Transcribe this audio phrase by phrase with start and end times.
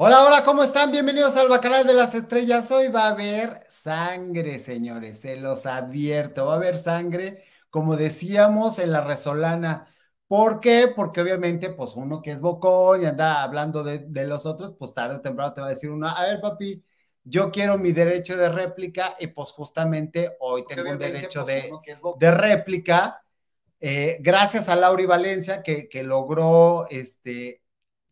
[0.00, 0.92] Hola, hola, ¿cómo están?
[0.92, 2.70] Bienvenidos al Bacanal de las Estrellas.
[2.70, 8.78] Hoy va a haber sangre, señores, se los advierto, va a haber sangre, como decíamos,
[8.78, 9.88] en la resolana.
[10.28, 10.86] ¿Por qué?
[10.94, 14.94] Porque obviamente, pues uno que es bocón y anda hablando de, de los otros, pues
[14.94, 16.84] tarde o temprano te va a decir uno, a ver, papi,
[17.24, 21.72] yo quiero mi derecho de réplica y pues justamente hoy tengo un derecho pues, de,
[22.20, 23.20] de réplica.
[23.80, 27.62] eh, gracias a Lauri Valencia que, que logró este,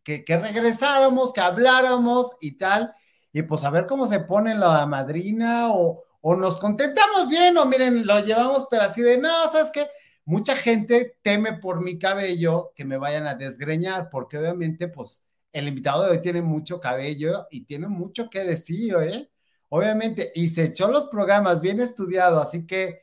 [0.07, 2.93] que, regresáramos, que habláramos y tal,
[3.33, 7.65] y pues a ver cómo se pone la madrina o, o nos contentamos bien o
[7.65, 9.87] miren, lo llevamos pero así de, no, ¿sabes qué?
[10.25, 15.67] Mucha gente teme por mi cabello que me vayan a desgreñar, porque obviamente pues el
[15.67, 19.29] invitado de hoy tiene mucho cabello y tiene mucho que decir, ¿eh?
[19.69, 23.01] Obviamente, y se echó los programas bien estudiado, así que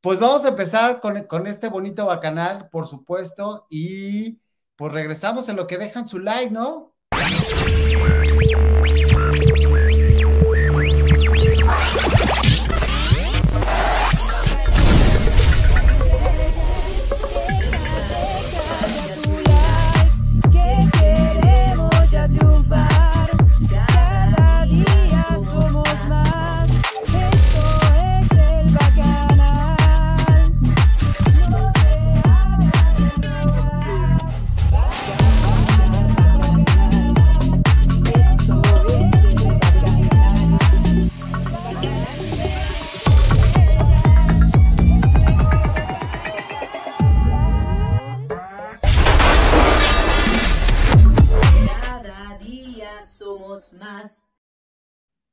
[0.00, 4.40] pues vamos a empezar con, con este bonito bacanal, por supuesto, y
[4.78, 6.94] pues regresamos en lo que dejan su like, ¿no?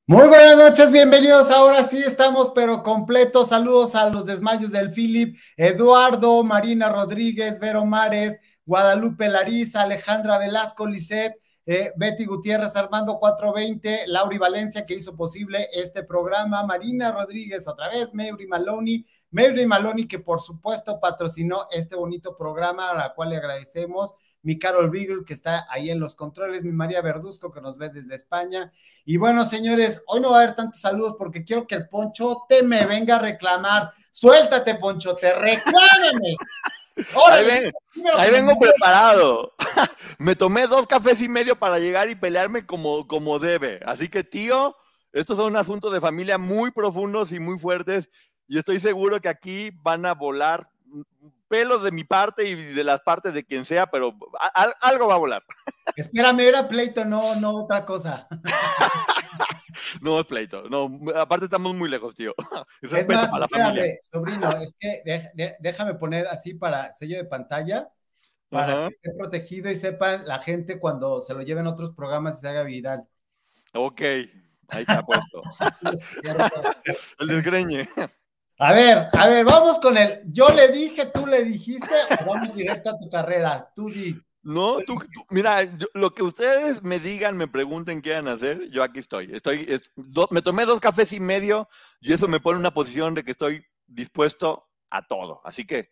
[0.08, 1.50] Muy buenas noches, bienvenidos.
[1.50, 3.50] Ahora sí estamos, pero completos.
[3.50, 10.86] Saludos a los desmayos del Philip, Eduardo, Marina Rodríguez, Vero Mares, Guadalupe Lariza, Alejandra Velasco,
[10.86, 11.34] Lisset,
[11.66, 17.90] eh, Betty Gutiérrez, Armando 420, Lauri Valencia, que hizo posible este programa, Marina Rodríguez, otra
[17.90, 23.32] vez, Mary Maloney, Mary Maloney, que por supuesto patrocinó este bonito programa, a la cual
[23.32, 24.14] le agradecemos.
[24.46, 27.90] Mi Carol Beagle, que está ahí en los controles, mi María Verduzco, que nos ve
[27.90, 28.72] desde España,
[29.04, 32.62] y bueno, señores, hoy no va a haber tantos saludos porque quiero que el Ponchote
[32.62, 33.92] me venga a reclamar.
[34.12, 36.36] Suéltate, Ponchote, reclámame.
[37.28, 37.74] Ahí, ven-
[38.32, 39.54] vengo preparado.
[40.18, 43.82] Me tomé dos cafés y medio para llegar y pelearme como, como debe.
[43.86, 44.78] Así que, tío,
[45.12, 48.10] estos son asuntos de familia muy profundos y muy fuertes.
[48.48, 50.70] Y estoy seguro que aquí van a volar
[51.48, 55.08] pelos de mi parte y de las partes de quien sea, pero a- a- algo
[55.08, 55.44] va a volar.
[55.96, 58.28] Espérame, era pleito, no, no otra cosa.
[60.02, 60.70] No es pleito.
[60.70, 62.34] No, aparte estamos muy lejos, tío.
[62.82, 63.86] Es más, para la familia.
[63.86, 67.90] espérame, sobrino, es que de- de- déjame poner así para sello de pantalla,
[68.50, 72.38] para que esté protegido y sepan la gente cuando se lo lleven a otros programas
[72.38, 73.04] y se haga viral.
[73.74, 75.42] Ok, ahí está puesto.
[77.20, 77.90] El desgreñe.
[78.58, 80.22] A ver, a ver, vamos con el.
[80.28, 83.70] Yo le dije, tú le dijiste, o vamos directo a tu carrera.
[83.76, 84.16] Tú di.
[84.44, 88.84] No, tú, tú- mira, yo- lo que ustedes me digan, me pregunten a hacer, yo
[88.84, 89.34] aquí estoy.
[89.36, 91.68] Estoy, es- do- me tomé dos cafés y medio
[92.00, 95.42] y eso me pone en una posición de que estoy dispuesto a todo.
[95.44, 95.90] Así que,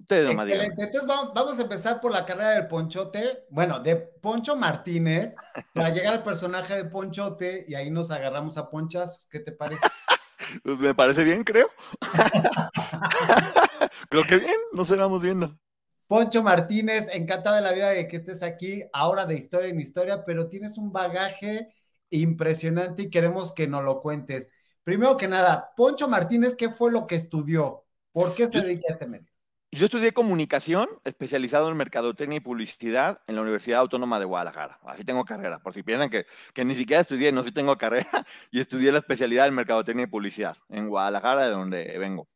[0.00, 0.48] ustedes nomás.
[0.48, 0.82] Excelente.
[0.84, 5.34] Entonces vamos, vamos a empezar por la carrera del Ponchote, bueno, de Poncho Martínez,
[5.74, 9.28] para llegar al personaje de Ponchote y ahí nos agarramos a ponchazos.
[9.30, 9.82] ¿Qué te parece?
[10.62, 11.68] Pues me parece bien, creo.
[14.10, 15.58] creo que bien, nos vamos viendo.
[16.06, 20.24] Poncho Martínez, encantado de la vida de que estés aquí, ahora de historia en historia,
[20.24, 21.74] pero tienes un bagaje
[22.10, 24.48] impresionante y queremos que nos lo cuentes.
[24.84, 27.84] Primero que nada, Poncho Martínez, ¿qué fue lo que estudió?
[28.12, 29.35] ¿Por qué se dedica a este medio?
[29.76, 34.78] Yo estudié comunicación, especializado en mercadotecnia y publicidad en la Universidad Autónoma de Guadalajara.
[34.84, 38.08] Así tengo carrera, por si piensan que, que ni siquiera estudié, no, sí tengo carrera
[38.50, 42.28] y estudié la especialidad en mercadotecnia y publicidad en Guadalajara, de donde vengo.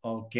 [0.00, 0.34] Ok,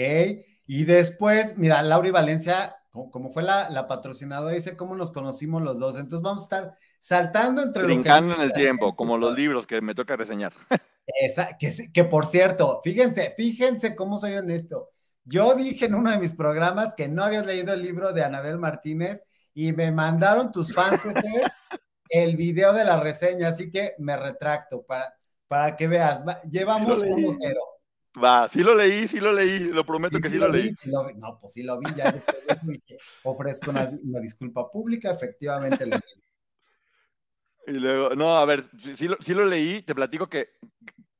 [0.66, 5.78] y después, mira, Laura Valencia, como, fue la, la patrocinadora, dice cómo nos conocimos los
[5.78, 5.96] dos.
[5.96, 9.94] Entonces vamos a estar saltando entre Brincando en el tiempo, como los libros que me
[9.94, 10.52] toca reseñar.
[11.06, 11.56] Esa-
[11.92, 14.91] que por cierto, fíjense, fíjense cómo soy honesto.
[15.24, 18.58] Yo dije en uno de mis programas que no habías leído el libro de Anabel
[18.58, 19.22] Martínez
[19.54, 21.00] y me mandaron tus fans
[22.08, 25.14] el video de la reseña, así que me retracto para,
[25.48, 26.26] para que veas.
[26.26, 27.12] Va- Llevamos Sí leí.
[27.14, 27.60] 1-0.
[28.22, 30.70] Va, sí lo leí, sí lo leí, lo prometo que sí sí lo leí.
[30.70, 31.14] sí lo vi.
[31.14, 35.12] No, pues sí lo vi, ya después de eso dije, ofrezco una, una disculpa pública,
[35.12, 36.22] efectivamente lo vi.
[37.66, 38.64] Y luego, no, a ver,
[38.94, 40.50] sí, lo, sí lo leí, te platico que,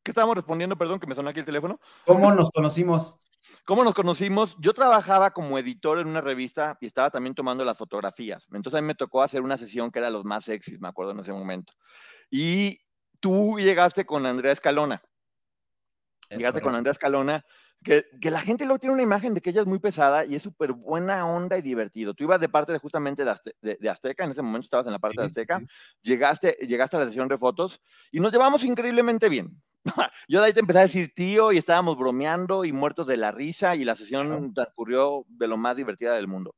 [0.03, 0.77] ¿qué estábamos respondiendo?
[0.77, 1.81] Perdón, que me sonó aquí el teléfono.
[2.05, 3.19] ¿Cómo nos conocimos?
[3.65, 4.57] ¿Cómo nos conocimos?
[4.59, 8.49] Yo trabajaba como editor en una revista y estaba también tomando las fotografías.
[8.53, 11.13] Entonces a mí me tocó hacer una sesión que era los más sexys, me acuerdo
[11.13, 11.73] en ese momento.
[12.29, 12.81] Y
[13.21, 15.01] tú llegaste con Andrea Escalona.
[16.29, 16.75] Es Llegaste con.
[16.75, 17.45] Andrea Escalona,
[17.85, 20.35] que, que la gente luego tiene una imagen de que ella es muy pesada y
[20.35, 22.15] es súper buena onda y divertido.
[22.15, 24.87] Tú ibas de parte de justamente de, Azte- de- de Azteca, en ese momento estabas
[24.87, 25.67] en la parte de Sí, Azteca, sí.
[26.03, 27.81] llegaste, llegaste a la sesión de fotos
[28.11, 29.63] y nos llevamos increíblemente bien.
[30.29, 33.33] Yo de ahí te empecé a decir tío y estábamos bromeando y muertos de la
[33.33, 36.55] risa y la sesión transcurrió de lo más divertida del mundo.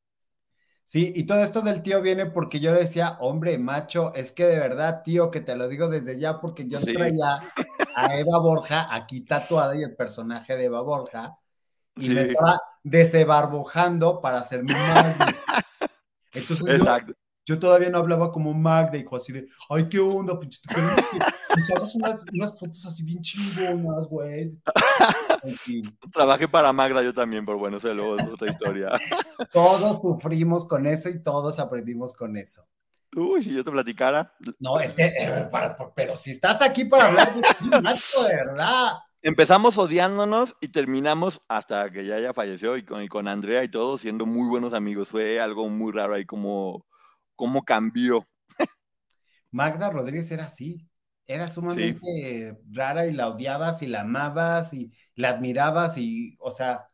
[0.86, 4.44] Sí, y todo esto del tío viene porque yo le decía, hombre, macho, es que
[4.44, 6.92] de verdad, tío, que te lo digo desde ya, porque yo Sí.
[6.92, 7.40] traía
[7.96, 11.38] a Eva Borja aquí tatuada y el personaje de Eva Borja,
[11.96, 15.14] y me estaba desebarbojando para hacerme Magda.
[16.34, 17.12] Entonces Exacto.
[17.12, 20.60] yo todavía no hablaba como Magda, hijo, así de, ay, qué onda, pinche,
[21.76, 24.58] hagas unas, unas fotos así bien chingonas, güey.
[26.12, 28.88] Trabajé para Magda yo también, pero bueno, eso luego es otra historia.
[29.52, 32.64] todos sufrimos con eso y todos aprendimos con eso.
[33.16, 34.34] Uy, si yo te platicara.
[34.58, 38.34] No, es que, eh, para- pero si estás aquí para hablar de ti, macho, de
[38.36, 38.94] verdad.
[39.22, 43.70] Empezamos odiándonos y terminamos hasta que ya ella falleció y con, y con Andrea y
[43.70, 45.08] todo siendo muy buenos amigos.
[45.08, 46.84] Fue algo muy raro ahí como,
[47.36, 48.26] como cambió.
[49.50, 50.88] Magda Rodríguez era así.
[51.26, 56.90] Era sumamente rara y la odiabas y la amabas y la admirabas y, o sea,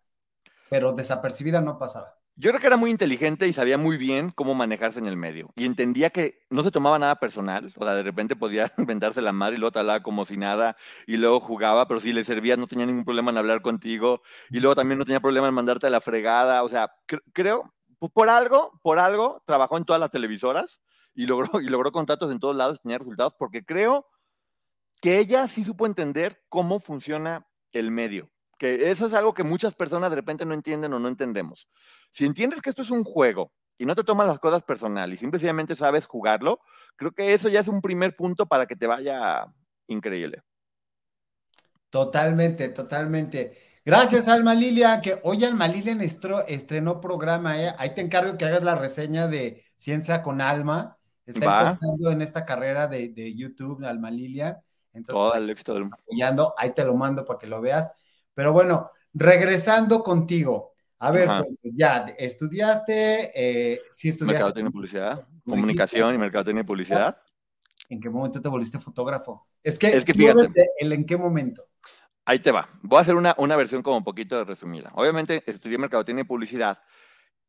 [0.68, 2.14] pero desapercibida no pasaba.
[2.36, 5.52] Yo creo que era muy inteligente y sabía muy bien cómo manejarse en el medio.
[5.56, 7.66] Y entendía que no se tomaba nada personal.
[7.76, 10.74] O sea, de repente podía inventarse la madre y luego te hablaba como si nada.
[11.06, 14.22] Y luego jugaba, pero si le servías no tenía ningún problema en hablar contigo.
[14.50, 16.62] Y luego también no tenía problema en mandarte a la fregada.
[16.62, 17.74] O sea, cre- creo,
[18.08, 20.80] por algo, por algo, trabajó en todas las televisoras
[21.14, 24.06] y logró, y logró contratos en todos lados, tenía resultados, porque creo
[25.00, 28.30] que ella sí supo entender cómo funciona el medio.
[28.58, 31.68] Que eso es algo que muchas personas de repente no entienden o no entendemos.
[32.10, 35.16] Si entiendes que esto es un juego y no te tomas las cosas personal y
[35.16, 36.60] simplemente sabes jugarlo,
[36.96, 39.46] creo que eso ya es un primer punto para que te vaya
[39.86, 40.42] increíble.
[41.88, 43.69] Totalmente, totalmente.
[43.84, 47.74] Gracias, Alma Lilia, que hoy Alma Lilia estro- estrenó programa, ¿eh?
[47.78, 50.96] Ahí te encargo que hagas la reseña de Ciencia con Alma.
[51.24, 54.60] Está empezando en esta carrera de, de YouTube, Alma Lilia.
[54.92, 55.96] Entonces, Todo el éxito del mundo.
[56.02, 57.90] apoyando, ahí te lo mando para que lo veas.
[58.34, 60.72] Pero bueno, regresando contigo.
[60.98, 64.34] A ver, pues, ya, estudiaste, eh, sí estudiaste.
[64.34, 67.16] Mercadotecnia publicidad, comunicación y mercadotecnia publicidad.
[67.88, 69.46] ¿En qué momento te volviste fotógrafo?
[69.62, 70.48] Es que, Es que tú fíjate.
[70.48, 71.64] desde el en qué momento.
[72.24, 72.68] Ahí te va.
[72.82, 74.90] Voy a hacer una, una versión como un poquito resumida.
[74.94, 76.80] Obviamente estudié mercadotecnia y publicidad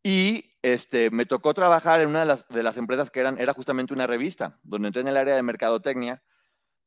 [0.04, 4.08] y este, me tocó trabajar en una de las, empresas que eran, era justamente una
[4.08, 6.24] revista, donde entré en el área de mercadotecnia,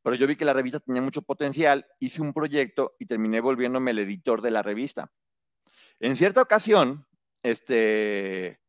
[0.03, 3.93] pero yo vi que la revista tenía mucho potencial, hice un proyecto y terminé volviéndome
[3.93, 5.13] el editor de la revista.
[6.01, 7.07] En cierta ocasión,
[7.43, 8.61] este,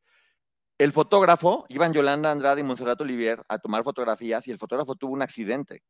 [0.77, 5.13] el fotógrafo, iban Yolanda Andrade y Monserrat Olivier a tomar fotografías y el fotógrafo tuvo
[5.13, 5.83] un accidente.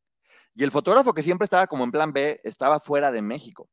[0.55, 3.69] Y el fotógrafo que siempre estaba como en plan B estaba fuera de México.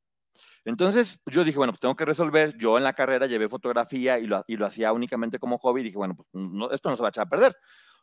[0.65, 2.57] Entonces yo dije, bueno, pues tengo que resolver.
[2.59, 5.83] Yo en la carrera llevé fotografía y lo, y lo hacía únicamente como hobby.
[5.83, 7.57] Dije, bueno, pues no, esto no se va a echar a perder.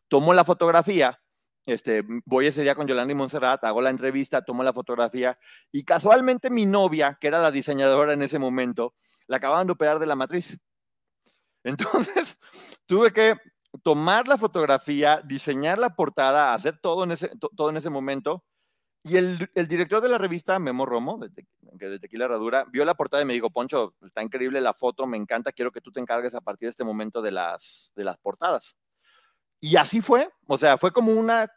[0.07, 1.19] Tomo la fotografía,
[1.65, 5.37] este, voy ese día con Yolanda y Montserrat, hago la entrevista, tomo la fotografía
[5.71, 8.95] y casualmente mi novia, que era la diseñadora en ese momento,
[9.27, 10.57] la acababan de operar de la matriz.
[11.63, 12.39] Entonces
[12.85, 13.35] tuve que
[13.83, 18.43] tomar la fotografía, diseñar la portada, hacer todo en ese, to- todo en ese momento.
[19.03, 19.37] Y el,
[19.67, 23.25] director de la revista, Memo Romo, de, Te- de Tequila Herradura, vio la portada y
[23.25, 26.41] me dijo, Poncho, está increíble la foto, me encanta, quiero que tú te encargues a
[26.41, 28.75] partir de este momento de las, portadas.
[29.61, 31.47] Y así fue, o sea, fue como una,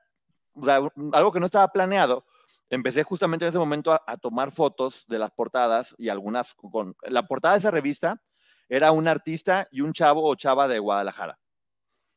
[1.12, 2.24] algo que no estaba planeado.
[2.70, 6.94] Empecé justamente en ese momento a, a tomar fotos de las portadas y algunas con...
[7.02, 8.22] La portada de esa revista
[8.68, 11.38] era un artista y un chavo o chava de Guadalajara.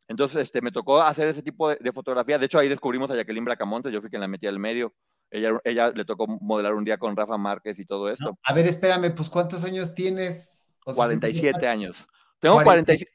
[0.07, 2.37] Entonces, este, me tocó hacer ese tipo de, de fotografía.
[2.37, 4.93] De hecho, ahí descubrimos a Jacqueline Bracamonte, yo fui quien la metí al medio.
[5.31, 8.25] Ella, ella le tocó modelar un día con Rafa Márquez y todo esto.
[8.25, 10.51] No, a ver, espérame, pues ¿cuántos años tienes?
[10.85, 12.07] O sea, 47 años.
[12.39, 12.93] Tengo, 40.
[12.93, 13.05] 40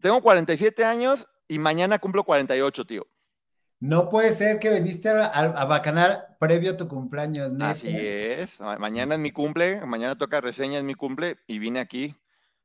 [0.00, 3.06] tengo 47 años y mañana cumplo 48, tío.
[3.78, 7.70] No puede ser que viniste a, a, Bacanal previo a tu cumpleaños, ¿neta?
[7.70, 8.60] Así es.
[8.60, 12.14] Ma- Mañana es mi cumple, mañana toca reseña, es mi cumple y vine aquí.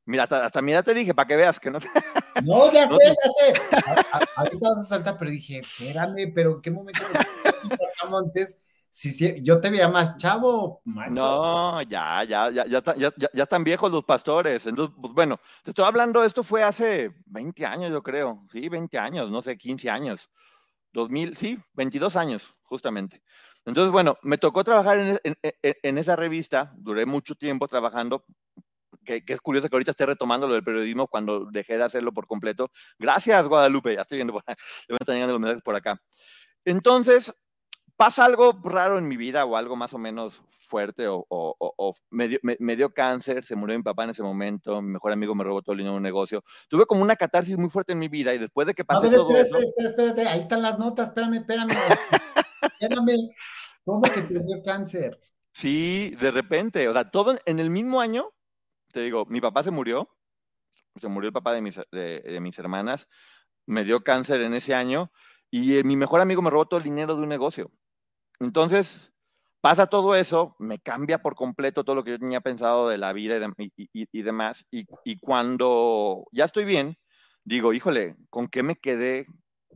[0.04, 1.88] Mira, hasta, hasta mi edad te dije, para que veas que no te...
[2.44, 3.76] No, ya No sé, ya sé.
[3.84, 7.18] A- a- ahorita vas a saltar, pero dije, espérame, pero ¿en qué momento me
[8.10, 8.60] Montes?
[8.98, 11.12] Si, si, yo te veía más chavo, macho.
[11.12, 14.66] No, ya, ya, ya, ya, ya, ya- están viejos los pastores.
[14.66, 18.44] Entonces, pues bueno, te estoy hablando, esto fue hace 20 años, yo creo.
[18.50, 20.28] Sí, 20 años, no sé, 15 años.
[20.92, 23.22] 2000, sí, 22 años, justamente.
[23.64, 28.24] Entonces, bueno, me tocó trabajar en, en- en- esa revista, duré mucho tiempo trabajando,
[29.04, 32.12] que, que es curioso que ahorita esté retomando lo del periodismo cuando dejé de hacerlo
[32.12, 32.72] por completo.
[32.98, 36.02] Gracias, Guadalupe, ya estoy viendo, por- me están llegando los mensajes por acá.
[36.64, 37.32] Entonces,
[37.98, 41.74] pasa algo raro en mi vida o algo más o menos fuerte o, o- o-
[41.76, 44.92] o me, dio, me- me dio cáncer, se murió mi papá en ese momento, mi
[44.92, 46.44] mejor amigo me robó todo el dinero de un negocio.
[46.68, 49.12] Tuve como una catarsis muy fuerte en mi vida y después de que A ver,
[49.14, 49.56] todo eso...
[49.58, 50.28] espera, espera, espérate.
[50.28, 51.08] Ahí están las notas.
[51.08, 51.68] Espérame, espérame.
[52.80, 53.30] Espérame.
[53.84, 55.18] ¿Cómo que te dio cáncer?
[55.52, 58.30] Sí, de repente, o sea, todo en- en el mismo año,
[58.92, 60.08] te digo, mi papá se murió,
[61.00, 63.08] se murió el papá de mis, de, de mis hermanas,
[63.66, 65.10] me dio cáncer en ese año
[65.50, 67.70] y eh, mi mejor amigo me robó todo el dinero de un negocio.
[68.40, 69.12] Entonces,
[69.60, 73.12] pasa todo eso, me cambia por completo todo lo que yo tenía pensado de la
[73.12, 74.86] vida y, de- y- y- y demás, y,
[75.20, 76.96] cuando ya estoy bien,
[77.44, 79.26] digo, híjole, ¿con qué me quedé?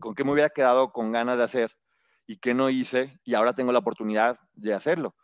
[0.01, 1.77] ¿Con qué me hubiera quedado con ganas de hacer?
[2.27, 3.19] ¿Y qué no hice?
[3.25, 5.17] Y ahora tengo la oportunidad de hacerlo.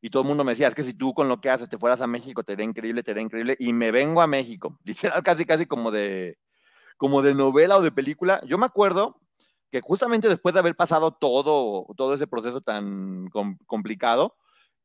[0.00, 1.78] Y todo el mundo me decía, es que si tú con lo que haces te
[1.78, 3.56] fueras a México, te iría increíble, te iría increíble.
[3.58, 6.38] Y me vengo a México, literal, casi, casi como de,
[6.96, 8.40] como de novela o de película.
[8.46, 9.20] Yo me acuerdo
[9.76, 14.36] que justamente después de haber pasado todo, todo ese proceso tan com- complicado,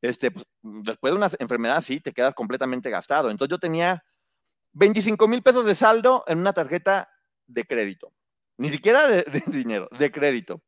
[0.02, 3.30] este, pues, después de una enfermedad así, te quedas completamente gastado.
[3.30, 4.04] Entonces yo tenía
[4.72, 7.08] 25 mil pesos de saldo en una tarjeta
[7.46, 8.12] de crédito.
[8.58, 10.62] Ni siquiera de, dinero, de crédito.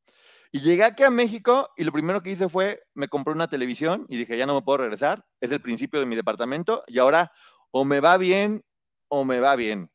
[0.52, 4.06] Y llegué aquí a México y lo primero que hice fue, me compré una televisión
[4.08, 7.32] y dije, ya no me puedo regresar, es el principio de mi departamento y ahora
[7.72, 8.64] o me va bien
[9.08, 9.90] o me va bien.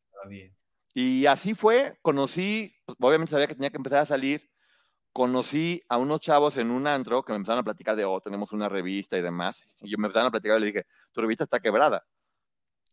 [0.94, 4.50] Y así fue, conocí, pues, obviamente sabía que tenía que empezar a salir,
[5.14, 8.52] conocí a unos chavos en un antro que me empezaron a platicar de, oh, tenemos
[8.52, 9.66] una revista y demás.
[9.82, 12.06] Y yo me empezaron a platicar y le dije, tu revista está quebrada.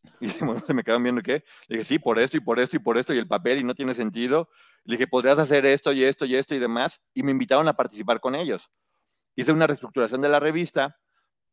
[0.20, 1.44] Y bueno, se me quedaron viendo qué.
[1.66, 3.64] Le dije, sí, por esto y por esto y por esto y el papel y
[3.64, 4.48] no tiene sentido.
[4.84, 7.00] Le dije, podrías hacer esto y esto y esto y demás.
[7.12, 8.70] Y me invitaron a participar con ellos.
[9.34, 10.98] Hice una reestructuración de la revista,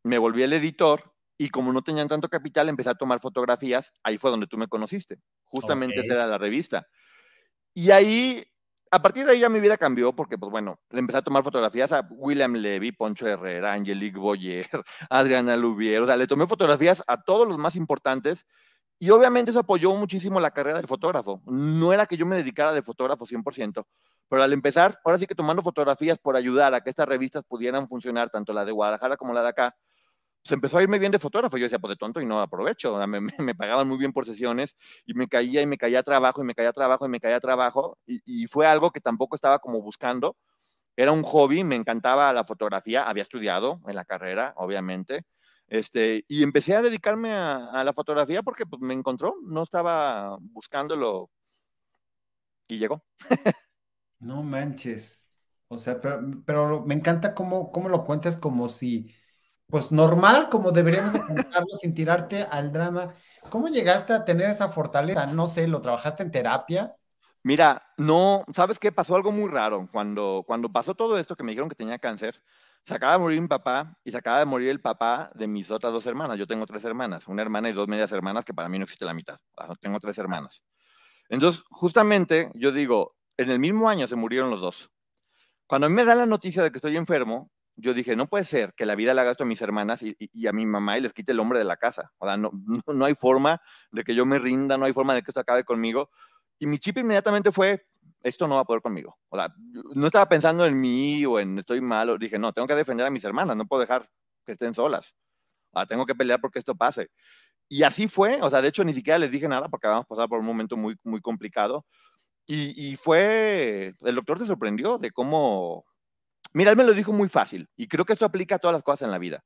[0.03, 3.91] me volví el editor y como no tenían tanto capital, empecé a tomar fotografías.
[4.03, 5.19] Ahí fue donde tú me conociste.
[5.43, 6.05] Justamente Ok.
[6.05, 6.87] esa era la revista.
[7.73, 8.43] Y ahí,
[8.91, 11.43] a partir de ahí ya mi vida cambió porque, pues bueno, le empecé a tomar
[11.43, 14.67] fotografías a William Levy, Poncho Herrera, Angelique Boyer,
[15.09, 16.01] Adriana Lubier.
[16.01, 18.45] O sea, le tomé fotografías a todos los más importantes
[18.99, 21.41] y obviamente eso apoyó muchísimo la carrera del fotógrafo.
[21.45, 23.87] No era que yo me dedicara de fotógrafo 100%,
[24.29, 27.87] pero al empezar, ahora sí que tomando fotografías por ayudar a que estas revistas pudieran
[27.89, 29.75] funcionar, tanto la de Guadalajara como la de acá,
[30.43, 31.57] se empezó a irme bien de fotógrafo.
[31.57, 32.93] Yo decía, pues de tonto y no aprovecho.
[32.95, 36.03] O sea, me, me- pagaban muy bien por sesiones y me caía y me caía
[36.03, 37.97] trabajo y me caía trabajo y me caía trabajo.
[38.05, 40.37] Y, y fue algo que tampoco estaba como buscando.
[40.95, 43.03] Era un hobby, me encantaba la fotografía.
[43.03, 45.23] Había estudiado en la carrera, obviamente.
[45.67, 49.35] Este, y empecé a dedicarme a, a la fotografía porque pues, me encontró.
[49.43, 51.31] No estaba buscándolo
[52.67, 53.03] y llegó.
[54.19, 55.27] No manches.
[55.67, 59.13] O sea, pero, pero me encanta cómo, cómo lo cuentas como si,
[59.67, 63.13] pues normal, como deberíamos de contarlo sin tirarte al drama.
[63.49, 65.25] ¿Cómo llegaste a tener esa fortaleza?
[65.27, 66.95] No sé, ¿lo trabajaste en terapia?
[67.43, 68.91] Mira, no, ¿sabes qué?
[68.91, 69.89] Pasó algo muy raro.
[69.91, 72.41] Cuando, cuando pasó todo esto, que me dijeron que tenía cáncer,
[72.85, 75.71] se acaba de morir mi papá y se acaba de morir el papá de mis
[75.71, 76.37] otras dos hermanas.
[76.37, 79.05] Yo tengo tres hermanas, una hermana y dos medias hermanas, que para mí no existe
[79.05, 79.37] la mitad.
[79.57, 80.63] Ah, Tengo tres hermanas.
[81.29, 84.91] Entonces, justamente, yo digo, en el mismo año se murieron los dos.
[85.67, 88.45] Cuando a mí me dan la noticia de que estoy enfermo, yo dije, no puede
[88.45, 91.01] ser que la vida le haga esto a mis hermanas y a mi mamá y
[91.01, 92.11] les quite el hombre de la casa.
[92.19, 93.61] O sea, no, no, no hay forma
[93.91, 96.09] de que yo me rinda, no hay forma de que esto acabe conmigo.
[96.59, 97.85] Y mi chip inmediatamente fue,
[98.21, 99.17] esto no va a poder conmigo.
[99.29, 99.53] O sea,
[99.95, 102.17] no estaba pensando en mí o en estoy malo.
[102.17, 104.09] Dije, no, tengo que defender a mis hermanas, no puedo dejar
[104.45, 105.13] que estén solas.
[105.71, 107.09] O sea, tengo que pelear porque esto pase.
[107.67, 110.27] Y así fue, o sea, de hecho ni siquiera les dije nada porque habíamos pasado
[110.29, 111.85] por un momento muy, muy complicado.
[112.45, 115.85] Y, y fue, el doctor se sorprendió de cómo,
[116.53, 118.83] mira, él me lo dijo muy fácil y creo que esto aplica a todas las
[118.83, 119.43] cosas en la vida.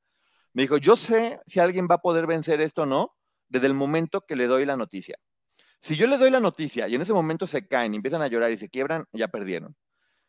[0.54, 3.16] Me dijo, yo sé si alguien va a poder vencer esto o no
[3.48, 5.18] desde el momento que le doy la noticia.
[5.80, 8.52] Si yo le doy la noticia y en ese momento se caen empiezan a llorar
[8.52, 9.76] y se quiebran, ya perdieron.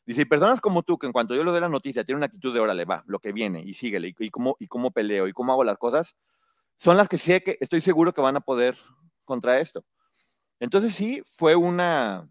[0.05, 2.27] Dice, y personas como tú, que en cuanto yo le doy la noticia, tienen una
[2.27, 5.29] actitud de, órale, va, lo que viene, y síguele, y, y, cómo, y cómo peleo,
[5.29, 6.17] y cómo hago las cosas,
[6.79, 8.79] son las que sé que estoy seguro que van a poder
[9.27, 9.85] contra esto.
[10.61, 12.27] Entonces sí, fue una,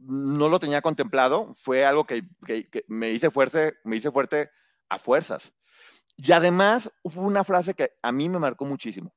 [0.00, 4.50] no lo tenía contemplado, fue algo que, que, me, hice fuerte, me hice fuerte
[4.88, 5.52] a fuerzas.
[6.16, 9.14] Y además hubo una frase que a mí me marcó muchísimo.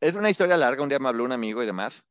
[0.00, 2.06] Es una historia larga, un día me habló un amigo y demás,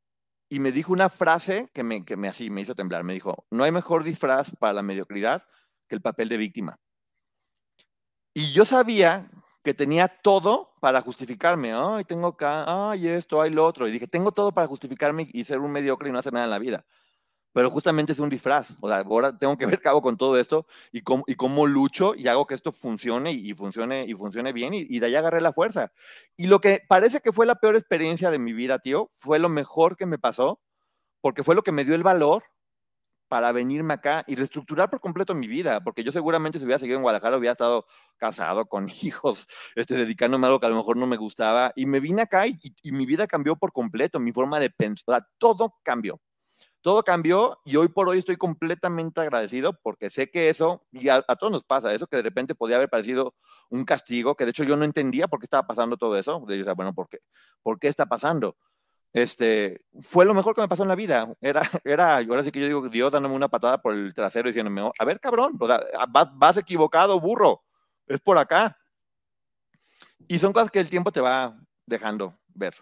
[0.49, 3.03] y me dijo una frase que me, que me así me hizo temblar.
[3.03, 5.45] Me dijo, no hay mejor disfraz para la mediocridad
[5.87, 6.79] que el papel de víctima.
[8.33, 9.29] Y yo sabía
[9.63, 11.73] que tenía todo para justificarme.
[11.73, 13.87] Ay, tengo acá, ay, esto, ay, lo otro.
[13.87, 16.51] Y dije, tengo todo para justificarme y ser un mediocre y no hacer nada en
[16.51, 16.85] la vida.
[17.53, 18.75] pero justamente es un disfraz.
[18.81, 22.15] O sea, ahora tengo que ver hago con todo esto y cómo, y cómo lucho
[22.15, 25.15] y hago que esto funcione y, y funcione y funcione bien y, y de ahí
[25.15, 25.91] agarré la fuerza.
[26.37, 29.49] Y lo que parece que fue la peor experiencia de mi vida, tío, fue lo
[29.49, 30.61] mejor que me pasó
[31.21, 32.43] porque fue lo que me dio el valor
[33.33, 36.97] para venirme acá y reestructurar por completo mi vida, porque yo seguramente si hubiera seguido
[36.97, 37.87] en Guadalajara hubiera estado
[38.17, 41.87] casado con hijos, este, dedicándome a algo que a lo mejor no me gustaba, y
[41.87, 45.25] me vine acá y, y- y mi vida cambió por completo, mi forma de pensar,
[45.39, 46.21] todo cambió.
[46.81, 51.23] Todo cambió y hoy por hoy estoy completamente agradecido porque sé que eso, y a,
[51.27, 53.35] a todos nos pasa, eso que de repente podía haber parecido
[53.69, 56.43] un castigo, que de hecho yo no entendía por qué estaba pasando todo eso.
[56.47, 57.19] De, o sea, bueno, ¿por qué?
[57.63, 58.57] ¿Por qué está pasando?
[59.13, 61.33] Este, fue lo mejor que me pasó en la vida.
[61.41, 64.51] Era, era, ahora sí que yo digo, Dios dándome una patada por el trasero y
[64.51, 67.63] diciéndome, a ver, cabrón, o sea, vas, vas equivocado, burro,
[68.07, 68.77] es por acá.
[70.27, 72.73] Y son cosas que el tiempo te va dejando ver.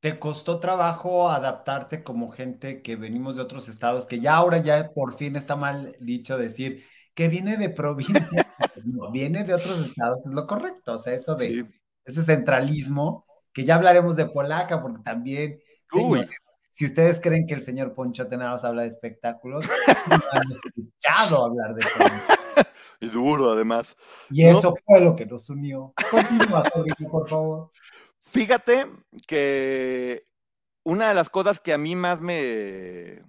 [0.00, 4.92] ¿Te costó trabajo adaptarte como gente que venimos de otros estados, que ya ahora ya
[4.94, 8.44] por fin está mal dicho decir que viene de provincia?
[8.84, 10.94] no, viene de otros estados, es lo correcto.
[10.94, 11.64] O sea, eso de Sí.
[12.04, 13.26] ese centralismo,
[13.58, 15.60] que ya hablaremos de Polaca, porque también,
[15.90, 16.30] señores,
[16.70, 19.64] si ustedes creen que el señor Poncho nada más habla de espectáculos,
[20.06, 22.68] no han escuchado hablar de eso.
[23.00, 23.96] Y duro, además.
[24.30, 24.56] Y No.
[24.56, 25.92] eso fue lo que nos unió.
[26.08, 26.62] Continúa,
[27.10, 27.72] por favor.
[28.20, 28.86] Fíjate
[29.26, 30.22] que
[30.84, 33.20] una de las cosas que a mí más me,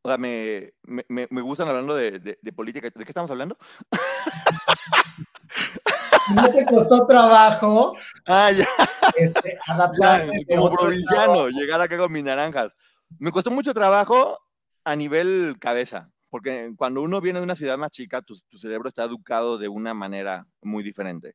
[0.00, 3.30] o sea, me, me, me- me gustan hablando de, de- de política, ¿de qué estamos
[3.30, 3.58] hablando?
[6.34, 7.94] ¿No te costó trabajo
[8.26, 8.66] Ah, ya,
[9.16, 12.74] este, adaptarte como provinciano, llegar acá con mis naranjas.
[13.18, 14.38] Me costó mucho trabajo
[14.84, 18.88] a nivel cabeza, porque cuando uno viene de una ciudad más chica, tu, tu cerebro
[18.88, 21.34] está educado de una manera muy diferente.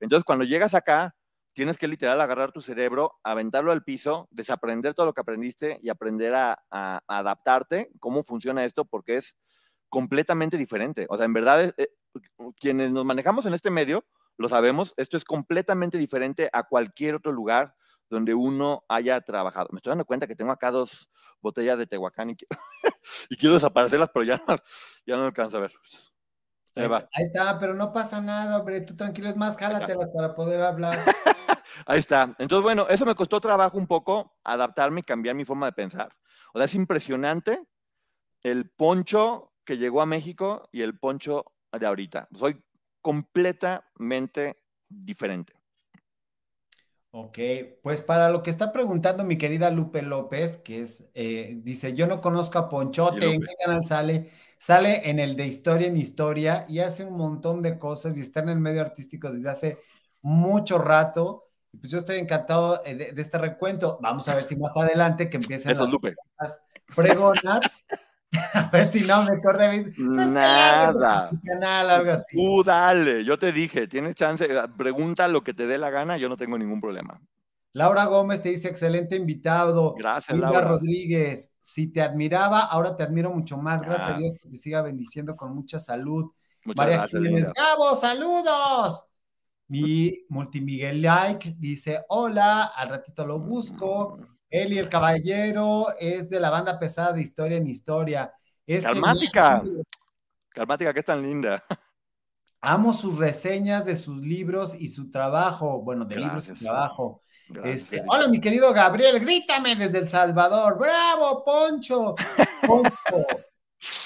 [0.00, 1.14] Entonces, cuando llegas acá,
[1.52, 5.88] tienes que literal agarrar tu cerebro, aventarlo al piso, desaprender todo lo que aprendiste y
[5.88, 9.34] aprender a, a- a adaptarte, cómo funciona esto, porque es
[9.88, 11.06] completamente diferente.
[11.08, 11.88] O sea, en verdad, es- eh,
[12.60, 14.04] quienes nos manejamos en este medio,
[14.38, 17.74] lo sabemos, esto es completamente diferente a cualquier otro lugar
[18.08, 19.68] donde uno haya trabajado.
[19.72, 21.08] Me estoy dando cuenta que tengo acá dos
[21.40, 22.60] botellas de Tehuacán y quiero,
[23.30, 24.56] y quiero desaparecerlas, pero ya no,
[25.04, 25.72] ya no alcanzo a ver.
[26.74, 26.98] Ahí Ahí va.
[26.98, 28.82] está, ahí está, pero no pasa nada, hombre.
[28.82, 30.98] Tú tranquilo, es más, jálatelas para poder hablar.
[31.86, 32.34] Ahí está.
[32.38, 36.14] Entonces, bueno, eso me costó trabajo un poco adaptarme y cambiar mi forma de pensar.
[36.54, 37.62] O sea, es impresionante
[38.42, 42.28] el poncho que llegó a México y el poncho de ahorita.
[42.32, 42.64] Soy
[43.06, 44.56] completamente
[44.88, 45.54] diferente.
[47.18, 47.38] Ok,
[47.82, 52.06] pues para lo que está preguntando mi querida Lupe López, que es, eh, dice, yo
[52.06, 54.30] no conozco a Ponchote, ¿en qué canal sale?
[54.58, 58.40] Sale en el de Historia en Historia y hace un montón de cosas y está
[58.40, 59.78] en el medio artístico desde hace
[60.20, 61.44] mucho rato.
[61.80, 63.98] Pues yo estoy encantado eh, de, de este recuento.
[64.02, 66.14] Vamos a ver si más adelante que empiecen Eso es las Lupe.
[66.38, 67.60] cosas fregonas.
[68.54, 69.68] A ver si no me acordé.
[69.68, 70.32] me dice, "¿Sabes qué?
[70.34, 71.30] Nada.
[71.44, 72.36] Canal, algo así.
[72.36, 76.16] Tú dale, yo te dije, tienes chance, eh, pregunta lo que te dé la gana,
[76.16, 77.20] yo no tengo ningún problema.
[77.72, 79.94] Laura Gómez te dice, excelente invitado.
[79.98, 80.62] Gracias, Laura.
[80.62, 83.82] Rodríguez, si te admiraba, ahora te admiro mucho más.
[83.82, 84.18] Gracias a Ah.
[84.18, 86.30] Dios que te siga bendiciendo con mucha salud.
[86.64, 87.52] Muchas María gracias, Jiménez, linda.
[87.54, 89.04] Gabo, saludos.
[89.68, 94.18] Mi multimiguel like dice, hola, al ratito lo busco.
[94.62, 98.32] Eli el Caballero es de la banda pesada de Historia en Historia.
[98.66, 99.60] Es Calmática.
[99.60, 99.84] genial.
[100.48, 101.62] Calmática, que es tan linda.
[102.62, 105.82] Amo sus reseñas de sus libros y su trabajo.
[105.82, 107.20] Bueno, de libros y trabajo.
[107.64, 110.78] Este, hola, mi querido Gabriel, grítame desde El Salvador.
[110.78, 112.14] ¡Bravo, Poncho!
[112.66, 112.90] Poncho.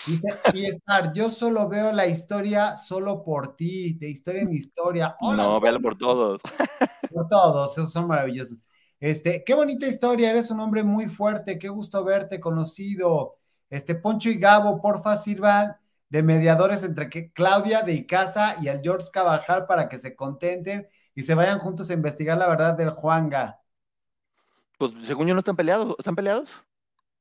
[0.07, 5.17] Dice, y Star, yo solo veo la historia solo por ti, de historia en historia.
[5.21, 6.43] Hola, no, véalo por todos.
[7.11, 8.59] por todos, esos son maravillosos.
[9.01, 13.37] Este, qué bonita historia, eres un hombre muy fuerte, qué gusto verte conocido.
[13.71, 15.77] Este, Poncho y Gabo, porfa, sirvan
[16.11, 20.87] de mediadores entre que Claudia de Icaza y al George Cabajal para que se contenten
[21.15, 23.61] y se vayan juntos a investigar la verdad del Juanga.
[24.77, 25.95] Pues según yo no están peleados.
[25.99, 26.51] ¿Están peleados?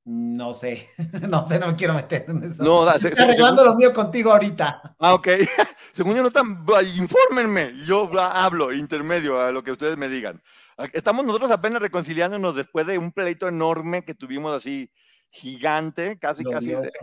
[0.06, 0.88] No sé,
[1.30, 2.64] no sé, no me quiero meter en eso.
[2.64, 4.96] No, da- se- Estoy arreglando según- lo mío contigo ahorita.
[5.00, 5.28] Ah, ok.
[5.94, 6.66] Según yo no están,
[6.96, 7.74] infórmenme.
[7.86, 10.42] Yo hablo intermedio a lo que ustedes me digan.
[10.80, 14.90] Ah, Estamos nosotros apenas reconciliándonos después de un pleito enorme que tuvimos así
[15.30, 16.68] gigante, casi, casi.
[16.68, 16.98] de- Glorioso.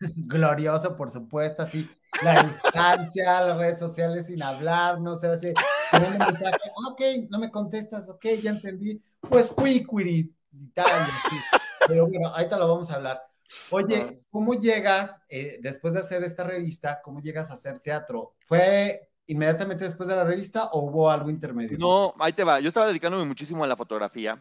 [0.16, 1.88] Glorioso, por supuesto, así.
[2.22, 5.48] La distancia, las redes sociales sin hablarnos, era así.
[5.92, 9.02] un mensaje, ah, ok, no me contestas, ok, ya entendí.
[9.20, 11.36] Pues quiquiri y tal, y así.
[11.88, 13.22] Pero bueno, ahorita lo vamos a hablar.
[13.70, 18.34] Oye, ¿cómo llegas, eh, después de hacer esta revista, cómo llegas a hacer teatro?
[18.40, 21.76] ¿Fue inmediatamente después de la revista o hubo algo intermedio?
[21.78, 22.60] No, ahí te va.
[22.60, 24.38] Yo estaba dedicándome muchísimo a la fotografía.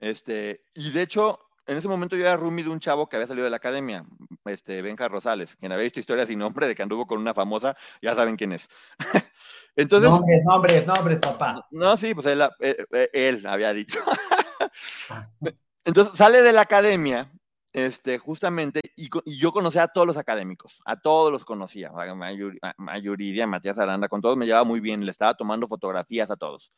[0.00, 3.26] Este, y de hecho, en ese momento yo era roomie de un chavo que había
[3.26, 4.04] salido de la academia,
[4.44, 7.76] este, Benja Rosales, quien había visto historias sin nombre de que anduvo con una famosa,
[8.00, 8.68] ya saben quién es.
[9.76, 11.66] Entonces, Nombres, nombres, nombres, papá.
[11.70, 14.00] no, sí, pues él, eh, eh, él había dicho.
[15.84, 17.30] Entonces sale de la academia,
[17.72, 23.46] este, justamente, y, yo conocía a todos los académicos, a todos los conocía, a Mayuridia,
[23.46, 26.72] Matías Aranda, con todos me llevaba muy bien, le estaba tomando fotografías a todos.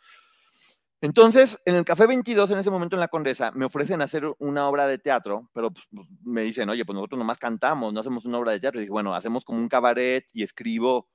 [1.02, 4.68] Entonces, en el Café 22, en ese momento en la Condesa, me ofrecen hacer una
[4.68, 8.26] obra de teatro, pero pues, pues, me dicen, oye, pues nosotros nomás cantamos, no hacemos
[8.26, 8.80] una obra de teatro.
[8.80, 11.08] Y dije, bueno, hacemos como un cabaret y escribo,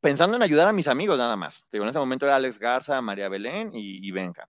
[0.00, 1.64] pensando en ayudar a mis amigos nada más.
[1.70, 4.48] Digo, en ese momento era Alex Garza, María Belén y, y Benja.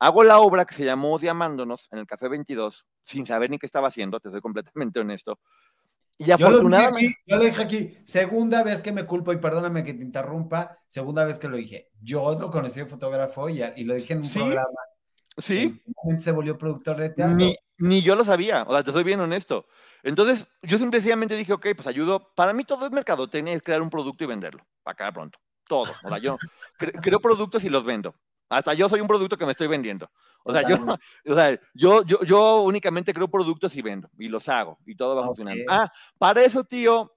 [0.00, 3.66] Hago la obra que se llamó Diamándonos en el Café 22, sin saber ni qué
[3.66, 5.40] estaba haciendo, te soy completamente honesto.
[6.18, 7.14] Y afortunadamente...
[7.26, 11.24] yo lo dije aquí, segunda vez que me culpo, y perdóname que te interrumpa, segunda
[11.24, 11.90] vez que lo dije.
[12.00, 14.80] Yo lo conocí de fotógrafo y, y lo dije en un Sí, programa.
[15.36, 15.80] Sí,
[16.18, 17.36] se volvió productor de teatro.
[17.36, 19.66] Ni, ni yo lo sabía, o sea, te soy bien honesto.
[20.02, 22.32] Entonces, yo simplemente dije, ok, pues ayudo.
[22.34, 25.38] Para mí todo es mercadotecnia, es crear un producto y venderlo, para acá pronto.
[25.68, 25.92] Todo.
[26.02, 26.36] O sea, yo
[26.78, 28.14] cre- creo productos y los vendo.
[28.48, 30.10] Hasta yo soy un producto que me estoy vendiendo.
[30.44, 31.04] O sea, yo, Totalmente.
[31.28, 35.16] o sea, yo, yo, yo únicamente creo productos y vendo, y los hago, y todo
[35.16, 35.64] va funcionando.
[35.68, 37.12] Ah, para eso, tío,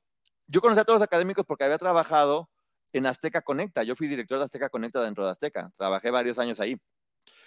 [0.48, 2.50] yo conocí a todos los académicos porque había trabajado
[2.94, 3.84] en Azteca Conecta.
[3.84, 5.72] Yo fui director de Azteca Conecta dentro de Azteca.
[5.78, 6.78] Trabajé varios años ahí.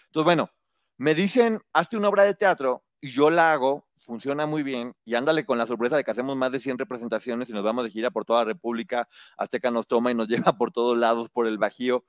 [0.06, 0.50] Entonces, bueno,
[0.96, 5.14] me dicen, hazte una obra de teatro y yo la hago, funciona muy bien y
[5.14, 7.90] ándale con la sorpresa de que hacemos más de 100 representaciones y nos vamos de
[7.90, 11.46] gira por toda la República, Azteca nos toma y nos lleva por todos lados, por
[11.46, 12.04] el Bajío.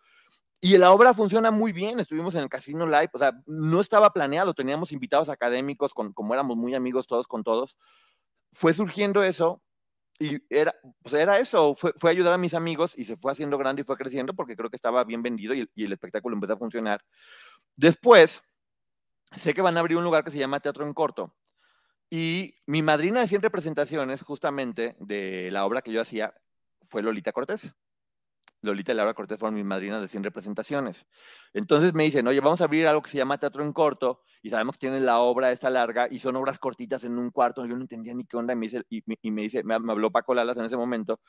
[0.61, 4.11] Y la obra funciona muy bien, estuvimos en el Casino Live, o sea, no estaba
[4.11, 7.77] planeado, teníamos invitados académicos, como éramos muy amigos todos con todos,
[8.51, 9.61] fue surgiendo eso
[10.17, 13.81] y era, pues era eso, fue, ayudar a mis amigos y se fue haciendo grande
[13.81, 16.57] y fue creciendo porque creo que estaba bien vendido y y el espectáculo empezó a
[16.57, 17.01] funcionar.
[17.75, 18.41] Después,
[19.35, 21.35] sé que van a abrir un lugar que se llama Teatro en Corto.
[22.09, 26.33] Y mi madrina de 100 representaciones, justamente, de la obra que yo hacía,
[26.83, 27.75] fue Lolita Cortés.
[28.65, 31.05] Lolita y Laura Cortés fueron mis madrinas de 100 representaciones.
[31.53, 34.49] Entonces me dicen, oye, vamos a abrir algo que se llama Teatro en Corto, y
[34.49, 37.75] sabemos que tienen la obra esta larga, y son obras cortitas en un cuarto, yo
[37.75, 40.33] no entendía ni qué onda, y me dice, y, me- dice me, me habló Paco
[40.33, 41.19] Lalas en ese momento,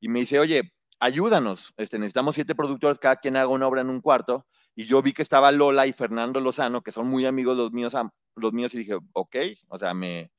[0.00, 3.90] y me dice, oye, ayúdanos, este, necesitamos siete productores, cada quien haga una obra en
[3.90, 7.56] un cuarto, y yo vi que estaba Lola y Fernando Lozano, que son muy amigos
[7.56, 7.94] los míos,
[8.36, 9.36] los míos y dije, ok,
[9.68, 10.30] o sea, me,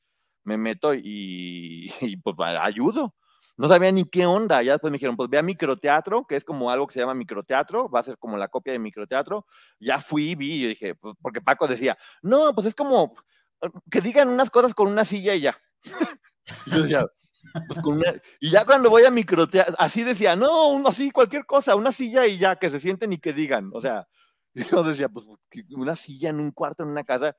[0.43, 3.15] me meto y, y, pues ayudo.
[3.57, 4.61] No sabía ni qué onda.
[4.63, 7.13] Ya después me dijeron, pues ve a microteatro, que es como algo que se llama
[7.13, 9.45] microteatro, va a ser como la copia de microteatro.
[9.79, 13.15] Ya fui, vi, y dije, pues, porque Paco decía, no, pues es como
[13.89, 15.57] que digan unas cosas con una silla y ya.
[16.65, 17.07] Y yo decía,
[17.67, 21.75] pues con una- y ya cuando voy a microteatro, así decía, no, así cualquier cosa,
[21.75, 23.69] una silla y ya, que se sienten y que digan.
[23.73, 24.07] O sea,
[24.71, 25.25] yo decía, pues
[25.71, 27.35] una silla en un cuarto, en una casa.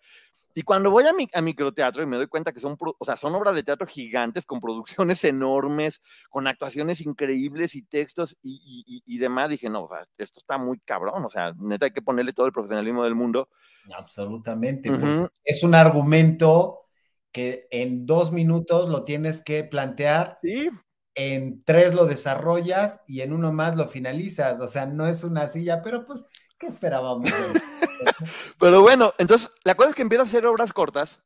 [0.54, 3.16] Y cuando voy a, mi, a microteatro y me doy cuenta que son, o sea,
[3.16, 8.96] son obras de teatro gigantes con producciones enormes, con actuaciones increíbles y textos y, y-
[8.98, 11.92] y- y demás, dije, no, o sea, esto está muy cabrón, o sea, neta hay
[11.92, 13.48] que ponerle todo el profesionalismo del mundo.
[13.94, 14.90] Absolutamente.
[14.90, 15.00] Ujú.
[15.00, 16.80] porque Es un argumento
[17.32, 20.68] que en dos minutos lo tienes que plantear, Sí,
[21.14, 24.60] en tres lo desarrollas y en uno más lo finalizas.
[24.60, 26.24] O sea, no es una silla, pero pues,
[26.62, 27.28] ¿qué esperábamos?
[28.58, 31.20] pero bueno, entonces la cosa es que empieza a hacer obras cortas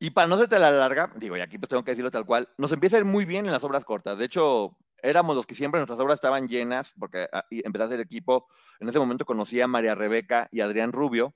[0.00, 2.48] y para no hacerte la larga, digo, y aquí pues tengo que decirlo tal cual,
[2.56, 4.18] nos empieza a ir muy bien en las obras cortas.
[4.18, 8.00] De hecho, éramos los que siempre nuestras obras estaban llenas porque ah, empecé a hacer
[8.00, 8.46] equipo.
[8.80, 11.34] En ese momento conocí a María Rebeca y Adrián Rubio,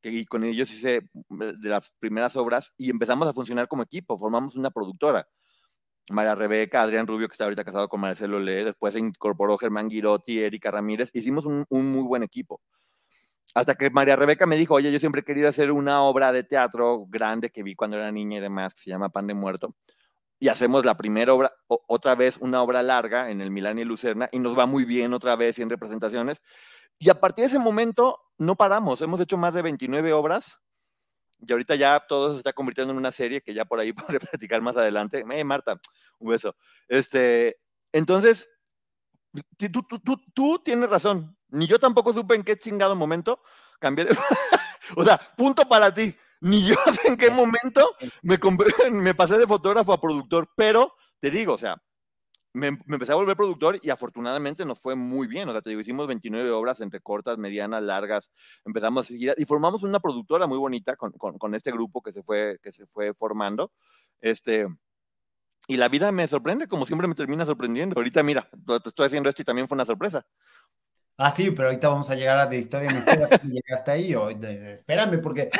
[0.00, 3.82] que y con ellos hice mm, de las primeras obras y empezamos a funcionar como
[3.82, 5.28] equipo, formamos una productora.
[6.10, 9.90] María Rebeca, Adrián Rubio, que está ahorita casado con Marcelo Lee, después se incorporó Germán
[9.90, 12.60] Girotti, Erika Ramírez, hicimos un, muy buen equipo.
[13.54, 16.44] Hasta que María Rebeca me dijo, oye, yo siempre he querido hacer una obra de
[16.44, 19.74] teatro grande que vi cuando era niña y demás, que se llama Pan de Muerto.
[20.38, 24.28] Y hacemos la primera obra, otra vez una obra larga en el Milán y Lucerna,
[24.30, 26.40] y nos va muy bien otra vez en representaciones.
[26.98, 30.58] Y a partir de ese momento no paramos, hemos hecho más de 29 obras,
[31.40, 34.20] y ahorita ya todo se está convirtiendo en una serie que ya por ahí podré
[34.20, 35.24] platicar más adelante.
[35.30, 35.80] Eh, Marta,
[36.18, 36.56] un beso.
[36.88, 37.58] Este,
[37.92, 38.50] entonces,
[39.56, 41.36] tú, tú, tú, tú tienes razón.
[41.48, 43.40] Ni yo tampoco supe en qué chingado momento
[43.80, 44.18] cambié de...
[44.96, 46.14] o sea, punto para ti.
[46.40, 48.38] Ni yo sé en qué momento me,
[48.90, 51.80] me pasé de fotógrafo a productor, pero te digo, o sea,
[52.52, 55.48] me, me empecé a volver productor y afortunadamente nos fue muy bien.
[55.48, 58.30] O sea, te digo, hicimos 29 obras entre cortas, medianas, largas.
[58.64, 62.22] Empezamos a seguir y formamos una productora muy bonita con, con, este grupo que se
[62.22, 63.72] fue, que se fue formando.
[64.20, 64.66] Este,
[65.66, 67.94] y la vida me sorprende, como siempre me termina sorprendiendo.
[67.98, 68.48] Ahorita, mira,
[68.86, 70.26] estoy haciendo esto y también fue una sorpresa.
[71.20, 73.26] Ah, sí, pero ahorita vamos a llegar a de historia en historia.
[73.42, 74.14] ¿Cómo llegaste ahí?
[74.14, 75.50] O, de- espérame, porque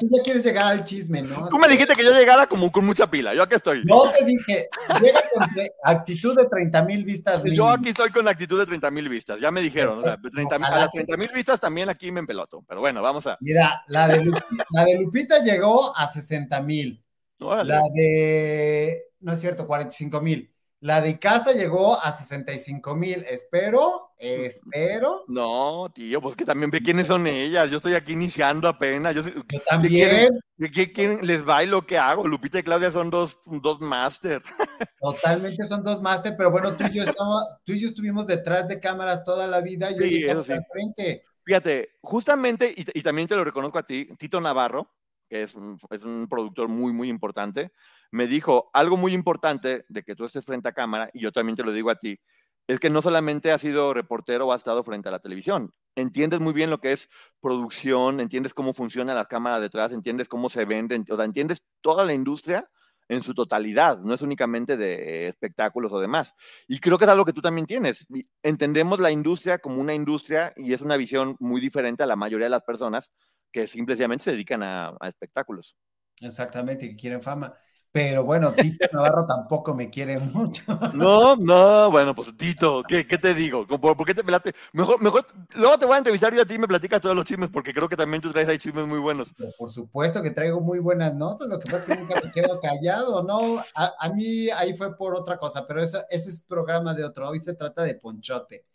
[0.00, 1.48] tú ya quieres llegar al chisme, ¿no?
[1.48, 3.34] Tú me dijiste que yo llegara como con mucha pila.
[3.34, 3.84] Yo aquí estoy.
[3.84, 4.68] No te dije,
[5.02, 5.42] llega con
[5.84, 7.38] actitud de 30 mil vistas.
[7.38, 7.68] Yo mínimo.
[7.70, 9.40] aquí estoy con la actitud de 30 mil vistas.
[9.40, 9.98] Ya me dijeron.
[9.98, 10.36] o sea, Perfecto.
[10.36, 12.64] 30 mil- a las que 30 mil vistas también aquí me empeloto.
[12.68, 13.36] Pero bueno, vamos a.
[13.40, 17.04] Mira, la de, Lupi- la de Lupita llegó a 60 mil.
[17.40, 20.52] La de, no es cierto, 45 mil.
[20.80, 23.24] La de casa llegó a 65 mil.
[23.28, 25.24] Espero, espero.
[25.28, 27.70] No, tío, pues que también ve quiénes son ellas.
[27.70, 29.14] Yo estoy aquí iniciando apenas.
[29.14, 30.28] Yo, Yo ¿qué también.
[30.58, 31.26] ¿Qué- qué quieren?
[31.26, 31.86] les bailo?
[31.86, 32.26] ¿Qué hago?
[32.26, 34.42] Lupita y Claudia son dos, dos máster.
[35.00, 38.66] Totalmente son dos máster, pero bueno, tú y yo estamos, tú y yo estuvimos detrás
[38.66, 40.52] de cámaras toda la vida y hoy Sí, eso sí.
[40.52, 41.24] al frente.
[41.44, 44.90] Fíjate, justamente, y, y también te lo reconozco a ti, Tito Navarro,
[45.28, 47.70] que es un, es un productor muy, muy importante,
[48.10, 51.54] me dijo algo muy importante de que tú estés frente a cámara, y yo también
[51.56, 52.18] te lo digo a ti,
[52.66, 56.40] es que no solamente has sido reportero o has estado frente a la televisión, entiendes
[56.40, 57.08] muy bien lo que es
[57.40, 62.04] producción, entiendes cómo funcionan las cámaras detrás, entiendes cómo se venden, o sea, entiendes toda
[62.04, 62.68] la industria
[63.08, 66.34] en su totalidad, no es únicamente de espectáculos o demás.
[66.66, 68.04] Y creo que es algo que tú también tienes.
[68.42, 72.46] Entendemos la industria como una industria y es una visión muy diferente a la mayoría
[72.46, 73.12] de las personas
[73.52, 75.76] que simplemente se dedican a, a espectáculos.
[76.20, 77.54] Exactamente, que quieren fama.
[77.96, 80.62] Pero bueno, Tito Navarro tampoco me quiere mucho.
[80.92, 83.66] No, no, bueno, pues Tito, ¿qué, qué te digo?
[83.66, 84.54] ¿Por, por qué te pelaste?
[84.72, 87.48] Mejor, mejor, luego te voy a entrevistar y a ti me platicas todos los chismes
[87.48, 89.32] porque creo que también tú traes ahí chismes muy buenos.
[89.36, 92.32] Pero por supuesto que traigo muy buenas notas, lo que pasa es que nunca me
[92.32, 93.62] quedo callado, ¿no?
[93.74, 97.28] A, a mí ahí fue por otra cosa, pero eso, ese es programa de otro,
[97.28, 98.66] hoy se trata de Ponchote.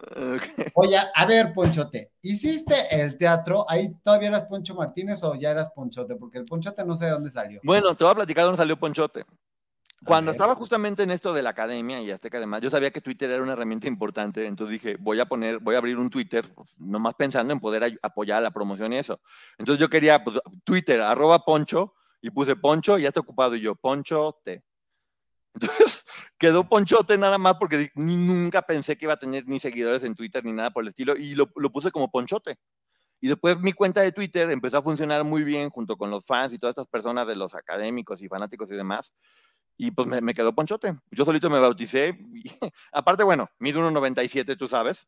[0.74, 3.66] Oye, a ver, Ponchote, ¿hiciste el teatro?
[3.70, 6.16] ¿Ahí todavía eras Poncho Martínez o ya eras Ponchote?
[6.16, 7.60] Porque el Ponchote no sé de dónde salió.
[7.64, 9.11] Bueno, te voy a platicar dónde salió Ponchote.
[10.04, 13.30] Cuando estaba justamente en esto de la academia y Azteca además, yo sabía que Twitter
[13.30, 16.80] era una herramienta importante, entonces dije, voy a poner, voy a abrir un Twitter, pues,
[16.80, 19.22] nomás pensando en poder apoyar la promoción y eso.
[19.60, 23.62] Entonces yo quería, pues, Twitter, arroba Poncho, y puse Poncho, y ya está ocupado, y
[23.62, 24.64] yo, Ponchote.
[25.54, 26.04] Entonces
[26.40, 30.16] quedó Ponchote nada más porque ni, nunca pensé que iba a tener ni seguidores en
[30.16, 32.58] Twitter ni nada por el estilo, y lo, lo puse como Ponchote.
[33.22, 36.54] Y después mi cuenta de Twitter empezó a funcionar muy bien junto con los fans
[36.54, 39.14] y todas estas personas de los académicos y fanáticos y demás.
[39.78, 40.96] Y pues me, me quedó ponchote.
[41.12, 42.18] Yo solito me bauticé.
[42.34, 42.44] y-
[42.92, 45.08] aparte, bueno, mido 1,97, tú sabes.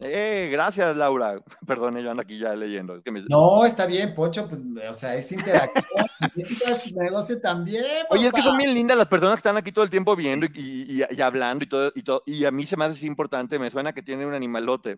[0.00, 1.40] Eh, gracias, Laura.
[1.66, 2.96] Perdón, yo ando aquí ya leyendo.
[2.96, 4.60] Es que me- No, está bien, Poncho, pues,
[4.90, 5.28] o sea, es
[6.34, 7.84] quieres tu negocio también.
[8.10, 8.44] Oye, es que papá.
[8.50, 11.16] son bien lindas las personas que están aquí todo el tiempo viendo y, y- y-
[11.16, 12.22] y hablando y todo, y todo.
[12.26, 14.96] Y a mí se me hace así importante, me suena que tiene un animalote.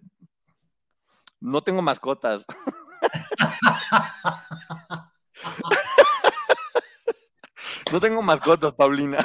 [1.45, 2.45] No tengo mascotas.
[7.93, 9.19] no tengo mascotas, Paulina.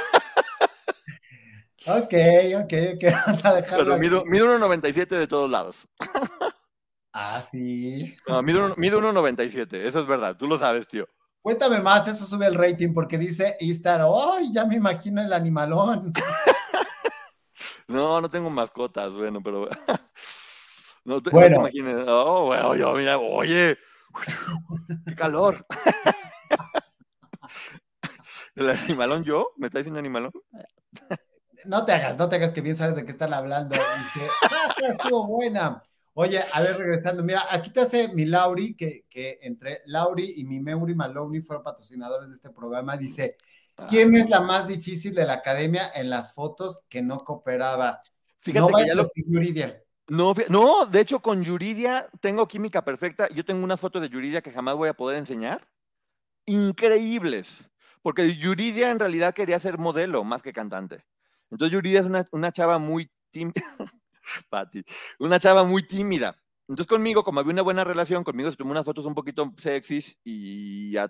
[1.86, 2.14] Ok,
[2.58, 3.86] ok, ok, vamos a dejarlo.
[3.86, 5.88] Pero mido, mido 1,97 de todos lados.
[7.14, 8.18] Ah, sí.
[8.28, 11.08] No, mido, mido 1,97, eso es verdad, tú lo sabes, tío.
[11.42, 14.52] Cuéntame más, eso sube el rating porque dice Istar, ¡ay!
[14.52, 16.12] ya me imagino el animalón.
[17.88, 19.68] No, no tengo mascotas, bueno, pero.
[21.10, 21.56] No te, no te Bueno.
[21.62, 22.06] imagines.
[22.08, 23.76] Oh, bueno, yo, mira, oye,
[25.08, 25.66] qué calor.
[28.56, 29.54] ¿El animalón yo?
[29.58, 30.32] ¿Me está diciendo animalón?
[31.66, 33.76] No te hagas, no te hagas que bien sabes de qué están hablando.
[33.76, 35.82] Dice, ah, estuvo buena.
[36.14, 40.44] Oye, a ver, regresando, mira, aquí te hace mi Lauri, que, que entre Lauri y
[40.44, 43.36] mi Meuri Maloney fueron patrocinadores de este programa, dice,
[43.88, 48.00] ¿quién es la más difícil de la academia en las fotos que no cooperaba?
[48.42, 49.06] Fíjate no que ya lo.
[49.26, 49.82] Yuridia.
[50.10, 53.28] No, no, de hecho, con Yuridia tengo química perfecta.
[53.30, 55.62] Yo tengo una foto de Yuridia que jamás voy a poder enseñar.
[56.46, 57.72] Increíbles.
[58.04, 61.06] Porque Yuridia en realidad quería ser modelo más que cantante.
[61.52, 63.54] Entonces Yuridia es una, una chava muy tímida.
[64.50, 64.84] Pati,
[65.20, 66.36] una chava muy tímida.
[66.68, 70.18] Entonces conmigo, como había una buena relación, conmigo se tomó unas fotos un poquito sexys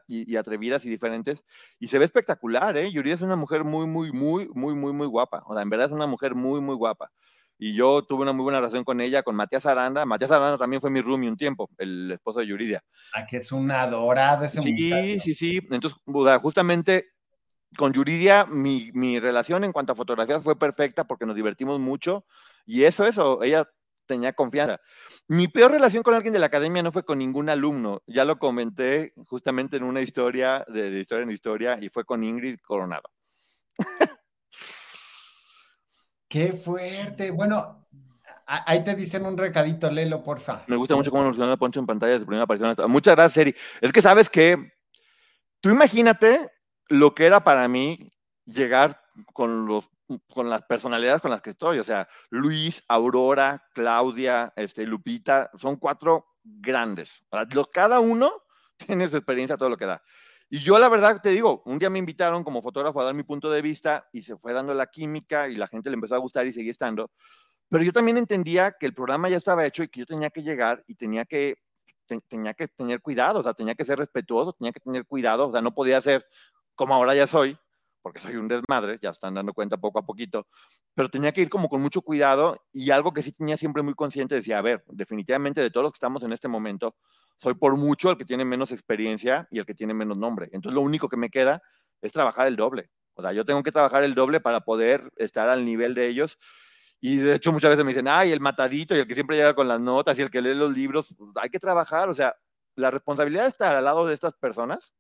[0.08, 1.44] y- y atrevidas y diferentes.
[1.80, 2.92] Y se ve espectacular, ¿eh?
[2.92, 5.44] Yuridia es una mujer muy, muy, muy, muy, muy, muy guapa.
[5.48, 7.12] O sea, en verdad es una mujer muy, muy guapa.
[7.62, 10.06] Y yo tuve una muy buena relación con ella, con Matías Aranda.
[10.06, 12.82] Matías Aranda también fue mi roomie un tiempo, el esposo de Yuridia.
[13.13, 15.24] Ah, que es un adorado ese Sí, muchacho.
[15.24, 15.60] sí, sí.
[15.69, 17.10] Entonces, o sea, justamente
[17.78, 22.26] con Yuridia, mi, mi relación en cuanto a fotografías fue perfecta porque nos divertimos mucho.
[22.65, 23.69] Y eso, eso, ella
[24.06, 24.80] tenía confianza.
[25.28, 28.02] Mi peor relación con alguien de la academia no fue con ningún alumno.
[28.08, 32.24] Ya lo comenté justamente en una historia de, de historia en historia y fue con
[32.24, 33.04] Ingrid Coronado.
[36.30, 37.32] Qué fuerte.
[37.32, 37.88] Bueno,
[38.46, 40.63] ahí te dicen un recadito, Lelo, porfa.
[40.68, 42.76] Me gusta mucho cómo evoluciona Poncho en pantalla de su primera aparición.
[42.89, 43.56] Muchas gracias, Eri.
[43.82, 44.74] Es que sabes que
[45.60, 46.52] tú imagínate
[46.88, 48.08] lo que era para mí
[48.46, 49.02] llegar
[49.34, 49.89] con los
[50.28, 51.80] con las personalidades con las que estoy.
[51.80, 57.24] O sea, Luis, Aurora, Claudia, este, Lupita, son cuatro grandes.
[57.72, 58.32] Cada uno
[58.78, 60.02] tiene su experiencia, todo lo que da.
[60.50, 63.24] Y yo la verdad te digo, un día me invitaron como fotógrafo a dar mi
[63.24, 66.20] punto de vista y se fue dando la química y la gente le empezó a
[66.20, 67.12] gustar y seguía estando.
[67.70, 70.44] Pero yo también entendía que el programa ya estaba hecho y que yo tenía que
[70.44, 71.58] llegar y tenía que,
[72.08, 75.50] te- tenía que tener cuidado, o sea, tenía que ser respetuoso, tenía que tener cuidado,
[75.50, 76.26] o sea, no podía ser
[76.76, 77.58] como ahora ya soy,
[78.02, 80.48] porque soy un desmadre, ya están dando cuenta poco a poquito,
[80.94, 83.94] pero tenía que ir como con mucho cuidado y algo que sí tenía siempre muy
[83.94, 86.96] consciente, decía, a ver, definitivamente de todos los que estamos en este momento,
[87.38, 90.50] soy por mucho el que tiene menos experiencia y el que tiene menos nombre.
[90.52, 91.62] Entonces lo único que me queda
[92.02, 92.90] es trabajar el doble.
[93.14, 96.38] O sea, yo tengo que trabajar el doble para poder estar al nivel de ellos.
[97.02, 99.54] Y de hecho muchas veces me dicen, ay, el matadito y el que siempre llega
[99.54, 102.10] con las notas y el que lee los libros, pues, hay que trabajar.
[102.10, 102.36] O sea,
[102.76, 104.94] la responsabilidad de estar al lado de estas personas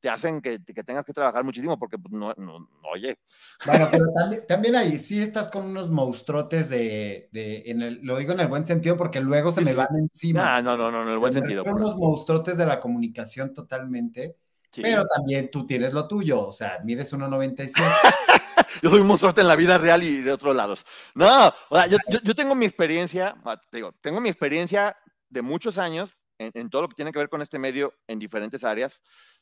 [0.00, 3.18] te hacen que, que tengas que trabajar muchísimo porque, pues, no, no, no, oye,
[3.66, 8.16] Bueno, pero también, también ahí sí estás con unos monstruotes de, de en el, lo
[8.18, 9.76] digo en el buen sentido porque luego se Sí, me sí.
[9.76, 10.56] van encima.
[10.56, 11.62] Ah, no, no, no, en el buen sentido.
[11.62, 14.36] a por unos monstruotes de la comunicación totalmente,
[14.70, 14.82] sí.
[14.82, 17.72] pero también tú tienes lo tuyo, o sea, mides 1.97.
[18.82, 20.84] Yo soy un monstruote en la vida real y de otros lados.
[21.14, 24.94] No, o sea, yo, yo, yo tengo mi experiencia, ah, te digo, tengo mi experiencia
[25.30, 28.18] de muchos años en, en todo lo que tiene que ver con este medio en
[28.18, 29.00] diferentes áreas.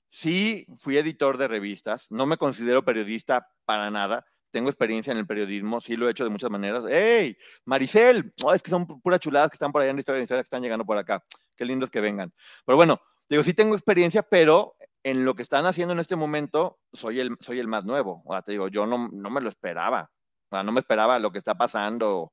[0.09, 4.25] Sí, fui editor de revistas, no me considero periodista para nada.
[4.53, 6.85] Tengo experiencia en el periodismo, sí lo he hecho de muchas maneras.
[6.89, 8.33] ¡Hey, Maricel!
[8.45, 10.21] Oh, es que son pu- puras chuladas que están por allá en la historia, en
[10.21, 11.25] la historia que están llegando por acá.
[11.57, 12.33] Qué lindos que vengan.
[12.65, 16.79] Pero bueno, digo, sí tengo experiencia, pero en lo que están haciendo en este momento,
[16.93, 18.23] soy el, soy el más nuevo.
[18.25, 20.09] O sea, te digo, yo no, no me lo esperaba.
[20.49, 22.33] O sea, no me esperaba lo que está pasando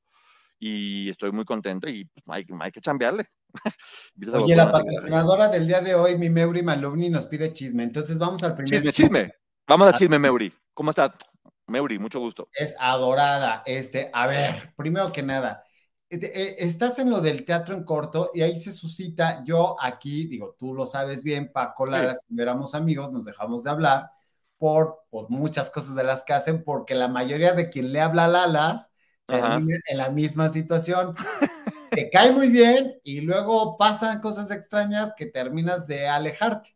[0.60, 3.26] y estoy muy contento y pues, hay, hay que chambearle.
[4.34, 7.84] Oye, la patrocinadora del día de hoy, mi Meuri Malumni, nos pide chisme.
[7.84, 9.34] Entonces vamos al primer Chisme, chisme.
[9.68, 9.94] Vamos a Ah.
[9.94, 10.54] chisme, Meuri.
[10.74, 11.12] ¿Cómo estás?
[11.68, 12.50] Meuri, mucho gusto.
[12.54, 13.64] Es adorada.
[13.66, 15.64] Este, a ver, primero que nada,
[16.10, 19.44] eh, eh, estás en lo del teatro en corto y ahí se suscita.
[19.46, 23.64] Yo aquí, digo, tú lo sabes bien, Paco Lara, si no éramos amigos, nos dejamos
[23.64, 24.10] de hablar
[24.58, 28.26] por pues, muchas cosas de las que hacen, porque la mayoría de quien le habla
[28.26, 28.92] a Lalas
[29.28, 29.52] Ajá.
[29.52, 31.16] termina en la misma situación.
[31.92, 36.76] Te cae muy bien y luego pasan cosas extrañas que terminas de alejarte.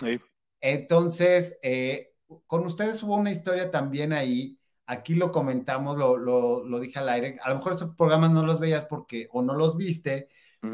[0.00, 0.18] Sí.
[0.60, 2.14] Entonces, eh,
[2.46, 4.58] con ustedes hubo una historia también ahí.
[4.86, 7.38] Aquí lo comentamos, lo, lo, lo dije al aire.
[7.42, 10.28] A lo mejor esos programas no los veías porque, o no los viste,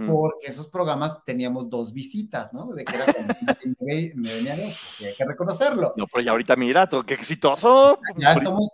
[0.04, 2.72] Porque esos programas teníamos dos visitas, ¿no?
[2.72, 3.34] De que era cuando
[3.80, 5.96] me, me venía ver, pues hay que reconocerlo.
[5.96, 7.98] No, pero ya ahorita mira, qué exitoso.
[8.16, 8.68] Ya estamos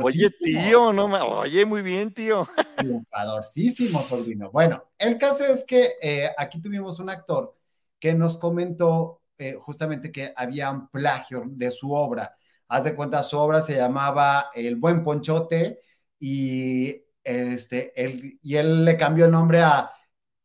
[0.00, 0.38] Oye, triunfadorcísimos.
[0.42, 2.48] tío, no ma- Oye, muy bien, tío.
[2.76, 4.50] triunfadorcísimo, sobrino.
[4.52, 7.56] Bueno, el caso es que eh, aquí tuvimos un actor
[7.98, 12.34] que nos comentó eh, justamente que había un plagio de su obra.
[12.68, 15.80] Haz de cuenta, su obra se llamaba El Buen Ponchote
[16.20, 19.90] y, este, él, y él le cambió el nombre a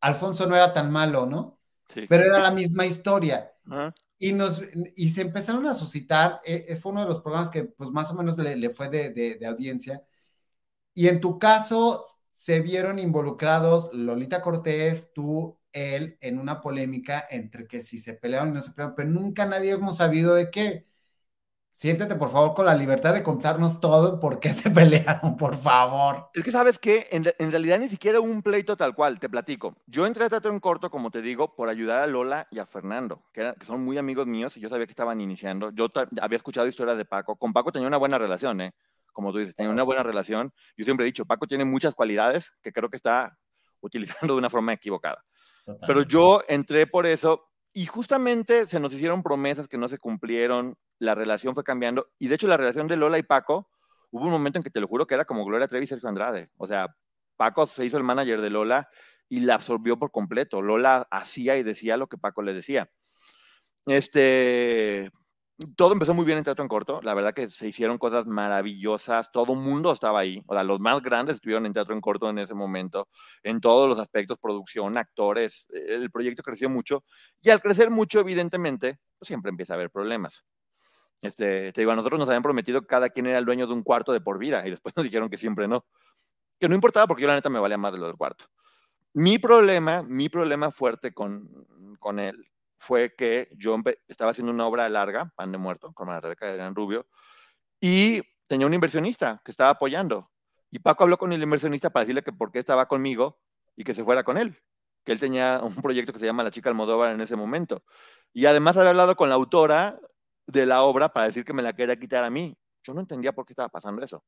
[0.04, 1.60] Alfonso no era tan malo, ¿no?
[1.88, 2.06] Sí.
[2.08, 3.52] Pero era la misma historia.
[3.66, 3.94] Ajá.
[4.18, 4.62] Y, nos,
[4.96, 8.10] y se empezaron a suscitar, eh, eh, fue uno de los programas que pues más
[8.12, 10.04] o menos le, le fue de, de, de audiencia.
[10.94, 17.68] Y en tu caso se vieron involucrados Lolita Cortés, tú, él, en una polémica entre
[17.68, 20.84] que si se pelearon y no se pelearon, pero nunca nadie hemos sabido de qué.
[21.76, 26.30] Siéntete, por favor, con la libertad de contarnos todo por qué se pelearon, por favor.
[26.34, 29.20] Es que sabes que en, re- en realidad ni siquiera hubo un pleito tal cual,
[29.20, 29.76] te platico.
[29.88, 32.68] Yo entré a teatro en corto, como te digo, por ayudar a Lola y a
[32.68, 35.72] Fernando, que, era- que son muy amigos míos y yo sabía que estaban iniciando.
[35.72, 35.88] Yo
[36.22, 37.36] había escuchado historias de Paco.
[37.38, 38.74] Con Paco tenía una buena relación, ¿eh?
[39.12, 40.54] Como tú dices, tenía una buena relación.
[40.78, 43.36] Yo siempre he dicho, Paco tiene muchas cualidades que creo que está
[43.82, 45.24] utilizando de una forma equivocada.
[45.88, 50.76] Pero yo entré por eso y justamente se nos hicieron promesas que no se cumplieron,
[51.04, 53.70] la relación fue cambiando y de hecho la relación de Lola y Paco,
[54.12, 56.10] hubo un momento en que te lo juro que era como Gloria Trevi y Sergio
[56.10, 56.50] Andrade.
[56.58, 56.96] O sea,
[57.36, 58.90] Paco se hizo el manager de Lola
[59.30, 60.62] y la absorbió por completo.
[60.62, 62.90] Lola hacía y decía lo que Paco le decía.
[63.86, 65.12] Este,
[65.76, 67.02] todo empezó muy bien en Teatro en Corto.
[67.02, 69.32] La verdad que se hicieron cosas maravillosas.
[69.32, 70.42] Todo mundo estaba ahí.
[70.48, 73.08] O sea, los más grandes estuvieron en Teatro en Corto en ese momento,
[73.44, 75.68] en todos los aspectos, producción, actores.
[75.72, 77.04] El proyecto creció mucho.
[77.42, 80.44] Y al crecer mucho, evidentemente, pues siempre empieza a haber problemas.
[81.24, 83.74] Este, te digo, a nosotros nos habían prometido que cada quien era el dueño de
[83.74, 85.86] un cuarto de por vida y después nos dijeron que siempre no.
[86.60, 88.46] Que no importaba porque yo la neta me valía más de lo del cuarto.
[89.14, 91.66] Mi problema, mi problema fuerte con,
[91.98, 93.78] con él fue que yo
[94.10, 97.08] estaba haciendo una obra larga, Pan de Muerto, con la Rebeca Gran Rubio,
[97.80, 100.30] y tenía un inversionista que estaba apoyando.
[100.72, 103.40] Y Paco habló con el inversionista para decirle que por qué estaba conmigo
[103.78, 104.58] y que se fuera con él,
[105.06, 107.84] que él tenía un proyecto que se llama La chica Almodóvar en ese momento.
[108.34, 110.00] Y además había hablado con la autora
[110.48, 112.56] de la obra para decir que me la quería quitar a mí.
[112.84, 114.24] Yo no entendía por qué estaba pasando eso.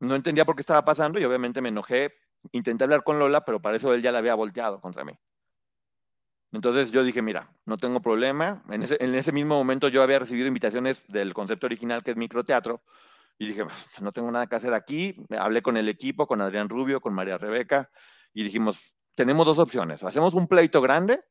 [0.00, 2.14] No entendía por qué estaba pasando y obviamente me enojé.
[2.52, 5.12] Intenté hablar con Lola, pero para eso él ya la había volteado contra mí.
[6.52, 8.62] Entonces yo dije, mira, no tengo problema.
[8.68, 12.16] En ese, en ese mismo momento yo había recibido invitaciones del concepto original que es
[12.16, 12.82] microteatro
[13.38, 15.16] y dije, "Pues, no tengo nada que hacer aquí.
[15.30, 17.90] Hablé con el equipo, con Adrián Rubio, con María Rebeca
[18.32, 20.02] y dijimos, tenemos dos opciones.
[20.04, 21.24] Hacemos un pleito grande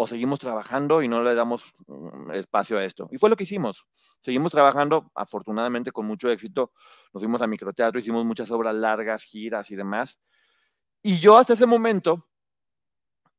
[0.00, 3.08] o seguimos trabajando y no le damos mm, espacio a esto.
[3.10, 3.84] Y fue lo que hicimos.
[4.20, 6.72] Seguimos trabajando, afortunadamente con mucho éxito.
[7.12, 10.20] Nos fuimos a microteatro, hicimos muchas obras largas, giras y demás.
[11.02, 12.28] Y yo hasta ese momento,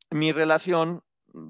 [0.09, 1.01] mi relación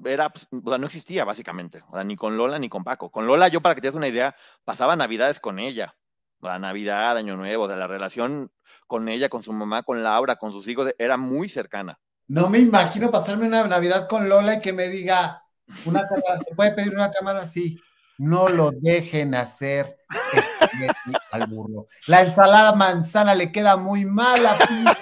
[0.04, 3.10] era, pues, o sea, no existía básicamente, o sea, ni con Lola ni con Paco.
[3.10, 5.96] Con Lola yo, para que te des una idea, pasaba navidades con ella,
[6.40, 8.52] la Navidad, Año Nuevo, o la relación
[8.86, 11.98] con ella, con su mamá, con Laura, con sus hijos, era muy cercana.
[12.30, 15.42] No me imagino pasarme una Navidad con Lola y que me diga,
[15.84, 17.44] una cámara, ¿se puede pedir una cámara?
[17.44, 17.76] Sí.
[18.18, 19.96] No lo dejen hacer
[21.32, 21.88] al burro.
[22.06, 24.56] La ensalada manzana le queda muy mala,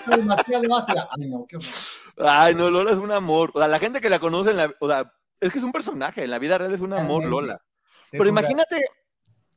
[0.06, 1.06] demasiado ácida.
[1.10, 1.68] Ay, no, qué horror.
[2.26, 3.50] Ay, no, Lola es un amor.
[3.52, 5.72] O sea, la gente que la conoce, en la, o sea, es que es un
[5.72, 7.26] personaje, en la vida real es un amor.
[7.26, 7.60] Lola.
[8.10, 8.82] Pero imagínate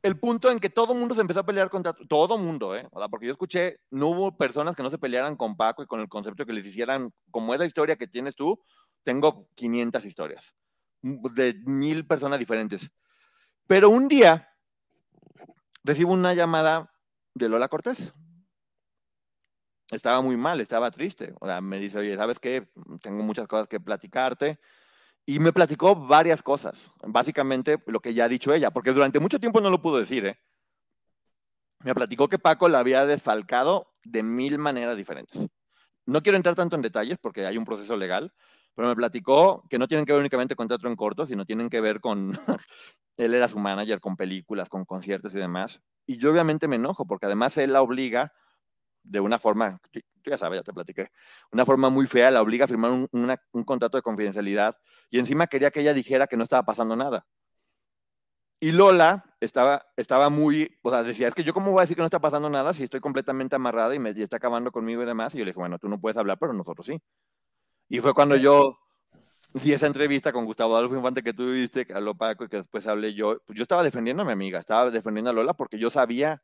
[0.02, 2.88] el punto en que todo mundo se empezó a pelear contra todo mundo, ¿eh?
[2.90, 5.86] O sea, porque yo escuché, no hubo personas que no se pelearan con Paco y
[5.86, 8.60] con el concepto que les hicieran, como esa historia que tienes tú,
[9.04, 10.54] tengo 500 historias
[11.02, 12.90] de mil personas diferentes.
[13.66, 14.48] Pero un día
[15.84, 16.92] recibo una llamada
[17.34, 18.12] de Lola Cortés.
[19.90, 21.34] Estaba muy mal, estaba triste.
[21.40, 22.68] O sea, me dice, oye, ¿sabes qué?
[23.02, 24.58] Tengo muchas cosas que platicarte.
[25.24, 26.90] Y me platicó varias cosas.
[27.06, 30.26] Básicamente lo que ya ha dicho ella, porque durante mucho tiempo no lo pudo decir,
[30.26, 30.40] ¿eh?
[31.84, 35.48] Me platicó que Paco la había desfalcado de mil maneras diferentes.
[36.06, 38.32] No quiero entrar tanto en detalles porque hay un proceso legal,
[38.74, 41.68] pero me platicó que no tienen que ver únicamente con teatro en corto, sino tienen
[41.68, 42.32] que ver con,
[43.16, 45.82] él era su manager, con películas, con conciertos y demás.
[46.06, 48.32] Y yo obviamente me enojo porque además él la obliga
[49.02, 51.10] de una forma, tú tú ya sabes, ya te platiqué,
[51.50, 54.76] una forma muy fea, la obliga a firmar un, una- un contrato de confidencialidad
[55.10, 57.26] y encima quería que ella dijera que no estaba pasando nada.
[58.60, 61.96] Y Lola estaba, estaba muy, o sea, decía, es que yo cómo voy a decir
[61.96, 65.02] que no está pasando nada si estoy completamente amarrada y me y está acabando conmigo
[65.02, 65.34] y demás.
[65.34, 67.00] Y yo le dije, bueno, tú no puedes hablar, pero nosotros sí.
[67.88, 68.78] Y fue cuando yo
[69.54, 72.58] di esa entrevista con Gustavo Adolfo Infante que tú viste, que habló Paco y que
[72.58, 73.40] después hablé yo.
[73.46, 76.42] Pues yo estaba defendiendo a mi amiga, estaba defendiendo a Lola porque yo sabía,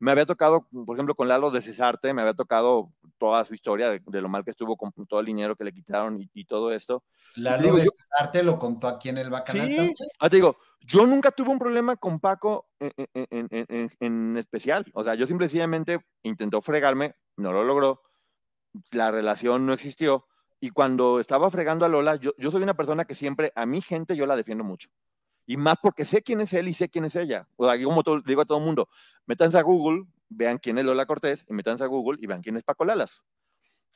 [0.00, 3.90] me había tocado, por ejemplo, con Lalo de Cesarte, me había tocado toda su historia
[3.90, 6.44] de, de lo mal que estuvo con todo el dinero que le quitaron y, y
[6.46, 7.04] todo esto.
[7.36, 9.94] Lalo digo, de yo- Cesarte lo contó aquí en el Bacanal Sí, también.
[10.18, 14.86] ah, te digo, yo nunca tuve un problema con Paco en, en- en- en- especial.
[14.94, 18.02] O sea, yo simple y sencillamente intentó fregarme, no lo logró,
[18.92, 20.26] la relación no existió.
[20.60, 23.80] Y cuando estaba fregando a Lola, yo, yo soy una persona que siempre, a mi
[23.80, 24.88] gente, yo la defiendo mucho.
[25.50, 27.48] Y más porque sé quién es él y sé quién es ella.
[27.56, 28.88] O sea, como digo a todo el mundo,
[29.26, 32.56] métanse a Google, vean quién es Lola Cortés, y métanse a Google y vean quién
[32.56, 33.20] es Paco Lalas.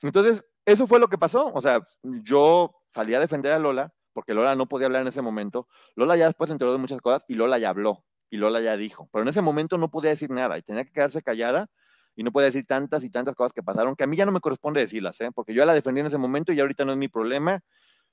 [0.02, 1.52] Entonces, eso fue lo que pasó.
[1.54, 5.22] O sea, yo salí a defender a Lola, porque Lola no podía hablar en ese
[5.22, 5.68] momento.
[5.94, 8.76] Lola ya después se enteró de muchas cosas y Lola ya habló, y Lola ya
[8.76, 9.08] dijo.
[9.12, 11.70] Pero en ese momento no podía decir nada y tenía que quedarse callada
[12.16, 14.32] y no podía decir tantas y tantas cosas que pasaron que a mí ya no
[14.32, 15.30] me corresponde decirlas, ¿eh?
[15.32, 17.60] porque yo la defendí en ese momento y ahorita no es mi problema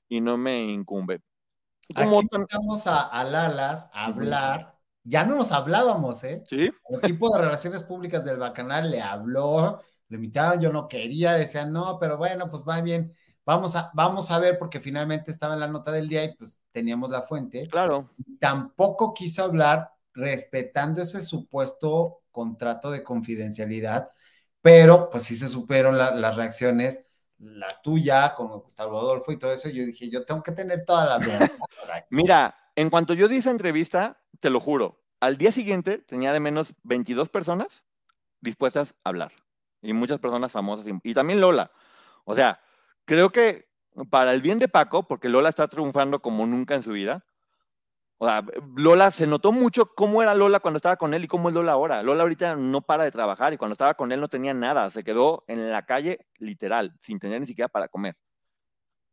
[0.07, 1.21] y no me incumbe.
[1.93, 4.77] Como Aquí tam- invitamos a, a Lalas a hablar.
[5.03, 6.43] Ya no nos hablábamos, ¿eh?
[6.47, 6.71] ¿Sí?
[6.89, 11.73] El equipo de relaciones públicas del Bacanal le habló, lo invitaron, yo no quería, decían,
[11.73, 13.13] no, pero bueno, pues va bien,
[13.45, 16.59] vamos a, vamos a ver, porque finalmente estaba en la nota del día y pues
[16.71, 17.67] teníamos la fuente.
[17.67, 18.09] Claro.
[18.39, 24.09] Tampoco quiso hablar respetando ese supuesto contrato de confidencialidad,
[24.61, 27.05] pero pues sí se supieron la- las reacciones,
[27.41, 29.69] la tuya con Gustavo Adolfo y todo eso.
[29.69, 31.51] Yo dije, yo tengo que tener toda la verdad.
[32.09, 36.39] Mira, en cuanto yo di esa entrevista, te lo juro, al día siguiente tenía de
[36.39, 37.83] menos 22 personas
[38.41, 39.31] dispuestas a hablar.
[39.81, 40.85] Y muchas personas famosas.
[41.03, 41.71] Y también Lola.
[42.25, 42.61] O sea,
[43.05, 43.69] creo que
[44.09, 47.25] para el bien de Paco, porque Lola está triunfando como nunca en su vida.
[48.21, 48.45] O sea,
[48.75, 51.71] Lola se notó mucho cómo era Lola cuando estaba con él y cómo es Lola
[51.71, 52.03] ahora.
[52.03, 54.91] Lola ahorita no para de trabajar y cuando estaba con él no tenía nada.
[54.91, 58.15] Se quedó en la calle literal, sin tener ni siquiera para comer.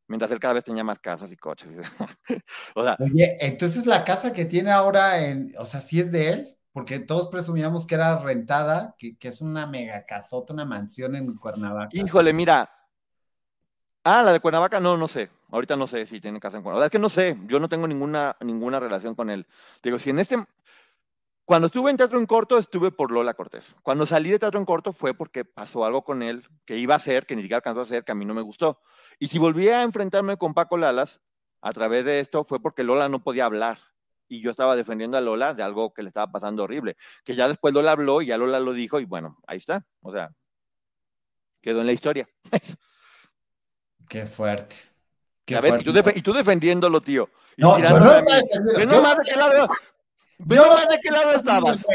[0.08, 1.74] Mientras él cada vez tenía más casas y coches.
[2.74, 6.28] o sea, Oye, entonces la casa que tiene ahora, en, o sea, sí es de
[6.28, 11.16] él, porque todos presumíamos que era rentada, que, que es una mega casota, una mansión
[11.16, 11.88] en Cuernavaca.
[11.92, 12.77] Híjole, mira.
[14.10, 15.28] Ah, la de Cuernavaca, no, no sé.
[15.50, 16.86] Ahorita no sé si tiene casa en Cuernavaca.
[16.86, 19.46] Es que no sé, yo no tengo ninguna, ninguna relación con él.
[19.82, 20.42] Digo, si en este.
[21.44, 23.76] Cuando estuve en Teatro en Corto, estuve por Lola Cortés.
[23.82, 26.96] Cuando salí de Teatro en Corto fue porque pasó algo con él que iba a
[26.96, 28.80] hacer, que ni siquiera alcanzó a hacer, que a mí no me gustó.
[29.18, 31.20] Y si volví a enfrentarme con Paco Lalas,
[31.60, 33.78] a través de esto, fue porque Lola no podía hablar.
[34.26, 36.96] Y yo estaba defendiendo a Lola de algo que le estaba pasando horrible.
[37.24, 39.84] Que ya después Lola habló y ya Lola lo dijo y bueno, ahí está.
[40.00, 40.30] O sea,
[41.60, 42.26] quedó en la historia.
[44.08, 44.76] Qué fuerte.
[45.44, 45.74] Qué ¿Ya ves?
[45.80, 47.28] Y, tú defe- y tú defendiéndolo, tío.
[47.56, 48.48] Y No, yo tirándole no a estaba mí.
[48.48, 48.78] defendiendo.
[48.78, 49.68] Ve nomás no de qué lado,
[50.40, 51.86] ve nomás de qué lado estabas.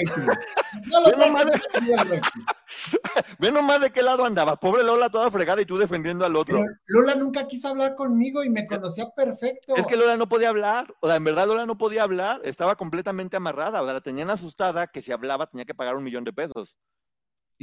[1.05, 2.21] Ve nomás de-.
[3.39, 4.57] Ve nomás de qué lado andabas.
[4.57, 6.57] Pobre Lola toda fregada y tú defendiendo al otro.
[6.57, 9.75] Pero Lola nunca quiso hablar conmigo y me conocía perfecto.
[9.75, 12.75] Es que Lola no podía hablar, o sea, en verdad Lola no podía hablar, estaba
[12.75, 16.23] completamente amarrada, o sea, la tenían asustada que si hablaba tenía que pagar un millón
[16.23, 16.75] de pesos.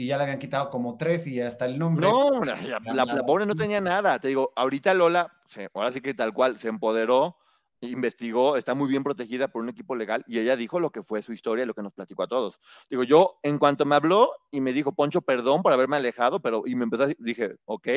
[0.01, 2.07] Y ya le habían quitado como tres y hasta el nombre.
[2.07, 5.93] No, la, la- la- la pobre no tenía nada, te digo, ahorita Lola, se- ahora
[5.93, 7.37] sí que tal cual, se empoderó,
[7.83, 11.21] investigó, está muy bien protegida por un equipo legal y ella dijo lo que fue
[11.21, 12.59] su historia, lo que nos platicó a todos.
[12.89, 16.63] Digo, yo en cuanto me habló y me dijo, Poncho, perdón por haberme alejado, pero,
[16.65, 17.89] y me empezó a decir- dije, ok,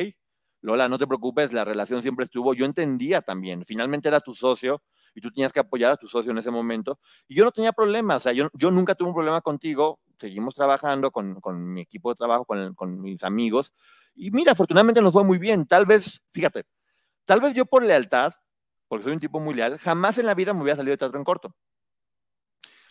[0.60, 4.82] Lola, no te preocupes, la relación siempre estuvo, yo entendía también, finalmente era tu socio
[5.14, 6.98] y tú tenías que apoyar a tu socio en ese momento
[7.28, 10.54] y yo no tenía problema, o sea, yo, yo nunca tuve un problema contigo, seguimos
[10.54, 11.40] trabajando con,
[11.72, 13.72] mi equipo de trabajo, con, mis amigos
[14.14, 16.64] y mira, afortunadamente nos fue muy bien, tal vez, fíjate,
[17.24, 18.32] tal vez yo por lealtad,
[18.86, 21.18] porque soy un tipo muy leal, jamás en la vida me hubiera salido de teatro
[21.18, 21.54] en corto.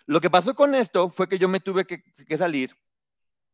[0.06, 2.76] Lo que pasó con esto fue que yo me tuve que, salir,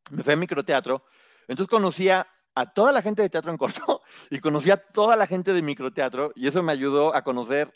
[0.10, 1.04] me fui a microteatro,
[1.48, 4.02] entonces conocía a toda la gente de teatro en corto
[4.32, 7.72] y conocí a toda la gente de microteatro y eso me ayudó a conocer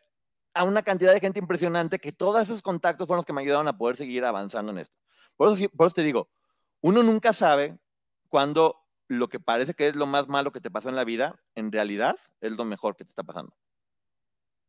[0.56, 3.68] a una cantidad de gente impresionante que todos esos contactos fueron los que me ayudaron
[3.68, 5.03] a poder seguir avanzando en esto.
[5.38, 6.29] Por eso, por eso te digo,
[6.81, 7.77] uno nunca sabe
[8.29, 11.39] cuando lo que parece que es lo más malo que te pasó en la vida,
[11.55, 13.53] en realidad es lo mejor que te está pasando.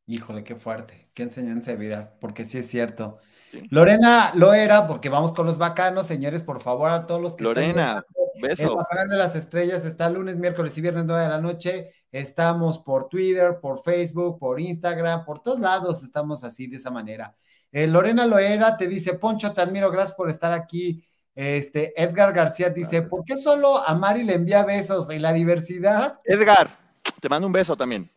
[0.06, 3.20] Híjole, qué fuerte, qué enseñanza de vida, porque sí es cierto.
[3.50, 3.62] Sí.
[3.70, 7.44] Lorena lo era, porque vamos con los bacanos, señores, por favor, a todos los que
[7.44, 8.04] están Lorena.
[8.34, 8.76] El beso.
[8.76, 11.90] Bacanal de las Estrellas está lunes, miércoles y viernes 9 de la noche.
[12.12, 17.34] Estamos por Twitter, por Facebook, por Instagram, por todos lados estamos así de esa manera.
[17.76, 21.02] Eh, Lorena Loera te dice, Poncho, te admiro, gracias por estar aquí.
[21.34, 23.02] Este, Edgar García dice.
[23.02, 26.20] ¿por qué solo a Mari le envía besos y la diversidad?
[26.22, 26.78] Edgar,
[27.20, 28.08] te mando un beso también.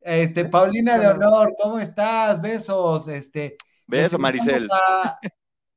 [0.00, 2.40] Este, Paulina de Honor, ¿cómo estás?
[2.40, 3.58] Besos, este.
[3.86, 4.66] Beso, Maricel.
[4.72, 5.18] a-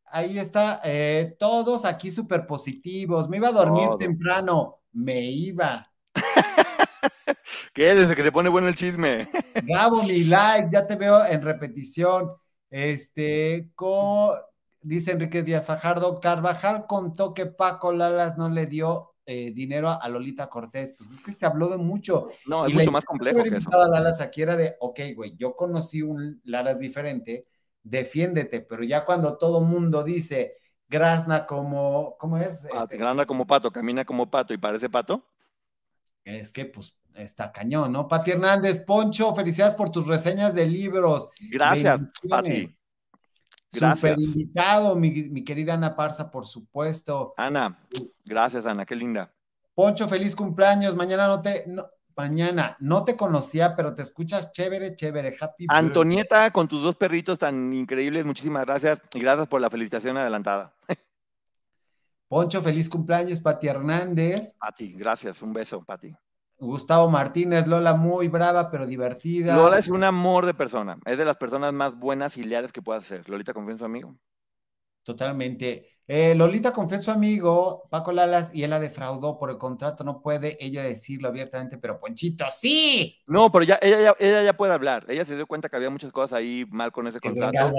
[0.05, 3.27] ahí está, eh, todos aquí súper positivos.
[3.27, 3.99] Me iba a dormir Todos.
[3.99, 5.85] temprano, me iba.
[7.73, 7.93] ¿Qué?
[7.93, 9.27] Desde que se pone bueno el chisme.
[9.63, 12.31] Gabo, mi like, ya te veo en repetición.
[12.75, 14.35] Este, co-
[14.81, 20.09] dice Enrique Díaz Fajardo, Carvajal contó que Paco Lalas no le dio eh, dinero a
[20.09, 20.93] Lolita Cortés.
[20.97, 22.25] Pues es que se habló de mucho.
[22.47, 23.69] No, es mucho más complejo que eso.
[23.71, 27.47] a Lalas aquí era de, ok, güey, yo conocí un Lalas diferente,
[27.81, 30.57] defiéndete, pero ya cuando todo mundo dice
[30.89, 32.61] Grazna como, ¿cómo es?
[32.65, 35.23] Este, como pato, camina como pato y parece pato.
[36.25, 38.07] es que pues está cañón, ¿no?
[38.07, 41.29] Pati Hernández, Poncho, felicidades por tus reseñas de libros.
[41.51, 42.67] Gracias, Pati.
[43.71, 43.99] Gracias.
[43.99, 47.33] Super invitado, mi, mi querida Ana Parza, por supuesto.
[47.35, 47.77] Ana,
[48.23, 49.33] gracias, Ana, qué linda.
[49.73, 50.95] Poncho, feliz cumpleaños.
[50.95, 51.83] Mañana no te, no,
[52.15, 55.35] mañana no te conocía, pero te escuchas chévere, chévere.
[55.39, 55.77] Happy birthday.
[55.77, 60.73] Antonieta, con tus dos perritos tan increíbles, muchísimas gracias y gracias por la felicitación adelantada.
[62.27, 64.55] Poncho, feliz cumpleaños, Pati Hernández.
[64.57, 66.15] Pati, gracias, un beso, Pati.
[66.57, 69.55] Gustavo Martínez, Lola, muy brava, pero divertida.
[69.55, 72.81] Lola es un amor de persona, es de las personas más buenas y leales que
[72.81, 73.27] puedas ser.
[73.29, 74.15] Lolita, confía en su amigo.
[75.03, 75.95] Totalmente.
[76.07, 80.03] Eh, Lolita confió en su amigo Paco Lalas y él la defraudó por el contrato.
[80.03, 83.21] No puede ella decirlo abiertamente, pero Ponchito, sí.
[83.27, 85.05] No, pero ya, ella, ya, ella ya puede hablar.
[85.07, 87.71] Ella se dio cuenta que había muchas cosas ahí mal con ese contrato.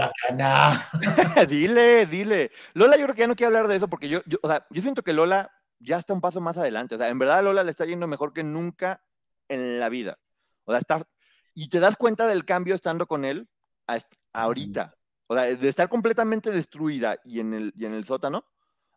[1.49, 2.51] dile, dile.
[2.75, 4.67] Lola, yo creo que ya no quiere hablar de eso porque yo, yo, o sea,
[4.71, 6.95] yo siento que Lola ya está un paso más adelante.
[6.95, 9.03] O sea, en verdad a Lola le está yendo mejor que nunca
[9.49, 10.19] en la vida.
[10.65, 11.07] O sea, está.
[11.55, 13.49] Y te das cuenta del cambio estando con él
[13.87, 13.99] a
[14.33, 14.97] ahorita.
[15.27, 18.45] O sea, de estar completamente destruida y en el, y en el sótano,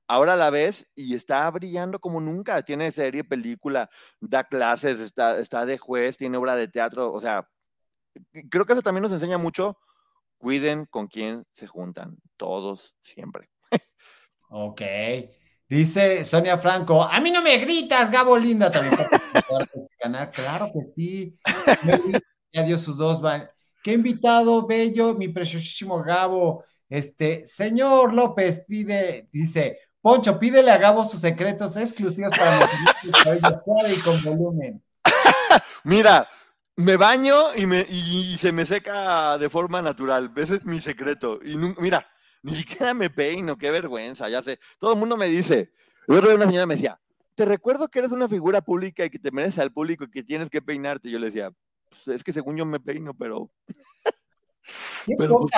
[0.08, 2.62] ahora la ves y está brillando como nunca.
[2.64, 7.12] Tiene serie, película, da clases, está, está de juez, tiene obra de teatro.
[7.14, 7.50] O sea,
[8.50, 9.78] creo que eso también nos enseña mucho.
[10.38, 13.50] Cuiden con quién se juntan, todos, siempre.
[14.52, 14.82] Ok.
[15.70, 20.32] Dice Sonia Franco, a mí no me gritas, Gabo Linda, también para.
[20.32, 21.38] Claro que sí.
[22.52, 23.22] Ya dio sus dos.
[23.22, 23.50] ba-
[23.84, 26.64] Qué invitado, bello, mi preciosísimo Gabo.
[26.90, 32.68] Este, señor López pide, dice, Poncho, pídele a Gabo sus secretos exclusivos para
[33.94, 34.84] y con volumen.
[35.84, 36.28] Mira,
[36.78, 40.32] me baño y, me, y se me seca de forma natural.
[40.36, 41.40] Ese es mi secreto.
[41.46, 42.08] Y mira,
[42.42, 44.60] ni siquiera me peino, qué vergüenza, ya sé.
[44.80, 45.72] Todo el mundo me dice.
[46.08, 47.00] Una señora me decía,
[47.36, 50.24] te recuerdo que eres una figura pública y que te mereces al público y que
[50.24, 51.08] tienes que peinarte.
[51.08, 51.52] Y yo le decía,
[51.90, 53.50] "Pues, es que según yo me peino, pero,
[55.18, 55.52] pero pues.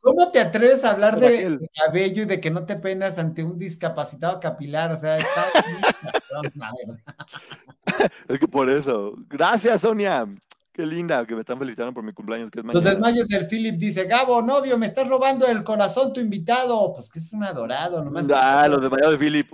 [0.00, 3.44] ¿Cómo te atreves a hablar de, de cabello y de que no te penas ante
[3.44, 4.92] un discapacitado capilar?
[4.92, 5.46] O sea, está.
[8.28, 9.14] Es que por eso.
[9.28, 10.26] Gracias, Sonia.
[10.78, 13.74] Qué linda que me están felicitando por mi cumpleaños, que es Los desmayos del Philip
[13.74, 16.92] dice, Gabo, novio, me estás robando el corazón tu invitado.
[16.94, 18.28] Pues que es un adorado, nomás.
[18.32, 19.50] Ah, los desmayados de Philip.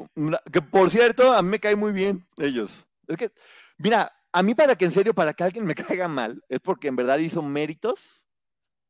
[0.53, 2.87] Que por cierto, a mí me cae muy bien ellos.
[3.09, 3.33] Es que,
[3.79, 6.89] mira, a mí para que en serio, para que alguien me caiga mal, es porque
[6.89, 8.29] en verdad hizo méritos,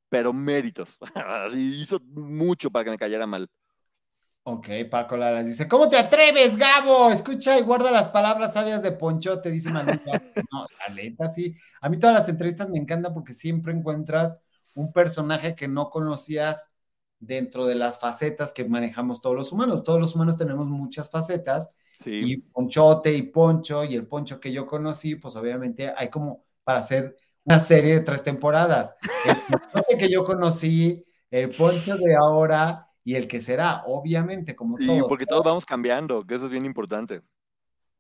[0.09, 0.99] pero méritos.
[1.55, 3.49] Hizo mucho para que me cayera mal.
[4.47, 7.11] Ok, Paco Lalas dice, ¿cómo te atreves, Gabo?
[7.11, 10.01] Escucha y guarda las palabras sabias de Ponchote, dice Manuel.
[10.53, 11.55] No, la neta, sí.
[11.81, 14.39] A mí todas las entrevistas me encantan porque siempre encuentras
[14.75, 16.69] un personaje que no conocías
[17.19, 19.83] dentro de las facetas que manejamos todos los humanos.
[19.83, 21.71] Todos los humanos tenemos muchas facetas
[22.03, 22.21] Sí.
[22.25, 26.81] y Ponchote y Poncho y el Poncho que yo conocí, pues obviamente hay como para
[26.81, 28.95] hacer una serie de tres temporadas.
[29.25, 34.79] El Ponchote que yo conocí, el Poncho de ahora y el que será, obviamente, como
[34.79, 35.07] Sí, todo.
[35.09, 37.21] porque todos vamos cambiando, que eso es bien importante.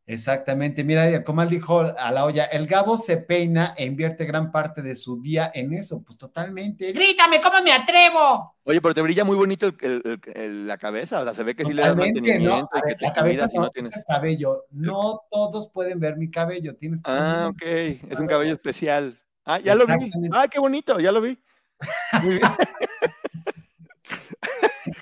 [0.06, 4.52] Exactamente, mira, como él dijo a la olla, el Gabo se peina e invierte gran
[4.52, 6.92] parte de su día en eso, pues totalmente.
[6.92, 8.54] Grítame, ¿cómo me atrevo?
[8.64, 11.42] Oye, pero te brilla muy bonito el- el- el- el- la cabeza, o sea, se
[11.42, 12.02] ve que sí le das ¿no?
[12.02, 13.96] que ver, la cabeza no, no es tienes...
[13.96, 14.64] el cabello.
[14.72, 17.62] No todos pueden ver mi cabello, tienes que ser Ah, ok,
[18.10, 19.18] es un cabello especial.
[19.46, 20.10] Ah, ya lo vi.
[20.32, 21.38] Ah, qué bonito, ya lo vi.
[22.22, 22.42] Muy bien.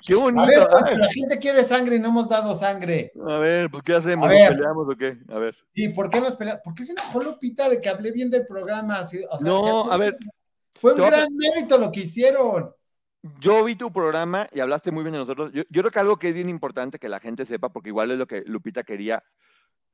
[0.05, 0.41] qué bonito.
[0.43, 0.69] A ver, ah.
[0.79, 3.11] Poncho, la gente quiere sangre y no hemos dado sangre.
[3.27, 4.27] A ver, pues ¿qué hacemos?
[4.27, 4.49] A ¿Nos ver.
[4.57, 5.17] peleamos o qué?
[5.29, 5.55] A ver.
[5.73, 6.61] ¿Y por qué nos peleamos?
[6.63, 8.99] ¿Por qué se enojó Lupita de que hablé bien del programa?
[8.99, 10.17] Así, o sea, No, a ver.
[10.79, 12.71] Fue un a- gran mérito lo que hicieron.
[13.39, 15.51] Yo vi tu programa y hablaste muy bien de nosotros.
[15.53, 18.11] Yo, yo creo que algo que es bien importante que la gente sepa, porque igual
[18.11, 19.23] es lo que Lupita quería,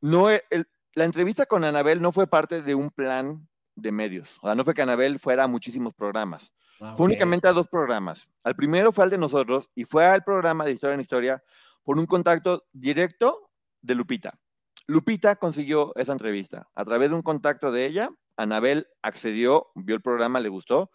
[0.01, 4.37] no e- el- la entrevista con Anabel no fue parte de un plan de medios.
[4.41, 6.51] O sea, no fue que Anabel fuera a muchísimos programas.
[6.81, 8.27] Ah, Fue únicamente a dos programas.
[8.43, 11.43] Al primero fue al de nosotros y fue al programa de Historia en Historia
[11.83, 13.51] por un contacto directo
[13.81, 14.39] de Lupita.
[14.87, 16.67] Lupita consiguió esa entrevista.
[16.73, 20.89] A través de un contacto de ella, Anabel accedió, vio el programa, le gustó.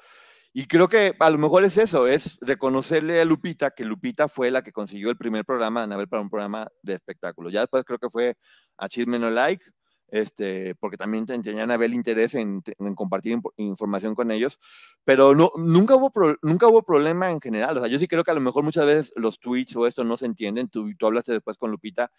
[0.53, 4.51] Y creo que a lo mejor es eso, es reconocerle a Lupita que Lupita fue
[4.51, 7.51] la que consiguió el primer programa, de Anabel, para un programa de espectáculo.
[7.51, 8.37] Ya después creo que fue
[8.78, 9.64] a Chisme No Like,
[10.14, 14.58] este, porque también tenía Anabel interés en, en compartir información con ellos
[15.04, 17.76] pero no, nunca, hubo pro- nunca hubo problema en general.
[17.76, 20.02] O sea, yo sí creo que a lo mejor muchas veces los tweets o esto
[20.04, 20.68] no se entienden.
[20.68, 22.10] Tú, tú hablaste después con Lupita.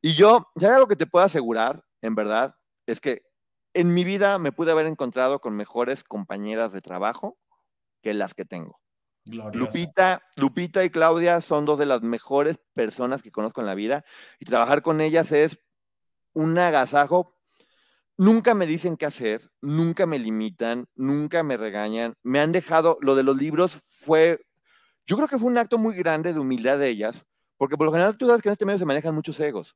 [0.00, 2.54] Y yo, ya lo que te puedo asegurar, en verdad,
[2.86, 3.22] es que
[3.74, 7.36] en mi vida me pude haber encontrado con mejores compañeras de trabajo
[8.02, 8.80] que las que tengo.
[9.24, 9.58] Gloriosa.
[9.58, 14.04] Lupita, Lupita y Claudia son dos de las mejores personas que conozco en la vida
[14.38, 15.58] y trabajar con ellas es
[16.32, 17.36] un agasajo.
[18.16, 22.14] Nunca me dicen qué hacer, nunca me limitan, nunca me regañan.
[22.22, 24.40] Me han dejado, lo de los libros fue,
[25.06, 27.24] yo creo que fue un acto muy grande de humildad de ellas,
[27.56, 29.74] porque por lo general tú sabes que en este medio se manejan muchos egos.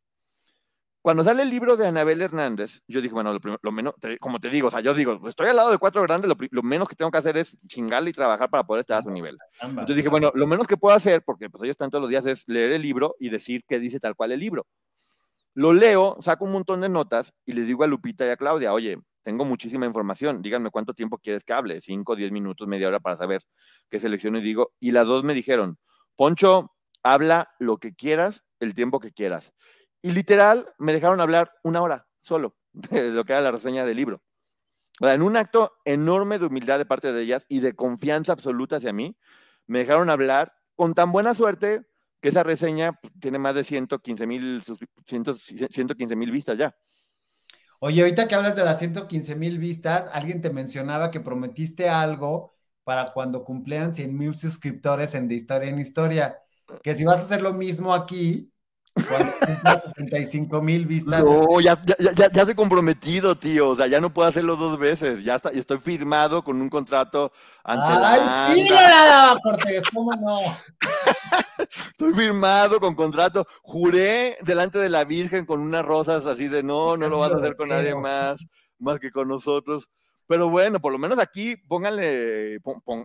[1.01, 4.41] Cuando sale el libro de Anabel Hernández, yo dije, bueno, lo, lo menos, te- como
[4.41, 6.89] te digo, o sea, yo digo, estoy al lado de cuatro grandes, lo, lo menos
[6.89, 9.37] que tengo que hacer es chingarle y trabajar para poder estar a su nivel.
[9.81, 12.25] Entonces dije, bueno, lo menos que puedo hacer, porque pues ellos están todos los días,
[12.25, 14.67] es leer el libro y decir qué dice tal cual el libro.
[15.55, 18.73] Lo leo, saco un montón de notas y les digo a Lupita y a Claudia,
[18.73, 23.01] oye, tengo muchísima información, díganme cuánto tiempo quieres que hable, cinco, diez minutos, media hora
[23.01, 23.43] para saber
[23.89, 24.73] qué selecciono y digo.
[24.81, 25.79] Y las dos me dijeron,
[26.17, 29.55] Poncho, habla lo que quieras, el tiempo que quieras.
[30.03, 33.97] Y literal, me dejaron hablar una hora solo de lo que era la reseña del
[33.97, 34.23] libro.
[35.01, 38.93] En un acto enorme de humildad de parte de ellas y de confianza absoluta hacia
[38.93, 39.17] mí,
[39.67, 41.85] me dejaron hablar con tan buena suerte
[42.25, 44.63] que esa reseña tiene más de 115 mil
[45.05, 46.75] 115 mil vistas ya.
[47.81, 52.55] Oye, ahorita que hablas de las 115 mil vistas, alguien te mencionaba que prometiste algo
[52.83, 56.39] para cuando cumplieran 100 mil suscriptores en De Historia en Historia,
[56.83, 58.51] que si vas a hacer lo mismo aquí,
[58.95, 63.71] 65 mil vistas, No, ya, ya, ya, ya comprometido, tío.
[63.71, 65.25] O sea, ya no puedo hacerlo dos veces.
[65.25, 67.33] Ya está, estoy firmado con un contrato
[67.65, 68.69] ante la ¡Ay, sí.
[68.69, 69.83] Lorada Cortés!
[69.93, 70.39] ¿Cómo no?
[71.91, 73.47] Estoy firmado con contrato.
[73.63, 77.37] Juré delante de la Virgen con unas rosas así de no, no lo vas a
[77.37, 78.45] hacer con nadie más,
[78.79, 79.89] más que con nosotros.
[80.27, 82.59] Pero bueno, por lo menos aquí pónganle,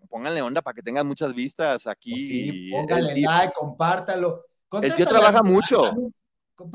[0.10, 2.12] pónganle onda para que tengan muchas vistas aquí.
[2.12, 4.46] Pues sí, tío- like, compártalo.
[4.70, 5.86] Tío Contéstale trabaja mucho.
[5.86, 6.20] a Luz-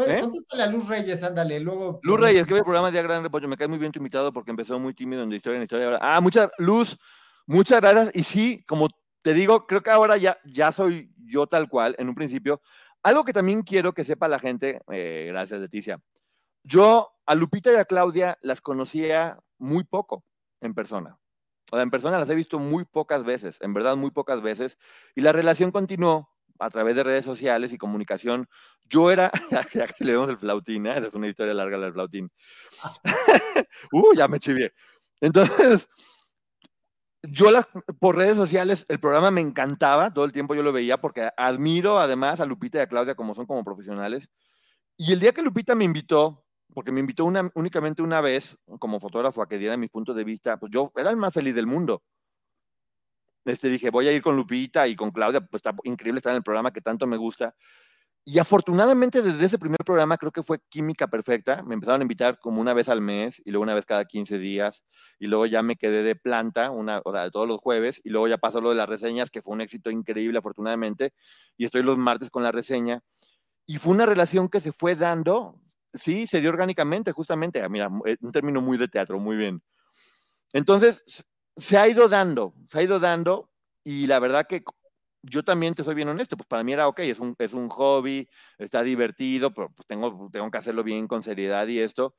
[0.07, 0.21] ¿Eh?
[0.23, 2.01] Contéstale a Luz Reyes, ándale, luego.
[2.03, 3.49] Luz Reyes, que ve el programa Día Grande, Pollo.
[3.49, 5.87] Me cae muy bien tu invitado porque empezó muy tímido en de historia en historia.
[5.87, 6.99] Ahora, ah, muchas, Luz,
[7.47, 8.11] muchas gracias.
[8.15, 8.89] Y sí, como
[9.23, 12.61] te digo, creo que ahora ya, ya soy yo tal cual, en un principio.
[13.03, 16.01] Algo que también quiero que sepa la gente, eh, gracias Leticia.
[16.63, 20.25] Yo a Lupita y a Claudia las conocía muy poco
[20.63, 21.19] en persona.
[21.71, 24.79] O sea, en persona las he visto muy pocas veces, en verdad muy pocas veces.
[25.15, 28.49] Y la relación continuó a través de redes sociales y comunicación.
[28.85, 29.31] Yo era,
[29.73, 30.93] ya que le vemos el flautín, ¿eh?
[30.97, 32.31] esa es una historia larga la del flautín.
[33.93, 34.73] uh, ya me chivié.
[35.21, 35.89] Entonces,
[37.23, 37.67] yo las,
[37.99, 41.99] por redes sociales, el programa me encantaba, todo el tiempo yo lo veía porque admiro
[41.99, 44.29] además a Lupita y a Claudia como son como profesionales.
[44.97, 46.45] Y el día que Lupita me invitó,
[46.75, 50.25] porque me invitó una, únicamente una vez como fotógrafo a que diera mis puntos de
[50.25, 52.03] vista, pues yo era el más feliz del mundo.
[53.45, 56.39] Este, dije, voy a ir con Lupita y con Claudia, pues está increíble estar en
[56.39, 57.55] el programa que tanto me gusta.
[58.27, 61.63] Y afortunadamente desde ese primer programa creo que fue química perfecta.
[61.63, 64.39] Me empezaron a invitar como una vez al mes y luego una vez cada 15
[64.39, 64.83] días.
[65.19, 68.01] Y luego ya me quedé de planta, una, o sea, todos los jueves.
[68.03, 71.13] Y luego ya pasó lo de las reseñas, que fue un éxito increíble afortunadamente.
[71.59, 73.03] Y estoy los martes con la reseña.
[73.67, 75.61] Y fue una relación que se fue dando,
[75.93, 77.61] sí, se dio orgánicamente, justamente.
[77.63, 79.63] Ah, Mira, eh, un término muy de teatro, muy bien.
[80.55, 81.27] Entonces,
[81.57, 83.51] se ha ido dando, se ha ido dando.
[83.85, 84.65] Y la verdad que
[85.23, 87.69] yo también te soy bien honesto, pues para mí era ok, es un, es un
[87.69, 88.29] hobby,
[88.59, 92.15] está divertido, pero pues tengo, tengo que hacerlo bien con seriedad y esto.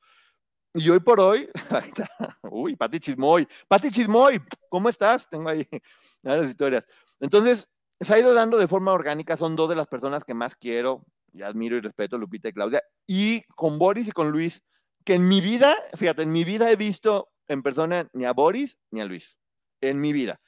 [0.74, 2.08] Y hoy por hoy, ahí está,
[2.42, 5.28] uy, Pati Chismoy, Pati Chismoy, ¿cómo estás?
[5.28, 5.66] Tengo ahí
[6.22, 6.86] varias historias.
[7.20, 7.68] Entonces,
[8.00, 11.04] se ha ido dando de forma orgánica, son dos de las personas que más quiero
[11.32, 14.62] y admiro y respeto, Lupita y Claudia, y con Boris y con Luis,
[15.04, 18.78] que en mi vida, fíjate, en mi vida he visto en persona ni a Boris
[18.90, 19.38] ni a Luis,
[19.80, 20.40] en mi vida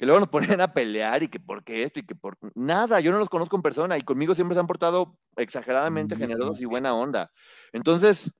[0.00, 3.00] que luego nos ponen a pelear y que por qué esto y que por nada,
[3.00, 6.64] yo no los conozco en persona y conmigo siempre se han portado exageradamente generosos y
[6.64, 7.30] buena onda.
[7.74, 8.32] Entonces,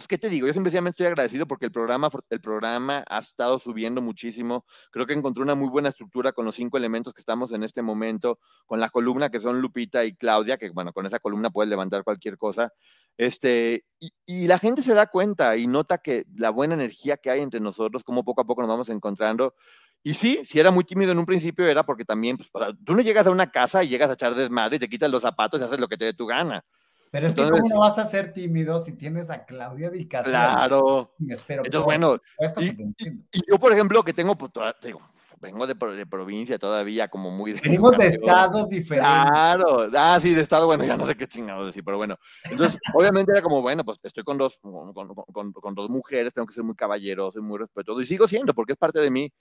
[0.00, 0.46] pues, ¿qué te digo?
[0.46, 4.64] Yo simplemente estoy agradecido porque el programa, el programa ha estado subiendo muchísimo.
[4.90, 7.82] Creo que encontré una muy buena estructura con los cinco elementos que estamos en este
[7.82, 11.68] momento, con la columna que son Lupita y Claudia, que bueno, con esa columna puedes
[11.68, 12.72] levantar cualquier cosa.
[13.18, 17.28] Este, y, y la gente se da cuenta y nota que la buena energía que
[17.28, 19.54] hay entre nosotros, como poco a poco nos vamos encontrando.
[20.02, 22.72] Y sí, si era muy tímido en un principio, era porque también, pues, o sea,
[22.86, 25.20] tú no llegas a una casa y llegas a echar desmadre y te quitas los
[25.20, 26.64] zapatos y haces lo que te dé tu gana.
[27.10, 30.28] Pero es que ¿cómo no vas a ser tímido si tienes a Claudia Di Casa?
[30.30, 31.12] Claro.
[31.46, 32.18] Pero Entonces, por bueno,
[32.58, 33.24] y-.
[33.32, 34.52] Y yo, por ejemplo, que tengo, pues,
[34.82, 35.00] digo,
[35.40, 37.60] vengo de, de provincia todavía, como muy de.
[37.62, 39.10] Venimos de estados diferentes.
[39.10, 42.16] Claro, ah, sí, de estado, bueno, ya no sé qué chingados decir, pero bueno.
[42.50, 46.46] Entonces, obviamente era como, bueno, pues estoy con dos, con, con- con- dos mujeres, tengo
[46.46, 49.32] que ser muy caballeroso y muy respetuoso, y sigo siendo, porque es parte de mí,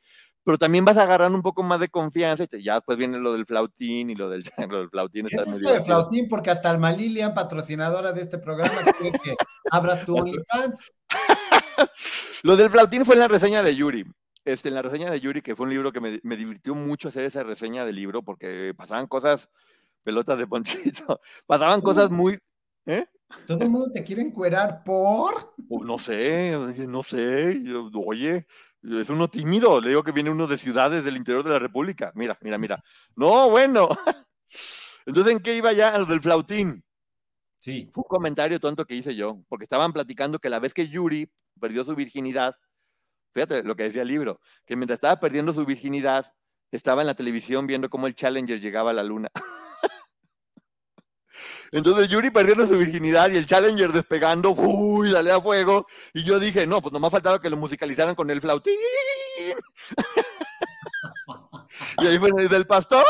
[0.44, 3.34] pero también vas agarrando un poco más de confianza, y te- ya después viene lo
[3.34, 5.28] del flautín y lo del, lo del flautín.
[5.28, 6.30] ¿Qué está es muy eso de flautín?
[6.30, 9.36] Porque hasta Alma Lilian, patrocinadora de este programa, quiere que
[9.72, 10.92] abras tu OnlyFans.
[12.44, 14.06] Lo del flautín fue en la reseña de Yuri.
[14.46, 17.10] Este, en la reseña de Yuri, que fue un libro que me, me divirtió mucho
[17.10, 19.50] hacer esa reseña del libro, porque pasaban cosas,
[20.04, 22.40] pelotas de ponchito, pasaban cosas muy,
[22.86, 23.06] ¿eh?
[23.46, 25.54] Todo el mundo te quiere encuerar por.
[25.70, 26.52] O no sé,
[26.88, 28.48] no sé, yo, oye,
[28.82, 32.12] es uno tímido, le digo que viene uno de ciudades del interior de la República.
[32.16, 32.84] Mira, mira, mira.
[33.16, 33.90] No, bueno.
[35.06, 35.98] Entonces, ¿en qué iba ya?
[35.98, 36.84] Lo del flautín.
[37.60, 37.90] Sí.
[37.92, 41.30] Fue un comentario tonto que hice yo, porque estaban platicando que la vez que Yuri
[41.60, 42.56] perdió su virginidad,
[43.34, 46.34] fíjate lo que decía el libro, que mientras estaba perdiendo su virginidad,
[46.72, 49.30] estaba en la televisión viendo cómo el Challenger llegaba a la luna.
[51.72, 55.86] Entonces Yuri perdiendo su virginidad y el Challenger despegando, uy, salía a fuego.
[56.14, 58.76] Y yo dije, no, pues nomás faltaba que lo musicalizaran con el flautín.
[62.02, 63.06] y ahí fue el del pastor.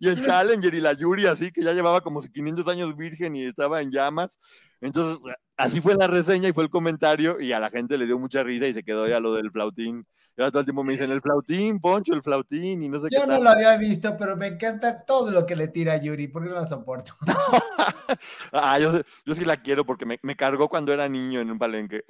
[0.00, 3.44] Y el Challenger y la Yuri, así que ya llevaba como 500 años virgen y
[3.44, 4.38] estaba en llamas.
[4.80, 5.22] Entonces,
[5.58, 8.42] así fue la reseña y fue el comentario, y a la gente le dio mucha
[8.42, 10.06] risa y se quedó ya lo del flautín.
[10.36, 13.08] Y ahora todo el tiempo me dicen el flautín, Poncho, el flautín, y no sé
[13.10, 13.44] Yo qué no tal.
[13.44, 16.54] lo había visto, pero me encanta todo lo que le tira a Yuri, porque no
[16.56, 17.12] lo soporto.
[18.52, 21.58] ah, yo, yo sí la quiero porque me, me cargó cuando era niño en un
[21.58, 22.04] palenque.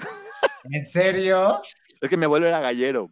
[0.70, 1.60] ¿En serio?
[2.00, 3.10] Es que mi abuelo era gallero.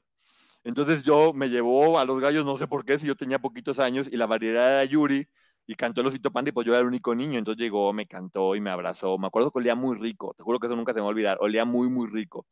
[0.64, 3.78] Entonces yo me llevó a los gallos, no sé por qué, si yo tenía poquitos
[3.78, 5.26] años, y la variedad era Yuri,
[5.66, 7.38] y cantó el osito panda, y pues yo era el único niño.
[7.38, 9.18] Entonces llegó, me cantó y me abrazó.
[9.18, 11.10] Me acuerdo que olía muy rico, te juro que eso nunca se me va a
[11.10, 12.46] olvidar, olía muy, muy rico.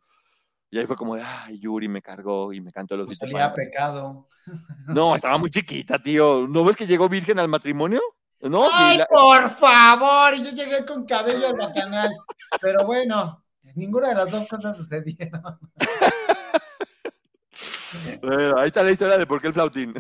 [0.71, 3.27] Y ahí fue como de, ay, Yuri me cargó y me cantó el Pues osito
[3.35, 4.29] olía pecado.
[4.89, 6.47] No, estaba muy chiquita, tío.
[6.49, 8.01] ¿No ves que llegó virgen al matrimonio?
[8.41, 10.35] No, ¡Ay, la- por favor!
[10.35, 12.11] Yo llegué con cabello al bacanal.
[12.61, 13.43] Pero bueno,
[13.75, 15.43] ninguna de las dos cosas sucedieron.
[18.23, 19.95] Bueno, ahí está la historia de por qué el flautín.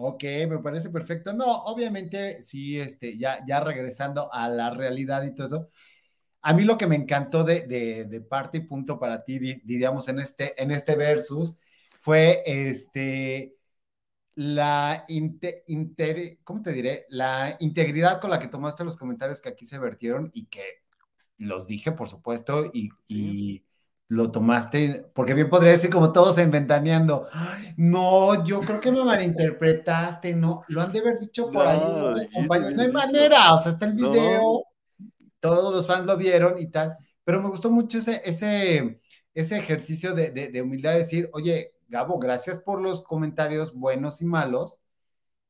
[0.00, 1.32] Ok, me parece perfecto.
[1.32, 5.68] No, obviamente, sí, este, ya, ya regresando a la realidad y todo eso.
[6.42, 9.60] A mí lo que me encantó de, de, de parte y punto para ti, di-
[9.64, 11.58] diríamos, en este, en este versus,
[12.00, 13.56] fue este
[14.36, 17.06] la inte- inter- ¿cómo te diré?
[17.10, 20.62] La integridad con la que tomaste los comentarios que aquí se vertieron y que
[21.38, 23.64] los dije, por supuesto, y, y
[24.08, 29.04] lo tomaste, porque bien podría decir como todos inventaneando, "Ay, no, yo creo que me
[29.04, 32.92] malinterpretaste, no, lo han de haber dicho por ahí, No, los dijiste, compañeros, no hay
[32.92, 34.08] manera, o sea, está el No.
[34.12, 34.64] video,
[35.40, 39.00] todos los fans lo vieron y tal, pero me gustó mucho ese, ese,
[39.34, 44.20] ese ejercicio de, de, de humildad, de decir, oye, Gabo, gracias por los comentarios buenos
[44.22, 44.78] y malos,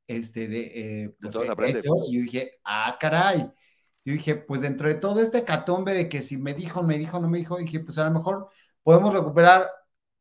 [0.07, 3.51] este, de, eh, pues, hechos, y yo dije, ah, caray,
[4.09, 7.21] yo dije, pues dentro de todo este catombe de que si me dijo, me dijo,
[7.21, 8.49] no me dijo, dije, pues a lo mejor
[8.83, 9.69] podemos recuperar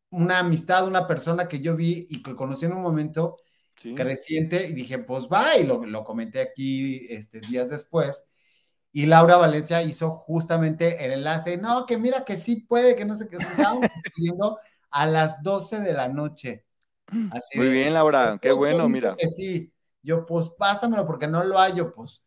[0.10, 3.38] una amistad, una persona que yo vi y que conocí en un momento
[3.82, 3.94] Sí.
[3.94, 8.26] creciente y dije, pues va, y lo, lo comenté aquí este, días después.
[8.92, 13.16] Y Laura Valencia hizo justamente el enlace, no, que mira que sí puede, que no
[13.16, 14.60] sé qué, se estábamos escribiendo
[14.92, 16.66] a las 12 de la noche.
[17.30, 19.16] Así Muy de, bien, Laura, qué bueno, mira.
[19.18, 19.74] que sí.
[20.04, 22.24] Yo, pues pásamelo porque no lo hallo, pues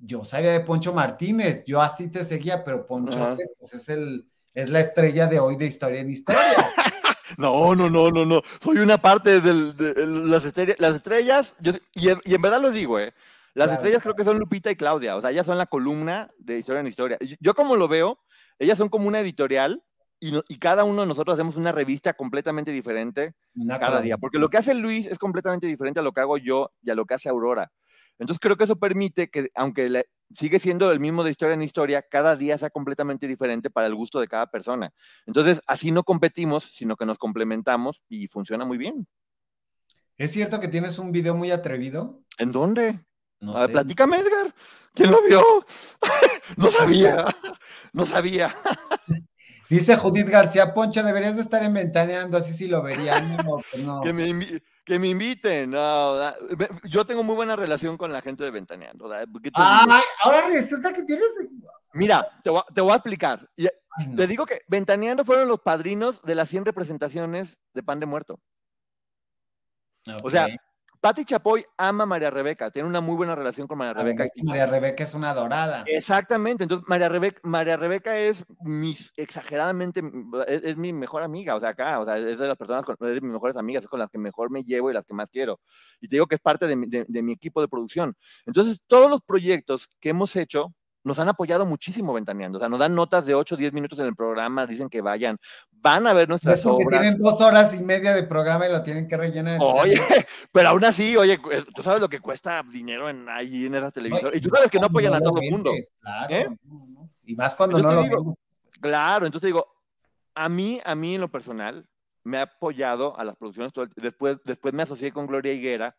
[0.00, 4.68] yo sabía de Poncho Martínez, yo así te seguía, pero Poncho pues, es el es
[4.68, 6.40] la estrella de hoy de historia en historia.
[7.38, 8.42] No, no, no, no, no.
[8.60, 10.76] Soy una parte del- de, las estrellas.
[10.80, 13.14] Las estrellas, yo- y, en, y en verdad lo digo, ¿eh?
[13.54, 13.72] Las Claro.
[13.74, 15.16] estrellas creo que son Lupita y Claudia.
[15.16, 17.16] O sea, ellas son la columna de historia en historia.
[17.20, 18.18] Yo, yo como lo veo,
[18.58, 19.80] ellas son como una editorial
[20.18, 24.16] y, no- y cada uno de nosotros hacemos una revista completamente diferente Una cada día.
[24.18, 26.96] Porque lo que hace Luis es completamente diferente a lo que hago yo y a
[26.96, 27.70] lo que hace Aurora.
[28.20, 30.04] Entonces creo que eso permite que, aunque
[30.36, 33.94] sigue siendo el mismo de historia en historia, cada día sea completamente diferente para el
[33.94, 34.92] gusto de cada persona.
[35.26, 39.08] Entonces así no competimos, sino que nos complementamos y funciona muy bien.
[40.18, 42.20] ¿Es cierto que tienes un video muy atrevido?
[42.36, 43.00] ¿En dónde?
[43.40, 43.72] No A ver, sé.
[43.72, 44.54] platícame, Edgar.
[44.92, 45.42] ¿Quién lo vio?
[46.58, 47.24] no sabía.
[47.94, 48.54] No sabía.
[49.70, 53.14] Dice Judith García, Poncho, deberías de estar inventaneando, así sí lo vería.
[53.46, 54.02] No, pues no.
[54.02, 54.60] Que me,
[54.90, 55.70] que me inviten.
[55.70, 56.18] No,
[56.88, 59.04] yo tengo muy buena relación con la gente de Ventaneando.
[60.24, 61.28] ahora resulta que tienes.
[61.92, 63.48] Mira, te voy, a- te voy a explicar.
[63.56, 64.16] Y- Ay, no.
[64.16, 68.40] Te digo que Ventaneando fueron los padrinos de las 100 representaciones de Pan de Muerto.
[70.24, 70.48] O sea.
[71.00, 74.24] Patti Chapoy ama a María Rebeca, tiene una muy buena relación con María Rebeca.
[74.44, 75.82] María Rebeca es una dorada.
[75.86, 80.02] Exactamente, entonces María Rebeca, María Rebeca es mi, exageradamente,
[80.46, 82.96] es, es mi mejor amiga, o sea, acá, o sea, es de las personas, con,
[83.00, 85.14] es de mis mejores amigas, es con las que mejor me llevo y las que
[85.14, 85.58] más quiero.
[86.00, 88.14] Y te digo que es parte de mi, de- de mi equipo de producción.
[88.44, 92.78] Entonces, todos los proyectos que hemos hecho nos han apoyado muchísimo ventaneando, o sea, nos
[92.78, 95.38] dan notas de 8 o 10 minutos en el programa, dicen que vayan,
[95.70, 96.88] van a ver Es nuestras obras.
[97.00, 99.54] tienen dos horas y media de programa y lo tienen que rellenar.
[99.54, 99.94] entonces- Oye,
[100.52, 103.92] pero aún así, oye, cu- tú sabes lo que cuesta dinero en ahí en esas
[103.92, 104.36] televisoras.
[104.36, 105.70] Y tú sabes que no apoyan a todo el mundo.
[106.00, 106.26] Claro.
[106.34, 106.48] ¿Eh?
[106.64, 107.10] no, no.
[107.24, 108.36] Y más cuando Yo no lo digo.
[108.80, 109.66] Claro, entonces digo,
[110.34, 111.86] a mí, a mí en lo personal,
[112.24, 113.72] me ha apoyado a las producciones.
[113.96, 115.96] después, después me asocié con Gloria Higuera,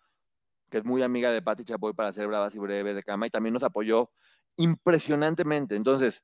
[0.70, 3.30] que es muy amiga de Patti Chapoy para hacer Bravas y Breve de Cama, y
[3.30, 4.10] también nos apoyó
[4.58, 5.76] impresionantemente.
[5.76, 6.24] Entonces,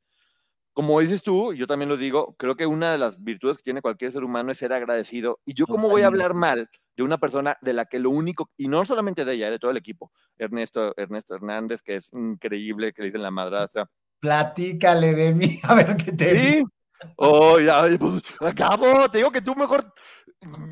[0.73, 3.81] como dices tú, yo también lo digo, creo que una de las virtudes que tiene
[3.81, 5.39] cualquier ser humano es ser agradecido.
[5.45, 8.51] Y yo, ¿cómo voy a hablar mal de una persona de la que lo único,
[8.57, 12.93] y no solamente de ella, de todo el equipo, Ernesto, Ernesto Hernández, que es increíble,
[12.93, 16.37] que le dicen la madrastra, Platícale de mí, a ver qué te Sí.
[16.55, 16.69] digo.
[17.17, 19.93] Oh, ya, pues, acabo, te digo que tú mejor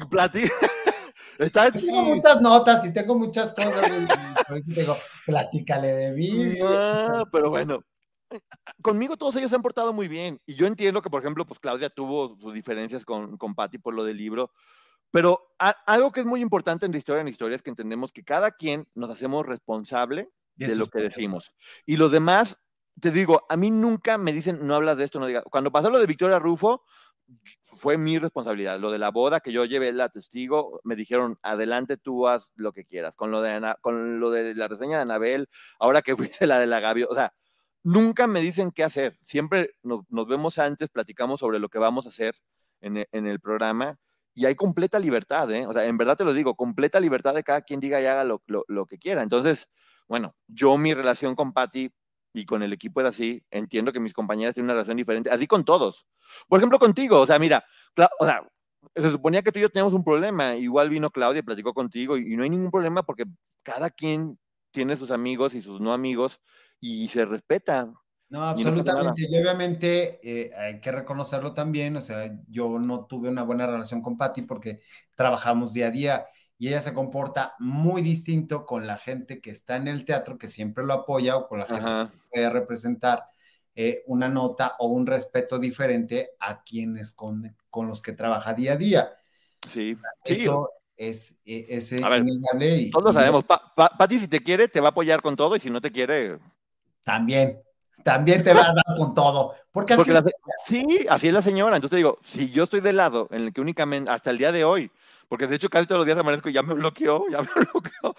[0.10, 0.54] platica.
[1.40, 2.16] Está Tengo chido.
[2.16, 3.90] muchas notas y tengo muchas cosas.
[3.90, 6.48] y- digo, platícale de mí.
[6.64, 7.82] Ah, pero bueno,
[8.82, 10.40] conmigo todos ellos se han portado muy bien.
[10.46, 13.94] Y yo entiendo que, por ejemplo, pues Claudia tuvo sus diferencias con, con Patty por
[13.94, 14.52] lo del libro.
[15.12, 18.12] Pero a- algo que es muy importante en la historia en historia es que entendemos
[18.12, 21.54] que cada quien nos hacemos responsable De de lo que decimos.
[21.86, 22.58] Y los demás,
[23.00, 25.44] te digo, a mí nunca me dicen, no hablas de esto, no digas.
[25.50, 26.84] Cuando pasó lo de Victoria Rufo,
[27.76, 28.80] fue mi responsabilidad.
[28.80, 32.72] Lo de la boda, que yo llevé la testigo, me dijeron, adelante tú haz lo
[32.74, 33.16] que quieras.
[33.16, 35.48] Con lo de, Ana- con lo de la reseña de Anabel,
[35.80, 37.34] ahora que fuiste la de la Gavio, o sea,
[37.84, 39.18] nunca me dicen qué hacer.
[39.24, 42.36] Siempre nos, nos vemos antes, platicamos sobre lo que vamos a hacer
[42.82, 43.98] en e- en el programa
[44.34, 45.66] y hay completa libertad, ¿eh?
[45.66, 48.24] O sea, en verdad te lo digo, completa libertad de cada quien diga y haga
[48.24, 49.24] lo, lo- lo que quiera.
[49.24, 49.70] Entonces,
[50.08, 51.90] bueno, yo mi relación con Patty
[52.36, 55.48] y con el equipo es así, entiendo que mis compañeras tienen una relación diferente, así
[55.48, 56.06] con todos.
[56.48, 57.64] Por ejemplo, contigo, o sea, mira,
[58.20, 58.42] o sea,
[58.96, 62.18] se suponía que tú y yo teníamos un problema, igual vino Claudia y platicó contigo
[62.18, 63.26] y, y no hay ningún problema porque
[63.64, 64.38] cada quien
[64.72, 66.40] tiene sus amigos y sus no amigos
[66.80, 67.92] y se respeta.
[68.30, 69.28] No, Y no pasa absolutamente.
[69.30, 71.96] Y obviamente eh, hay que reconocerlo también.
[71.96, 74.80] O sea, yo no tuve una buena relación con Patty porque
[75.14, 76.26] trabajamos día a día
[76.58, 80.48] y ella se comporta muy distinto con la gente que está en el teatro, que
[80.48, 82.12] siempre lo apoya, o con la gente Ajá.
[82.12, 83.26] que puede representar
[83.76, 88.74] eh, una nota o un respeto diferente a quienes con, con los que trabaja día
[88.74, 89.10] a día.
[89.68, 89.98] Sí.
[90.26, 93.44] Sí, Eso es, eh, es A ver, innegable y, Todos lo y sabemos.
[93.46, 95.82] Pa- Pa- Pati, si te quiere, te va a apoyar con todo y si no
[95.82, 96.40] te quiere,
[97.04, 97.62] también,
[98.06, 99.56] también te va a dar con todo.
[99.72, 100.36] Porque así Porque se-
[100.68, 101.76] sí, así es la señora.
[101.76, 104.52] Entonces te digo, si yo estoy del lado en el que únicamente, hasta el día
[104.52, 104.92] de hoy,
[105.28, 108.16] porque de hecho casi todos los días amanezco y ya me bloqueó, ya me bloqueó.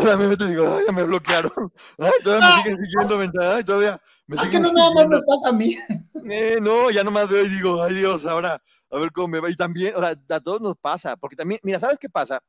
[0.00, 1.72] sea, me meto y digo, ay, ya me bloquearon.
[1.98, 5.20] Ay, todavía me siguen siguiendo, ay, todavía me ¿A Ah, que no nada más me
[5.22, 5.76] pasa a mí?
[6.30, 9.50] Eh, no, ya nomás veo y digo, ay Dios, ahora a ver cómo me va.
[9.50, 12.40] Y también, o sea, a todos nos pasa, porque también, mira, ¿sabes qué pasa?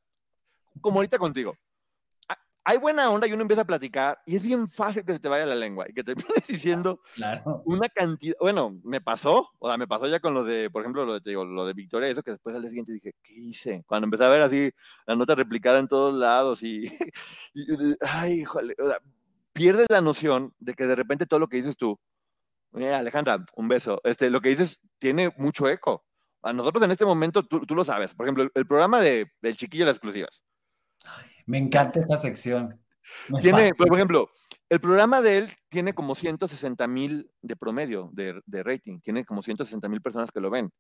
[0.80, 1.56] Como ahorita contigo.
[2.64, 5.20] Ha- Hay buena onda y uno empieza a platicar y es bien fácil que se
[5.20, 7.62] te vaya la lengua y que te vienes diciendo Claro.
[7.66, 11.06] una cantidad, bueno, me pasó, o sea, me pasó ya con lo de, por ejemplo,
[11.06, 13.34] lo de, te digo, lo de Victoria, eso que después al día siguiente dije, ¿qué
[13.34, 13.84] hice?
[13.88, 14.72] Cuando empecé a ver así
[15.06, 16.86] la nota replicada en todos lados y,
[17.54, 18.98] y- y- ay, híjole, o sea,
[19.54, 22.00] pierdes la noción de que de repente todo lo que dices tú,
[22.72, 26.06] mira, Alejandra, un beso, este, lo que dices tiene mucho eco.
[26.44, 29.32] A nosotros en este momento, tú, tú lo sabes, por ejemplo, el, el programa de,
[29.42, 30.44] del Chiquillo de las Exclusivas,
[31.46, 32.80] Me encanta esa sección.
[33.30, 33.86] Me tiene, fascina.
[33.88, 34.30] por ejemplo,
[34.70, 39.42] el programa de él tiene como 160 mil de promedio de, de rating, tiene como
[39.42, 40.72] 160 mil personas que lo ven.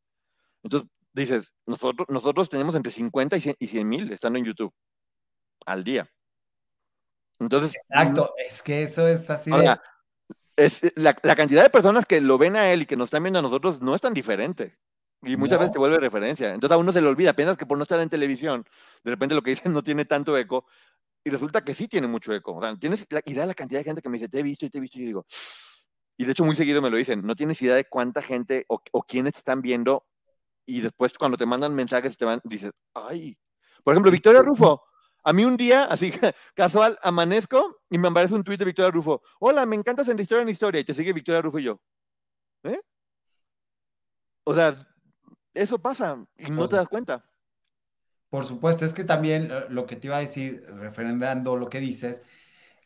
[0.63, 4.73] Entonces dices, nosotros, nosotros tenemos entre 50 y 100 mil estando en YouTube
[5.65, 6.09] al día.
[7.39, 9.75] Entonces, Exacto, es que eso es así de.
[10.55, 13.23] es, la, la cantidad de personas que lo ven a él y que nos están
[13.23, 14.77] viendo a nosotros no es tan diferente.
[15.23, 15.59] Y muchas No.
[15.59, 16.53] veces te vuelve referencia.
[16.53, 18.65] Entonces a uno se le olvida, apenas que por no estar en televisión,
[19.03, 20.65] de repente lo que dicen no tiene tanto eco.
[21.23, 22.55] Y resulta que sí tiene mucho eco.
[22.55, 24.43] O sea, tienes la idea de la cantidad de gente que me dice, te he
[24.43, 24.97] visto y te he visto.
[24.97, 25.25] Y yo digo,
[26.17, 28.81] y de hecho muy seguido me lo dicen, no tienes idea de cuánta gente o,
[28.91, 30.05] o quiénes te están viendo.
[30.65, 33.37] Y después cuando te mandan mensajes, te van, dices, ay.
[33.83, 34.41] Por ejemplo, Victoria.
[34.41, 34.83] Rufo.
[35.23, 36.11] A mí un día, así
[36.55, 39.21] casual, amanezco y me aparece un tuit de Victoria Rufo.
[39.39, 40.81] Hola, me encantas en la historia en la historia.
[40.81, 41.79] Y te sigue Victoria Rufo y yo.
[42.63, 42.79] ¿Eh?
[44.43, 44.87] O sea,
[45.53, 47.25] eso pasa y no te das cuenta.
[48.29, 51.79] Por supuesto, es que también eh, lo que te iba a decir, referendando lo que
[51.79, 52.23] dices,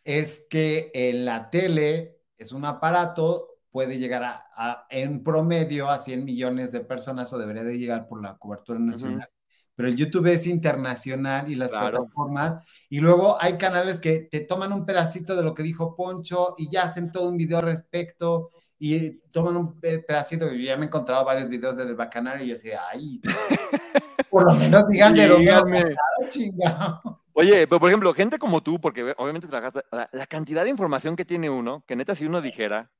[0.03, 5.99] es que en la tele es un aparato, puede llegar a, a- en promedio a
[5.99, 9.29] 100 millones de personas o debería de llegar por la cobertura nacional.
[9.75, 12.09] Pero el YouTube es internacional y las Claro.
[12.13, 12.57] plataformas,
[12.89, 16.69] y luego hay canales que te toman un pedacito de lo que dijo Poncho y
[16.71, 20.83] ya hacen todo un video al respecto y toman un pe- pedacito, yo ya me
[20.83, 23.21] he encontrado varios videos de The Bacanal y yo decía, ay,
[24.29, 25.95] por lo menos digan de dónde lo Díganme.
[26.29, 27.21] chingado.
[27.33, 31.15] Oye, pero por ejemplo, gente como tú, porque obviamente trabajaste, sea, la cantidad de información
[31.15, 32.91] que tiene uno, que neta si uno dijera,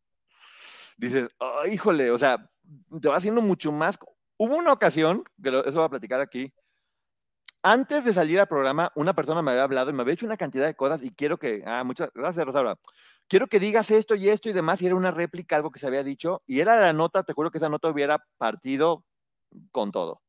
[0.98, 2.50] dices, "Ay, híjole, o sea,
[3.02, 3.98] te va haciendo mucho más.
[4.38, 6.54] Hubo una ocasión, que lo- eso voy a platicar aquí,
[7.64, 10.38] antes de salir al programa, una persona me había hablado y me había hecho una
[10.38, 12.78] cantidad de cosas y quiero que, ah, muchas gracias, Rosaura.
[13.28, 15.88] Quiero que digas esto y esto y demás, y era una réplica, algo que se
[15.88, 19.04] había dicho, y era la nota, te juro que esa nota hubiera partido
[19.72, 20.22] con todo.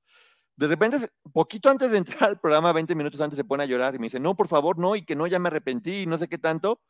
[0.56, 3.94] De repente, poquito antes de entrar al programa, 20 minutos antes, se pone a llorar
[3.94, 6.16] y me dice, no, por favor, no, y que no, ya me arrepentí y no
[6.16, 6.80] sé qué tanto.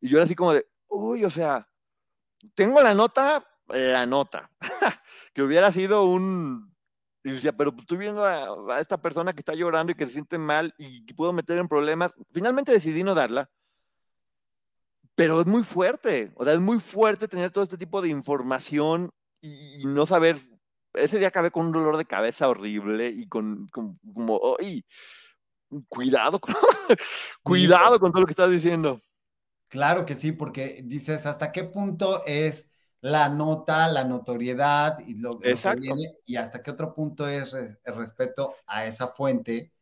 [0.00, 1.68] Y yo era así como de, uy, o sea,
[2.56, 4.50] tengo la nota, la nota,
[5.34, 6.74] que hubiera sido un...
[7.22, 10.06] Y decía, pero pues, estoy viendo a, a esta persona que está llorando y que
[10.06, 12.12] se siente mal y que puedo meter en problemas.
[12.32, 13.48] Finalmente decidí no darla,
[15.14, 19.10] pero es muy fuerte, o sea, es muy fuerte tener todo este tipo de información
[19.40, 20.38] y, y no saber.
[20.94, 24.84] Ese día acabé con un dolor de cabeza horrible y con, con- como, ¡ay!
[25.88, 26.54] Cuidado, con-
[27.42, 29.00] cuidado con todo lo que estás diciendo.
[29.68, 35.40] Claro que sí, porque dices hasta qué punto es la nota, la notoriedad y lo,
[35.44, 39.72] lo que viene, y hasta qué otro punto es el respeto a esa fuente.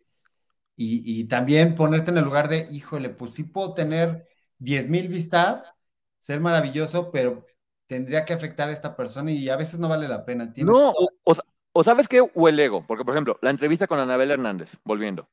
[0.76, 4.26] Y, y también ponerte en el lugar de, híjole, pues sí puedo tener
[4.62, 5.72] 10 mil vistas,
[6.20, 7.44] ser maravilloso, pero
[7.86, 10.52] tendría que afectar a esta persona y a veces no vale la pena.
[10.52, 13.50] Tienes No, o, o sa- o sabes qué, o el ego, porque por ejemplo, la
[13.50, 15.28] entrevista con Anabel Hernández, volviendo.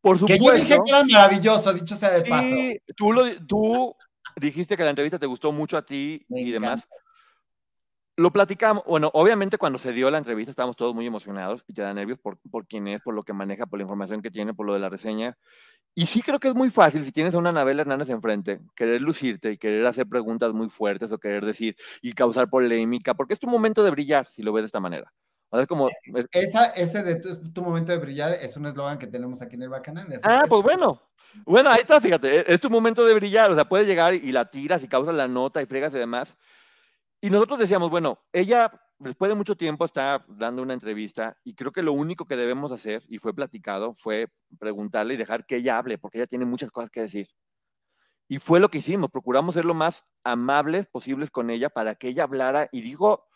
[0.00, 0.46] Por que supuesto.
[0.46, 2.48] yo dije que era maravilloso, dicho sea de paso.
[2.48, 3.94] Sí, tú, lo, tú
[4.36, 6.88] dijiste que la entrevista te gustó mucho a ti Me y demás.
[8.16, 11.82] Lo platicamos, bueno, obviamente cuando se dio la entrevista estábamos todos muy emocionados y te
[11.82, 14.52] da nervios por, por quién es, por lo que maneja, por la información que tiene,
[14.54, 15.36] por lo de la reseña.
[15.94, 19.00] Y sí creo que es muy fácil si tienes a una Anabel Hernández enfrente, querer
[19.00, 23.40] lucirte y querer hacer preguntas muy fuertes o querer decir y causar polémica, porque es
[23.40, 25.12] tu momento de brillar si lo ves de esta manera.
[25.50, 28.98] O sea, es como, es- Esa, ese de tu, momento de brillar es un eslogan
[28.98, 30.06] que tenemos aquí en el Bacanal.
[30.22, 31.02] Ah, pues bueno.
[31.44, 34.32] Bueno, ahí está, fíjate, e- es tu momento de brillar, o sea, puedes llegar y
[34.32, 36.36] la tiras y causas la nota y fregas y demás.
[37.20, 38.70] Y nosotros decíamos, bueno, ella
[39.00, 42.70] después de mucho tiempo está dando una entrevista y creo que lo único que debemos
[42.72, 44.28] hacer, y fue platicado, fue
[44.58, 47.28] preguntarle y dejar que ella hable, porque ella tiene muchas cosas que decir.
[48.28, 52.08] Y fue lo que hicimos, procuramos ser lo más amables posibles con ella para que
[52.08, 53.26] ella hablara y dijo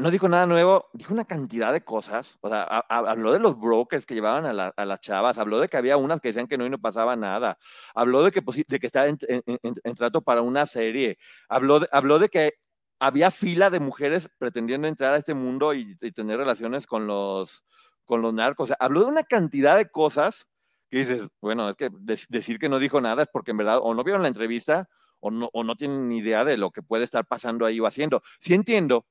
[0.00, 2.38] no dijo nada nuevo, dijo una cantidad de cosas.
[2.40, 5.36] O sea, ha- ha- habló de los brokers que llevaban a, la- a las chavas,
[5.36, 7.58] habló de que había unas que decían que no y no pasaba nada,
[7.94, 11.18] habló de que, de que estaba en, en- en- en trato para una serie,
[11.50, 12.54] habló de, habló de que
[12.98, 17.64] había fila de mujeres pretendiendo entrar a este mundo y, tener relaciones con los,
[18.04, 18.64] con los narcos.
[18.64, 20.48] O sea, habló de una cantidad de cosas
[20.90, 23.80] que dices, bueno, es que de- decir que no dijo nada es porque en verdad
[23.82, 24.88] o no vieron la entrevista
[25.20, 27.86] o no, o no tienen ni idea de lo que puede estar pasando ahí o
[27.86, 28.22] haciendo.
[28.40, 29.06] Sí entiendo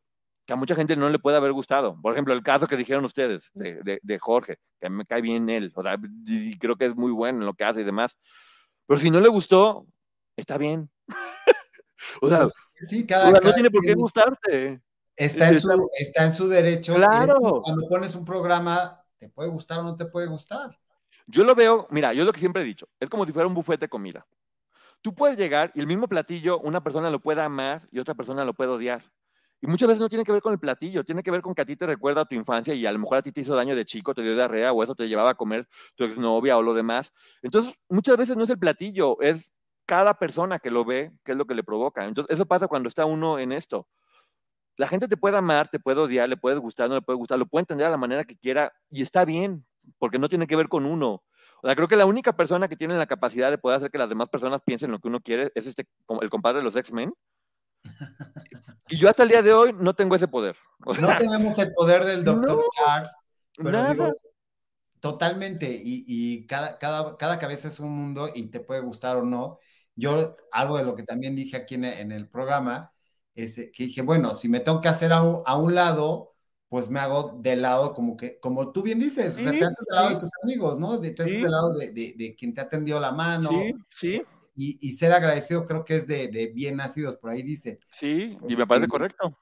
[0.45, 1.99] que a mucha gente no le puede haber gustado.
[2.01, 5.83] Por ejemplo, el caso que dijeron ustedes de, Jorge, que me cae bien él, o
[5.83, 8.17] sea, y creo que es muy bueno en lo que hace y demás.
[8.87, 9.85] Pero si no le gustó,
[10.37, 10.89] está bien.
[12.21, 12.47] o sea,
[12.81, 14.81] Sí, o cada, sea, no cada tiene por qué gustarte.
[15.15, 16.95] está, en su, está en su derecho.
[16.95, 17.61] Claro.
[17.63, 20.77] Cuando pones un programa, te puede gustar o no te puede gustar.
[21.25, 23.53] Yo lo veo, mira, yo lo que siempre he dicho, es como si fuera un
[23.53, 24.25] buffet de comida.
[25.01, 28.45] Tú puedes llegar y el mismo platillo, una persona lo puede amar y otra persona
[28.45, 29.03] lo puede odiar.
[29.59, 31.63] Y muchas veces no tiene que ver con el platillo, tiene que ver con que
[31.63, 33.55] a ti te recuerda a tu infancia y a lo mejor a ti te hizo
[33.55, 36.61] daño de chico, te dio diarrea o eso te llevaba a comer tu exnovia o
[36.61, 37.11] lo demás.
[37.41, 39.51] Entonces, muchas veces no es el platillo, es
[39.87, 42.05] cada persona que lo ve, qué es lo que le provoca.
[42.05, 43.87] Entonces, eso pasa cuando está uno en esto.
[44.75, 47.39] La gente te puede amar, te puede odiar, le puede gustar, no le puede gustar,
[47.39, 49.65] lo puede entender a la manera que quiera y está bien,
[49.97, 51.23] porque no tiene que ver con uno.
[51.63, 53.97] O sea, creo que la única persona que tiene la capacidad de poder hacer que
[53.97, 55.87] las demás personas piensen lo que uno quiere es este,
[56.21, 57.11] el compadre de los X-Men.
[58.89, 60.55] Y yo hasta el día de hoy no tengo ese poder.
[60.85, 62.55] O No tenemos el poder del Dr.
[62.55, 63.11] No, Charles,
[63.57, 63.91] pero nada.
[63.91, 64.13] digo,
[65.01, 69.23] totalmente, y, y cada, cada, cada cabeza es un mundo y te puede gustar o
[69.23, 69.59] no.
[69.97, 72.93] Yo, algo de lo que también dije aquí en, en el programa,
[73.35, 76.35] es que dije, bueno, si me tengo que hacer a un, a un lado,
[76.69, 79.85] pues me hago del lado como que, como tú bien dices, o sea, te haces
[79.87, 80.15] del lado sí.
[80.15, 80.99] de tus amigos, ¿no?
[80.99, 81.41] De- te haces Sí.
[81.41, 83.69] del lado de, de, de quien te ha tendido la mano.
[83.69, 84.21] sí, sí,
[84.55, 87.81] Y, y ser agradecido creo que es de, de bien nacidos, por ahí dice.
[87.91, 89.37] sí, y me parece Este, correcto.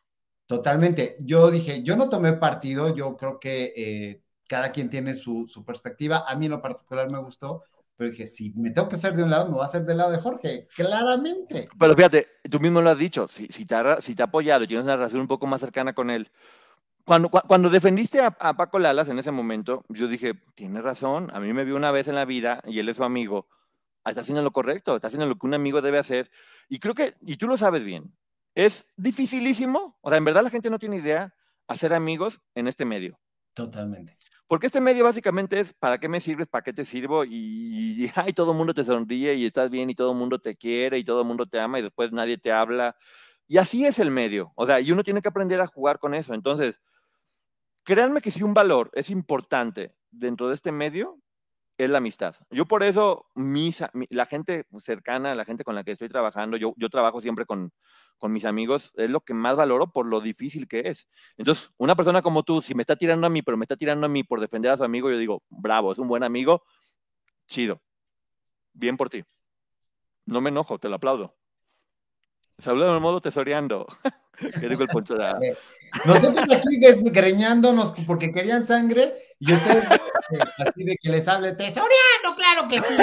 [0.47, 1.15] Totalmente.
[1.21, 5.65] Yo dije, yo no tomé partido, yo creo que eh, cada quien tiene su, su
[5.65, 6.23] perspectiva.
[6.27, 7.63] A mí en lo particular me gustó,
[7.97, 9.97] pero dije, si me tengo que hacer de un lado, me voy a hacer del
[9.97, 11.69] lado de Jorge, claramente.
[11.79, 14.63] Pero fíjate, tú mismo lo has dicho, si, si, te, ha, si te ha apoyado
[14.63, 16.29] y tienes una relación un poco más cercana con él,
[17.05, 21.29] cuando, cu- cuando defendiste a, a Paco Lalas en ese momento, yo dije, tiene razón,
[21.33, 23.47] a mí me vio una vez en la vida y él es su amigo,
[24.05, 26.31] está haciendo lo correcto, está haciendo lo que un amigo debe hacer.
[26.69, 28.13] Y creo que, y tú lo sabes bien,
[28.55, 31.33] es dificilísimo, o sea, en verdad la gente no tiene idea
[31.67, 33.19] hacer amigos en este medio.
[33.53, 34.17] Totalmente.
[34.47, 38.33] Porque este medio básicamente es para qué me sirves, para qué te sirvo y, y
[38.33, 41.03] todo el mundo te sonríe y estás bien y todo el mundo te quiere y
[41.03, 42.95] todo el mundo te ama y después nadie te habla.
[43.47, 44.51] Y así es el medio.
[44.55, 46.33] O sea, y uno tiene que aprender a jugar con eso.
[46.33, 46.79] Entonces,
[47.83, 51.19] créanme que si un valor es importante dentro de este medio,
[51.77, 52.35] es la amistad.
[52.49, 56.73] Yo por eso, mis, la gente cercana, la gente con la que estoy trabajando, yo,
[56.77, 57.71] yo trabajo siempre con,
[58.17, 61.07] con mis amigos, es lo que más valoro por lo difícil que es.
[61.37, 64.05] Entonces, una persona como tú, si me está tirando a mí, pero me está tirando
[64.05, 66.63] a mí por defender a su amigo, yo digo, bravo, es un buen amigo,
[67.47, 67.81] chido.
[68.73, 69.23] Bien por ti.
[70.25, 71.35] No me enojo, te lo aplaudo.
[72.57, 73.85] Saludos en modo tesoreando.
[74.59, 75.15] ¿Qué dijo el Poncho?
[75.15, 75.57] de- A ver,
[76.05, 82.35] Nosotros aquí desgreñándonos porque querían sangre y ustedes eh, así de que les hable tesoreando,
[82.35, 82.95] claro que sí.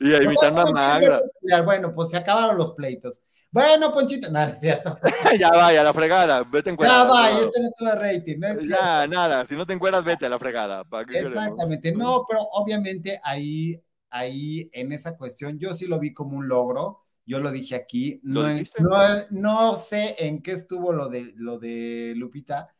[0.00, 1.20] Y imitando a Magra.
[1.64, 3.20] Bueno, pues se acabaron los pleitos.
[3.50, 4.98] Bueno, Ponchito, nada, es cierto.
[5.38, 8.58] ya vaya, a la fregada, vete en Ya va, este no tuvo rating, no es
[8.60, 8.76] cierto.
[8.76, 10.84] Ya, nada, si no te encuentras, vete a la fregada.
[11.10, 13.80] Exactamente, no, pero obviamente ahí,
[14.10, 17.05] ahí en esa cuestión yo sí lo vi como un logro.
[17.26, 18.82] Yo lo dije aquí, ¿Lo no, dijiste?
[18.82, 18.96] no,
[19.30, 22.72] no sé en qué estuvo lo de lo de Lupita,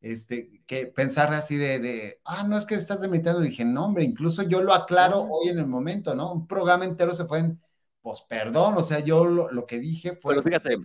[0.00, 4.02] este, que pensar así de, de ah, no es que estás demeritando, dije, no, hombre,
[4.04, 5.30] incluso yo lo aclaro No.
[5.30, 6.32] hoy en el momento, ¿no?
[6.32, 7.60] Un programa entero se fue en,
[8.00, 10.76] pues perdón, o sea, yo lo, lo que dije fue Pero fíjate.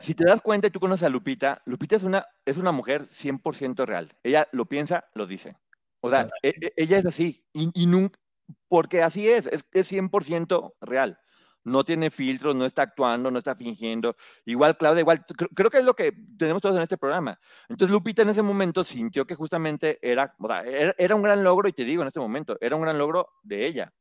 [0.00, 3.06] Si te das cuenta y tú conoces a Lupita, Lupita es una, es una mujer
[3.06, 4.12] 100% real.
[4.24, 5.56] Ella lo piensa, lo dice.
[6.00, 7.46] O sea, e- e- ella es así.
[7.52, 8.18] Y, y nunca,
[8.66, 11.20] porque así es, es, es 100% real.
[11.64, 14.16] No tiene filtros, no está actuando, no está fingiendo.
[14.44, 15.24] Igual Claudia, igual,
[15.54, 17.38] creo, que es lo que tenemos todos en este programa.
[17.68, 21.68] Entonces Lupita en ese momento sintió que justamente era, o sea, era, un gran logro,
[21.68, 23.92] y te digo en este momento, era un gran logro de ella,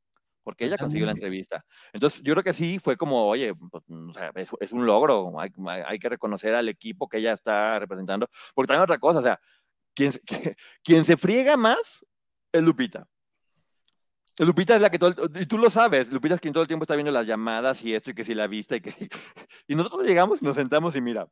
[0.44, 1.64] porque ella consiguió la entrevista.
[1.94, 5.34] Entonces, yo creo que sí fue como, oye, pues, o sea, es, es un logro,
[5.40, 9.40] hay, que reconocer al equipo que ella está representando, porque también otra cosa, o sea,
[9.94, 10.14] quien,
[10.84, 12.06] quien se friega más
[12.52, 13.08] es Lupita.
[14.46, 16.68] Lupita es la que todo, el- y tú lo sabes, Lupita es quien todo el
[16.68, 19.08] tiempo está viendo las llamadas y esto y que si la vista y que si-
[19.68, 21.28] y nosotros llegamos y nos sentamos y mira,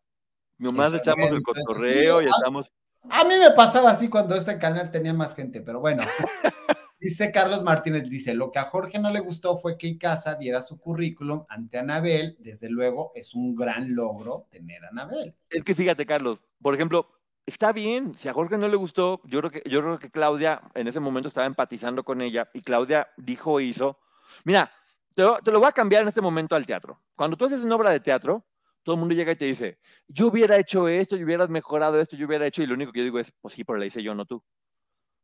[0.57, 2.71] nomás echamos el cotorreo sí, y estamos,
[3.09, 6.03] A mí me pasaba así cuando este canal tenía más gente, pero bueno.
[7.01, 10.61] Dice Carlos Martínez, dice, lo que a Jorge no le gustó fue que Icaza diera
[10.61, 12.35] su currículum ante Anabel.
[12.39, 15.33] Desde luego, es un gran logro tener a Anabel.
[15.49, 17.09] Es que fíjate, Carlos, por ejemplo,
[17.49, 20.61] está bien, si a Jorge no le gustó, yo creo que, yo creo que Claudia
[20.75, 23.99] en ese momento estaba empatizando con ella y Claudia dijo, hizo,
[24.45, 24.71] mira,
[25.13, 27.01] te lo, voy a cambiar en este momento al teatro.
[27.15, 28.45] Cuando tú haces una obra de teatro,
[28.83, 32.15] todo el mundo llega y te dice, yo hubiera hecho esto, yo hubieras mejorado esto,
[32.15, 34.03] yo hubiera hecho, y lo único que yo digo es, pues sí, pero la hice
[34.03, 34.43] yo, no tú.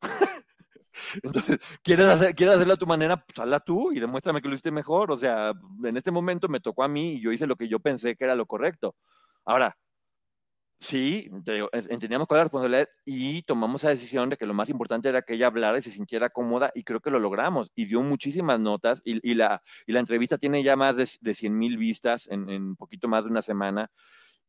[1.23, 3.17] Entonces, ¿quieres, hacer, ¿quieres hacerlo a tu manera?
[3.17, 5.11] Pues hazla tú y demuéstrame que lo hiciste mejor.
[5.11, 5.53] O sea,
[5.83, 8.23] en este momento me tocó a mí y yo hice lo que yo pensé que
[8.23, 8.95] era lo correcto.
[9.43, 9.77] Ahora,
[10.79, 11.29] sí,
[11.89, 15.21] entendíamos cuál era la responsabilidad y tomamos la decisión de que lo más importante era
[15.21, 17.71] que ella hablara y se sintiera cómoda y creo que lo logramos.
[17.75, 21.35] Y dio muchísimas notas y, y la, y la entrevista tiene ya más de, de
[21.35, 23.89] 100 mil vistas en, en poquito más de una semana.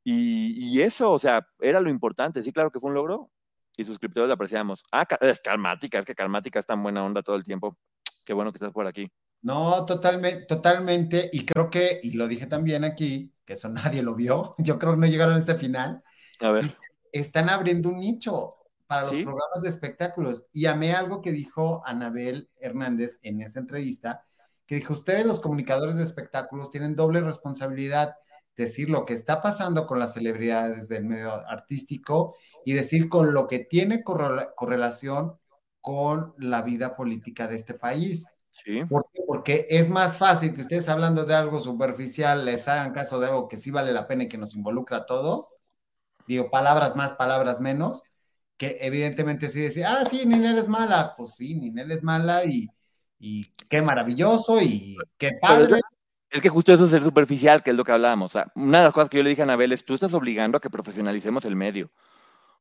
[0.04, 2.42] Y, y eso, o sea, era lo importante.
[2.42, 3.30] Sí, claro que fue un logro
[3.76, 4.82] y suscriptores lo apreciamos.
[4.92, 7.76] Ah, es calmática, es que calmática es tan buena onda todo el tiempo.
[8.24, 9.10] Qué bueno que estás por aquí.
[9.42, 11.30] No, totalmente, totalmente.
[11.32, 14.94] Y creo que, y lo dije también aquí, que eso nadie lo vio, yo creo
[14.94, 16.02] que no llegaron a este final,
[16.40, 16.76] A ver.
[17.12, 18.56] están abriendo un nicho
[18.86, 19.22] para los Sí.
[19.24, 20.46] programas de espectáculos.
[20.52, 24.22] Y amé algo que dijo Anabel Hernández en esa entrevista,
[24.66, 28.14] que dijo, ustedes los comunicadores de espectáculos tienen doble responsabilidad,
[28.56, 32.34] decir lo que está pasando con las celebridades del medio artístico
[32.64, 35.38] y decir con lo que tiene correla- correlación
[35.80, 38.26] con la vida política de este país.
[38.50, 38.84] Sí.
[38.86, 39.22] ¿Por qué?
[39.26, 43.46] Porque es más fácil que ustedes hablando de algo superficial les hagan caso de algo
[43.48, 45.52] que sí vale la pena y que nos involucra a todos.
[46.26, 48.02] Digo, palabras más, palabras menos,
[48.56, 51.14] que evidentemente sí decir, ah, sí, Ninel es mala.
[51.16, 52.68] Pues sí, Ninel es mala y,
[53.18, 55.80] y qué maravilloso y qué padre.
[56.30, 58.30] Es que justo eso es ser superficial, que es lo que hablábamos.
[58.30, 60.12] O sea, una de las cosas que yo le dije a Anabel es, tú estás
[60.12, 61.90] obligando a que profesionalicemos el medio,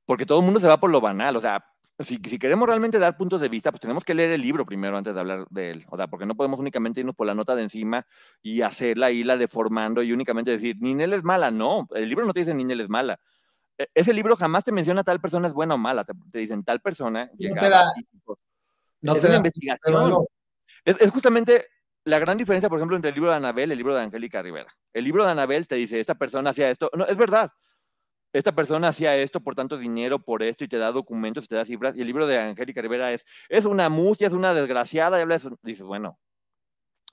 [0.06, 1.36] porque todo el mundo se va por lo banal.
[1.36, 1.66] O sea,
[2.00, 4.98] si, si queremos realmente dar puntos de vista, pues tenemos que leer el libro primero
[4.98, 5.86] antes de hablar de él.
[5.90, 8.06] O sea, porque no podemos únicamente irnos por la nota de encima
[8.42, 11.52] y hacerla, irla deformando y únicamente decir, Ninel es mala.
[11.52, 13.20] No, el libro no te dice Ninel es mala.
[13.78, 16.04] E- Ese libro jamás te menciona tal persona es buena o mala.
[16.04, 17.30] Te, te dicen tal persona.
[17.38, 18.40] No te da- y hizo".
[19.02, 19.94] No es te una da investigación.
[19.94, 20.28] valor.
[20.84, 21.66] Es, es justamente
[22.06, 24.42] la gran diferencia, por ejemplo, entre el libro de Anabel y el libro de Angélica
[24.42, 24.72] Rivera.
[24.94, 26.90] El libro de Anabel te dice, esta persona hacía esto.
[26.94, 27.52] No, es verdad.
[28.34, 31.56] Esta persona hacía esto por tanto dinero, por esto, y te da documentos, y te
[31.56, 31.96] da cifras.
[31.96, 35.48] Y el libro de Angélica Rivera es, es una musia, es una desgraciada, y hablas,
[35.64, 36.20] dices, bueno,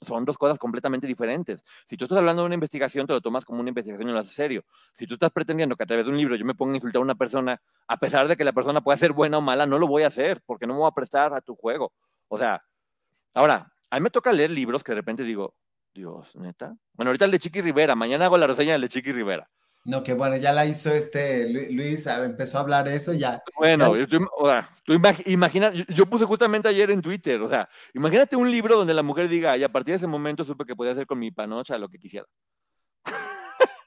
[0.04, 1.64] son dos cosas completamente diferentes.
[1.86, 4.18] Si tú estás hablando de una investigación, te lo tomas como una investigación y lo
[4.18, 4.64] haces serio.
[4.94, 7.00] Si tú estás pretendiendo que a través de un libro yo me ponga a insultar
[7.00, 9.78] a una persona, a pesar de que la persona pueda ser buena o mala, no
[9.78, 11.92] lo voy a hacer, porque no me voy a prestar a tu juego.
[12.28, 12.62] O sea,
[13.34, 15.54] ahora, a mí me toca leer libros que de repente digo,
[15.94, 16.74] Dios, neta.
[16.94, 19.50] Bueno, ahorita el de Chiqui Rivera, mañana hago la reseña del de Chiqui Rivera.
[19.84, 23.42] No, que bueno, ya la hizo este Lu- Luis, empezó a hablar eso, ya.
[23.58, 27.40] Bueno, Ya- tú, o sea, tú imag- imagina, yo, yo puse justamente ayer en Twitter,
[27.42, 30.44] o sea, imagínate un libro donde la mujer diga, y a partir de ese momento
[30.44, 32.26] supe que podía hacer con mi panocha lo que quisiera.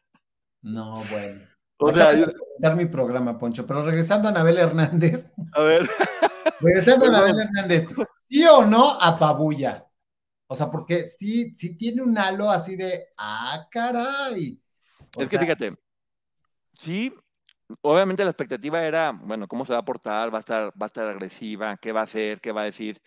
[0.62, 1.42] No, bueno.
[1.78, 5.88] O sea, de dar mi programa, Poncho, pero regresando a Anabel Hernández, a ver,
[6.60, 7.10] regresando a.
[7.10, 7.88] Anabel Hernández,
[8.30, 9.86] ¿sí o no apabulla?
[10.48, 14.60] O sea, porque sí, sí tiene un halo así de, ah, caray.
[15.18, 15.78] O es que fíjate,
[16.78, 17.14] sí,
[17.82, 20.86] obviamente la expectativa era, bueno, cómo se va a portar, va a estar, va a
[20.86, 23.02] estar agresiva, qué va a hacer, qué va a decir.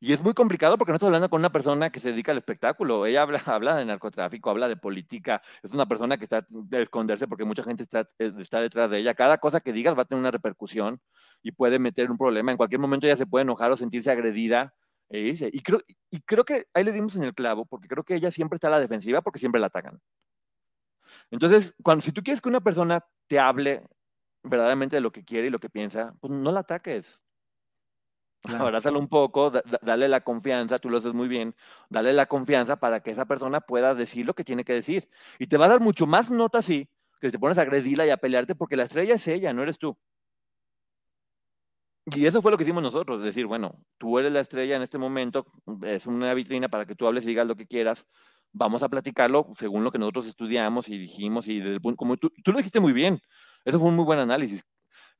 [0.00, 2.38] Y es muy complicado porque no estás hablando con una persona que se dedica al
[2.38, 3.04] espectáculo.
[3.04, 5.42] Ella habla, habla de narcotráfico, habla de política.
[5.62, 8.98] Es una persona que está de esconderse porque mucha gente está, eh, está detrás de
[8.98, 9.14] ella.
[9.14, 11.00] Cada cosa que digas va a tener una repercusión
[11.42, 12.52] y puede meter un problema.
[12.52, 14.72] En cualquier momento ella se puede enojar o sentirse agredida
[15.08, 15.50] e irse.
[15.52, 15.80] Y creo,
[16.10, 18.68] y creo que ahí le dimos en el clavo porque creo que ella siempre está
[18.68, 20.00] a la defensiva porque siempre la atacan.
[21.30, 23.82] Entonces, cuando, si tú quieres que una persona te hable
[24.42, 27.20] verdaderamente de lo que quiere y lo que piensa, pues no la ataques.
[28.42, 28.64] Claro.
[28.66, 31.54] Abrázalo un poco, da- da- dale la confianza, tú lo haces muy bien,
[31.90, 35.08] dale la confianza para que esa persona pueda decir lo que tiene que decir.
[35.40, 36.88] Y te va a dar mucho más nota así,
[37.20, 39.78] que te pones a agredirla y a pelearte, porque la estrella es ella, no eres
[39.78, 39.98] tú.
[42.14, 44.96] Y eso fue lo que hicimos nosotros, decir, bueno, tú eres la estrella en este
[44.96, 45.46] momento,
[45.82, 48.06] es una vitrina para que tú hables y digas lo que quieras,
[48.52, 52.16] vamos a platicarlo según lo que nosotros estudiamos y dijimos, y desde el punto, como
[52.16, 53.20] tú, tú lo dijiste muy bien,
[53.64, 54.64] eso fue un muy buen análisis.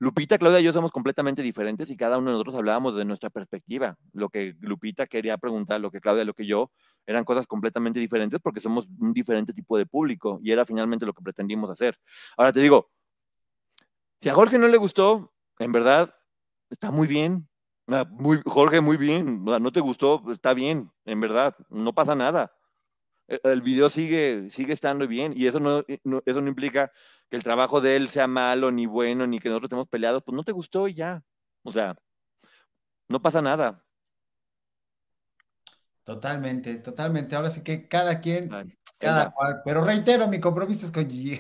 [0.01, 3.31] Lupita, Claudia y yo somos completamente diferentes y cada uno de nosotros hablábamos de nuestra
[3.31, 3.97] perspectiva.
[4.13, 6.71] Lo que Lupita quería preguntar, lo que Claudia, lo que yo,
[7.05, 11.13] eran cosas completamente diferentes porque somos un diferente tipo de público y era finalmente lo
[11.13, 11.99] que pretendimos hacer.
[12.37, 12.91] Ahora te digo,
[14.21, 16.15] si a Jorge no le gustó, en verdad,
[16.71, 17.49] está muy bien.
[17.89, 18.09] Ah,
[18.45, 19.45] Jorge, muy bien.
[19.45, 22.53] No te gustó, está bien, en verdad, no pasa nada.
[23.29, 26.91] El, el video sigue, sigue estando bien y eso no, no- eso no implica
[27.31, 30.23] que el trabajo de él sea malo, ni bueno, ni que nosotros estemos peleados.
[30.25, 31.23] Pues no te gustó y ya.
[31.63, 31.95] O sea,
[33.09, 33.85] no pasa nada.
[36.05, 37.37] Totalmente, totalmente.
[37.37, 39.61] Ahora sí que cada quien, Ay, cada cual.
[39.65, 41.39] Pero reitero, mi compromiso es con Gigi.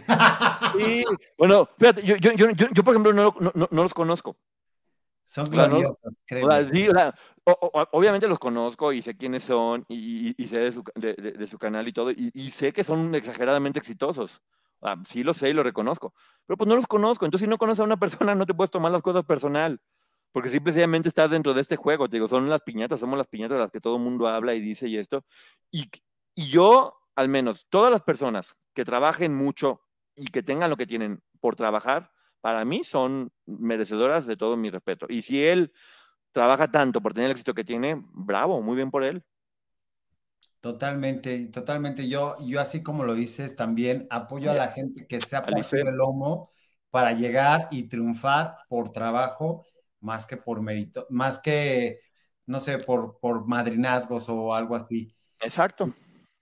[0.76, 1.02] Sí,
[1.38, 4.36] bueno, fíjate, yo, yo, yo, yo, yo, por ejemplo, no, no- no los conozco.
[5.28, 6.70] Son gloriosos, O sea, créeme.
[6.70, 7.14] sí, o sea,
[7.44, 10.82] o- o- obviamente los conozco y sé quiénes son y, y- y sé de su,
[10.94, 14.40] de, de- de su canal y todo, y, y sé que son exageradamente exitosos.
[15.06, 16.14] Sí lo sé y lo reconozco,
[16.46, 17.24] pero pues no los conozco.
[17.24, 17.96] Entonces, si no conoces a una
[18.30, 19.80] persona, no te puedes tomar las cosas personal,
[20.32, 22.08] porque simplemente estás dentro de este juego.
[22.08, 24.54] Te digo, son las piñatas, somos las piñatas de las que todo el mundo habla
[24.54, 25.24] y dice y esto.
[25.72, 25.90] Y,
[26.36, 29.82] y yo, al menos, todas las personas que trabajen mucho
[30.14, 32.12] y que tengan lo que tienen por trabajar,
[32.48, 35.04] para mí son merecedoras de todo mi respeto.
[35.10, 35.70] Y si él
[36.32, 39.22] trabaja tanto por tener el éxito que tiene, bravo, muy bien por él.
[40.58, 42.08] Totalmente, totalmente.
[42.08, 45.90] Yo, yo así como lo dices, también apoyo a la gente que se ha partido
[45.90, 46.50] el lomo
[46.88, 49.66] para llegar y triunfar por trabajo,
[50.00, 52.00] más que por mérito, más que,
[52.46, 55.14] no sé, por, por madrinazgos o algo así.
[55.42, 55.92] Exacto.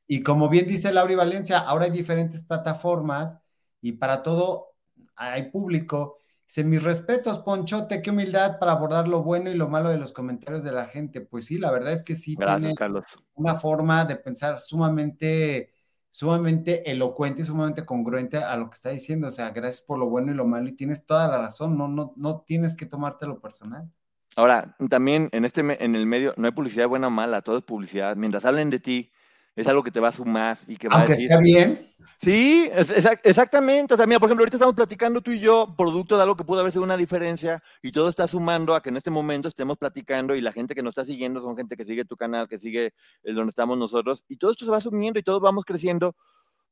[0.06, 3.36] Y como bien dice Laura Valencia, ahora hay diferentes plataformas
[3.80, 4.76] y para todo
[5.16, 6.18] hay público.
[6.47, 10.12] Dice, mis respetos, Ponchote, qué humildad para abordar lo bueno y lo malo de los
[10.12, 11.20] comentarios de la gente.
[11.20, 13.05] Pues sí, la verdad es que sí Gracias, tiene Carlos.
[13.35, 15.73] una forma de pensar sumamente,
[16.10, 19.27] sumamente elocuente y sumamente congruente a lo que está diciendo.
[19.27, 21.77] O sea, gracias por lo bueno y lo malo y tienes toda la razón.
[21.77, 23.90] No, no, no tienes que tomártelo personal.
[24.36, 27.64] Ahora, también en, este, en el medio no hay publicidad buena o mala, todo es
[27.64, 28.16] publicidad.
[28.16, 29.10] Mientras hablen de ti,
[29.56, 31.78] es algo que te va a sumar y que va a Aunque decir, sea bien,
[32.18, 33.94] Sí, exactamente.
[33.94, 36.44] O sea, mira, por ejemplo, ahorita estamos platicando tú y yo, producto de algo que
[36.44, 39.76] pudo haber sido una diferencia, y todo está sumando a que en este momento estemos
[39.76, 42.59] platicando y la gente que nos está siguiendo son gente que sigue tu canal, que
[42.59, 46.16] sigue el donde estamos nosotros, y todo esto se va sumiendo y todos vamos creciendo,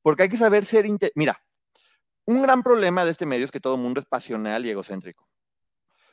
[0.02, 0.86] porque hay que saber ser...
[1.14, 1.42] Mira,
[2.24, 5.28] un gran problema de este medio es que todo el mundo es pasional y egocéntrico.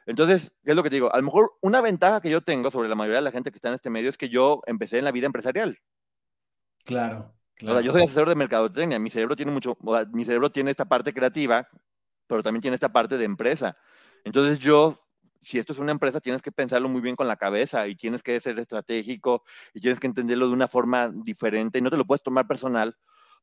[0.06, 1.14] Entonces, ¿qué es lo que te digo?
[1.14, 3.58] A lo mejor una ventaja que yo tengo sobre la mayoría de la gente que
[3.58, 5.78] está en este medio es que yo empecé en la vida empresarial.
[6.84, 7.34] claro.
[7.62, 10.52] O sea, yo soy asesor de mercadotecnia, mi cerebro tiene mucho, o sea, mi cerebro
[10.52, 11.68] tiene esta parte creativa,
[12.28, 13.78] pero también tiene esta parte de empresa.
[14.24, 15.00] Entonces yo,
[15.40, 18.24] si esto es una empresa, tienes que pensarlo muy bien con la cabeza y tienes
[18.24, 19.44] que ser estratégico
[19.74, 22.96] y tienes que entenderlo de una forma diferente y no te lo puedes tomar personal,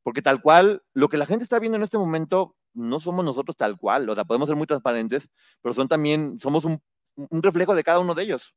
[0.03, 3.57] porque tal cual, lo que la gente está viendo en este momento, no somos nosotros
[3.57, 5.29] tal cual, o sea, podemos ser muy transparentes,
[5.63, 6.81] pero son también, somos un,
[7.17, 8.55] un reflejo de cada uno de ellos.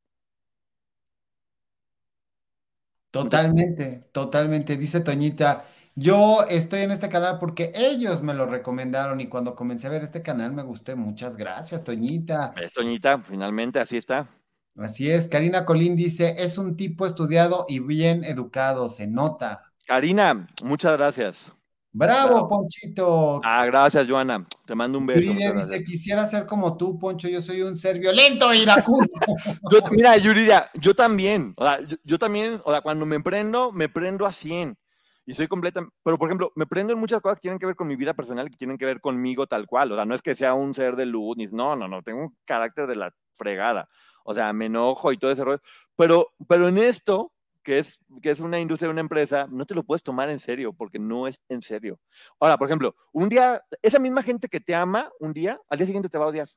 [3.11, 4.77] Totalmente, totalmente.
[4.77, 5.65] Dice Toñita,
[5.95, 10.03] yo estoy en este canal porque ellos me lo recomendaron y cuando comencé a ver
[10.03, 10.95] este canal me gusté.
[10.95, 12.53] Muchas gracias, Toñita.
[12.55, 13.19] ¿Ves, Toñita?
[13.19, 14.29] Finalmente, así está.
[14.77, 19.73] Así es, Karina Colín dice, es un tipo estudiado y bien educado, se nota.
[19.85, 21.53] Karina, muchas gracias.
[21.93, 22.47] Bravo.
[22.47, 23.41] Ponchito.
[23.43, 24.45] Ah, gracias, Joana.
[24.65, 25.21] Te mando un beso.
[25.21, 29.07] Yuridia dice, quisiera ser como tú, Poncho, yo soy un ser violento e iracundo.
[29.71, 31.53] Yo- mira, Yuridia, yo también.
[31.57, 34.77] O sea, yo, yo también, o sea, cuando me prendo, me prendo a 100.
[35.25, 35.85] Y soy completa.
[36.03, 38.13] Pero, por ejemplo, me prendo en muchas cosas que tienen que ver con mi vida
[38.13, 39.91] personal, que tienen que ver conmigo tal cual.
[39.91, 42.01] O sea, no es que sea un ser de luz, ni, no, no, no.
[42.01, 43.87] Tengo un carácter de la fregada.
[44.23, 45.61] O sea, me enojo y todo ese rollo.
[45.95, 47.31] Pero, pero en esto,
[47.63, 50.73] que es, que es una industria, una empresa, no te lo puedes tomar en serio,
[50.73, 51.99] porque no es en serio.
[52.39, 55.87] Ahora, por ejemplo, un día, esa misma gente que te ama, un día, al día
[55.87, 56.49] siguiente te va a odiar.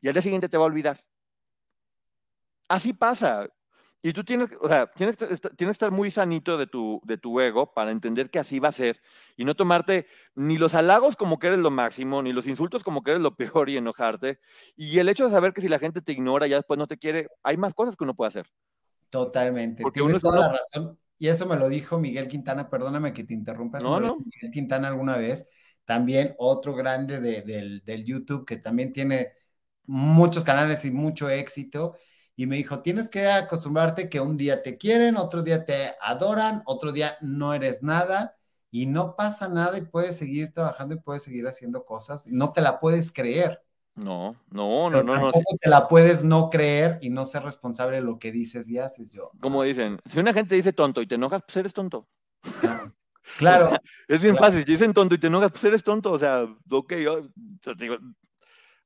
[0.00, 1.00] Y al día siguiente te va a olvidar.
[2.68, 3.48] Así pasa.
[4.00, 7.40] Y tú tienes, o sea, tienes tienes que estar muy sanito de tu, de tu
[7.40, 9.00] ego para entender que así va a ser
[9.36, 10.06] y no tomarte
[10.36, 13.34] ni los halagos como que eres lo máximo, ni los insultos como que eres lo
[13.36, 14.38] peor y enojarte.
[14.76, 16.98] Y el hecho de saber que si la gente te ignora ya después no te
[16.98, 18.46] quiere, hay más cosas que uno puede hacer.
[19.10, 20.98] Totalmente, Porque tienes uno toda uno- la razón.
[21.18, 24.16] Y eso me lo dijo Miguel Quintana, perdóname que te interrumpa, No, no.
[24.18, 25.48] Miguel Quintana alguna vez,
[25.84, 29.32] también otro grande de- del, del YouTube que también tiene
[29.86, 31.96] muchos canales y mucho éxito.
[32.36, 36.62] Y me dijo, tienes que acostumbrarte que un día te quieren, otro día te adoran,
[36.66, 38.36] otro día no eres nada
[38.70, 42.52] y no pasa nada y puedes seguir trabajando y puedes seguir haciendo cosas y no
[42.52, 43.60] te la puedes creer.
[43.98, 45.12] No, no, no, no, no.
[45.12, 48.78] tampoco te la puedes no creer y no ser responsable de lo que dices y
[48.78, 49.32] haces yo.
[49.40, 52.08] Como dicen, si una gente dice tonto y te enojas, pues eres tonto.
[52.60, 52.92] Claro.
[53.36, 53.68] Claro,
[54.08, 54.52] Es bien Claro.
[54.52, 54.64] fácil.
[54.64, 56.12] Si dicen tonto y te enojas, pues eres tonto.
[56.12, 57.28] O sea, ok, yo
[57.62, 57.96] te digo,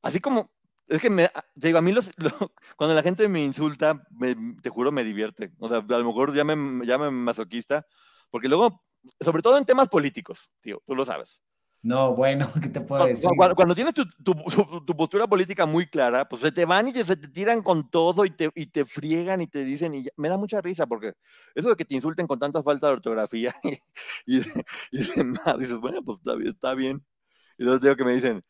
[0.02, 0.50] así como,
[0.88, 4.34] es que me, te digo, a mí los, lo- cuando la gente me insulta, me-
[4.60, 5.52] te juro, me divierte.
[5.60, 7.86] O sea, a lo mejor ya me, ya me masoquista,
[8.30, 8.82] porque luego,
[9.20, 11.40] sobre todo en temas políticos, tío, tú lo sabes.
[11.82, 13.28] No, bueno, ¿qué te puedo decir?
[13.28, 16.64] cu- Cuando, cuando tienes tu, tu- tu- tu postura política muy clara, pues se te
[16.64, 19.64] van y te, se te tiran con todo y te, y te friegan y te
[19.64, 21.12] dicen, y ya- me da mucha risa porque
[21.54, 23.54] eso de que te insulten con tanta falta de ortografía
[24.26, 24.42] y, y,
[24.92, 27.04] y demás, dices, bueno, pues está bien, está bien.
[27.58, 28.42] Y luego digo que me dicen,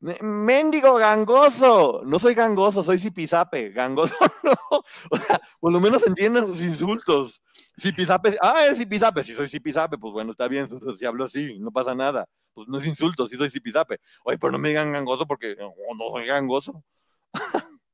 [0.00, 2.02] Me- Mendigo gangoso.
[2.04, 3.70] No soy gangoso, soy zipizape.
[3.70, 4.82] Gangoso no.
[5.10, 7.42] O sea, por lo menos entiendan sus insultos.
[7.80, 9.22] Zipizape, ah, es zipizape.
[9.22, 10.68] Si soy zipizape, pues bueno, está bien.
[10.98, 12.26] Si hablo así, no pasa nada.
[12.54, 14.00] Pues no es insulto, si soy zipizape.
[14.24, 15.74] Oye, pero no me digan gangoso porque no,
[16.12, 16.84] soy gangoso.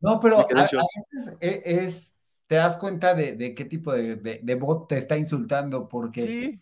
[0.01, 2.17] No, pero a, veces e- es,
[2.47, 6.27] te das cuenta de, de qué tipo de, de, de bot te está insultando, porque
[6.27, 6.61] Sí.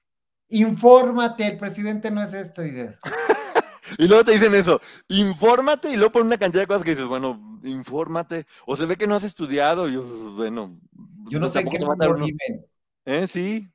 [0.49, 2.99] infórmate, el presidente no es esto, y dices,
[3.99, 7.07] Y luego te dicen eso, infórmate y luego ponen una cantidad de cosas que dices,
[7.07, 8.47] bueno, infórmate.
[8.67, 9.89] O se ve que no has estudiado.
[9.89, 10.03] y yo,
[10.37, 10.79] bueno,
[11.29, 12.67] yo no pues sé en qué mundo viven,
[13.05, 13.27] ¿Eh?
[13.27, 13.69] Sí,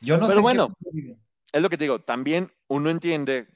[0.00, 0.68] yo no Pero sé en bueno.
[0.68, 1.20] qué mundo viven.
[1.52, 3.48] es lo que te digo, también uno entiende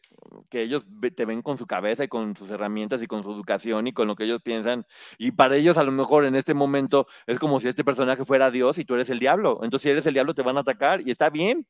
[0.49, 0.85] que ellos
[1.15, 4.09] te ven con su cabeza y con sus herramientas y con su educación y con
[4.09, 4.87] lo que ellos piensan.
[5.19, 8.51] Y para ellos a lo mejor en este momento es como si este personaje fuera
[8.51, 9.61] Dios y tú eres el diablo.
[9.63, 11.67] Entonces si eres el diablo te van a atacar y está bien.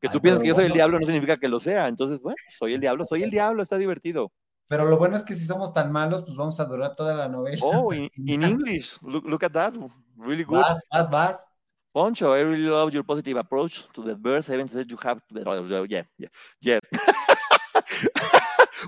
[0.00, 1.88] Que Ay, tú piensas pero que yo soy el diablo no significa que lo sea.
[1.88, 4.32] Entonces, bueno, soy el diablo, soy el diablo, está divertido.
[4.66, 7.28] Pero lo bueno es que si somos tan malos, pues vamos a durar toda la
[7.28, 7.58] novela.
[7.60, 8.44] Oh, in, in.
[8.44, 9.74] English, look, look at that,
[10.16, 10.60] really good.
[10.60, 11.46] Vas, vas, vas.
[11.92, 15.42] Poncho, I really love your positive approach to the verse even said you have the
[15.88, 16.28] yeah, yeah,
[16.60, 16.80] yes.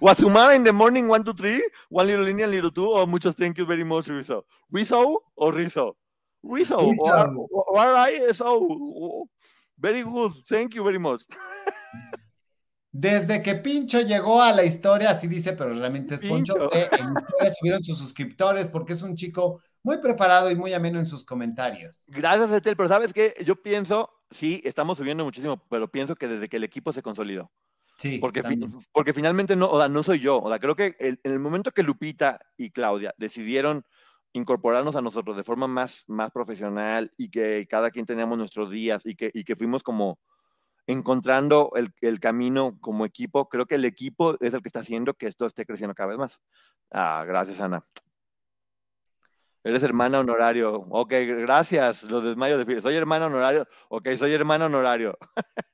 [0.00, 3.58] Wasumara in the morning, one, two, three, one little Indian, little two, or muchos thank
[3.58, 4.44] you very much, Rizzo.
[4.70, 5.96] Rizzo or Rizzo?
[6.42, 6.90] Rizzo.
[6.90, 7.46] Rizzo.
[7.52, 9.28] Or, or I, so.
[9.78, 11.22] Very good, thank you very much.
[12.94, 16.68] Desde que Pincho llegó a la historia, así dice, pero realmente es Poncho, Pincho.
[16.68, 20.98] que en historia subieron sus suscriptores porque es un chico muy preparado y muy ameno
[20.98, 22.04] en sus comentarios.
[22.08, 23.34] Gracias, Etel, pero ¿sabes qué?
[23.46, 27.50] Yo pienso, sí, estamos subiendo muchísimo, pero pienso que desde que el equipo se consolidó.
[27.96, 28.58] Sí, Porque, fi-
[28.92, 30.38] porque finalmente no, o sea, no soy yo.
[30.40, 33.84] O sea, creo que el- en el momento que Lupita y Claudia decidieron
[34.32, 39.04] incorporarnos a nosotros de forma más, más profesional y que cada quien teníamos nuestros días
[39.04, 40.18] y que, y que fuimos como
[40.86, 45.14] encontrando el, el camino como equipo, creo que el equipo es el que está haciendo
[45.14, 46.40] que esto esté creciendo cada vez más.
[46.90, 47.84] Ah, gracias, Ana.
[49.64, 50.74] Eres hermana honorario.
[50.90, 52.02] Ok, gracias.
[52.04, 52.80] Los desmayos de.
[52.80, 53.68] Soy hermana honorario.
[53.90, 55.16] Ok, soy hermana honorario.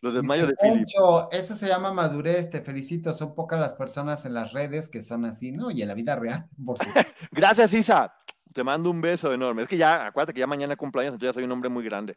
[0.00, 0.76] Los desmayos de Philip.
[0.76, 5.02] Poncho, eso se llama madurez, te felicito, son pocas las personas en las redes que
[5.02, 5.70] son así, ¿no?
[5.70, 7.12] Y en la vida real, por supuesto.
[7.32, 8.14] Gracias, Isa.
[8.52, 9.62] Te mando un beso enorme.
[9.62, 12.16] Es que ya, acuérdate que ya mañana cumpleaños, entonces ya soy un hombre muy grande.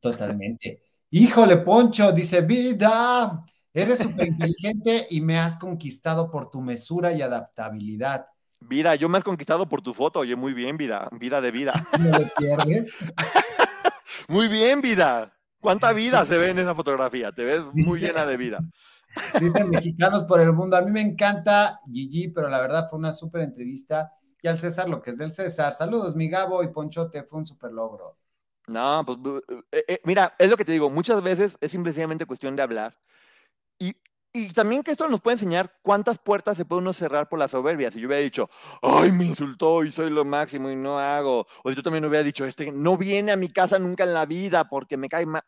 [0.00, 0.82] Totalmente.
[1.10, 7.22] Híjole, Poncho, dice, vida, eres súper inteligente y me has conquistado por tu mesura y
[7.22, 8.26] adaptabilidad.
[8.60, 10.20] Vida, yo me has conquistado por tu foto.
[10.20, 11.08] Oye, muy bien, vida.
[11.12, 11.72] Vida de vida.
[11.98, 12.94] No le pierdes.
[14.28, 15.33] Muy bien, vida.
[15.64, 17.32] ¿Cuánta vida se ve en esa fotografía?
[17.32, 18.58] Te ves muy Dice- llena de vida.
[19.40, 20.76] Dicen mexicanos por el mundo.
[20.76, 24.12] A mí me encanta Gigi, pero la verdad fue una súper entrevista.
[24.42, 25.72] Y al César, lo que es del César.
[25.72, 28.18] Saludos, mi Gabo y Ponchote, fue un súper logro.
[28.66, 29.18] No, pues
[29.72, 30.90] eh, eh, mira, es lo que te digo.
[30.90, 32.98] Muchas veces es simplemente cuestión de hablar.
[33.78, 33.94] Y,
[34.32, 37.48] y también que esto nos puede enseñar cuántas puertas se puede uno cerrar por la
[37.48, 37.90] soberbia.
[37.90, 38.50] Si yo hubiera dicho,
[38.82, 41.46] ay, me insultó y soy lo máximo y no hago.
[41.62, 44.26] O si yo también hubiera dicho, este no viene a mi casa nunca en la
[44.26, 45.42] vida porque me cae mal.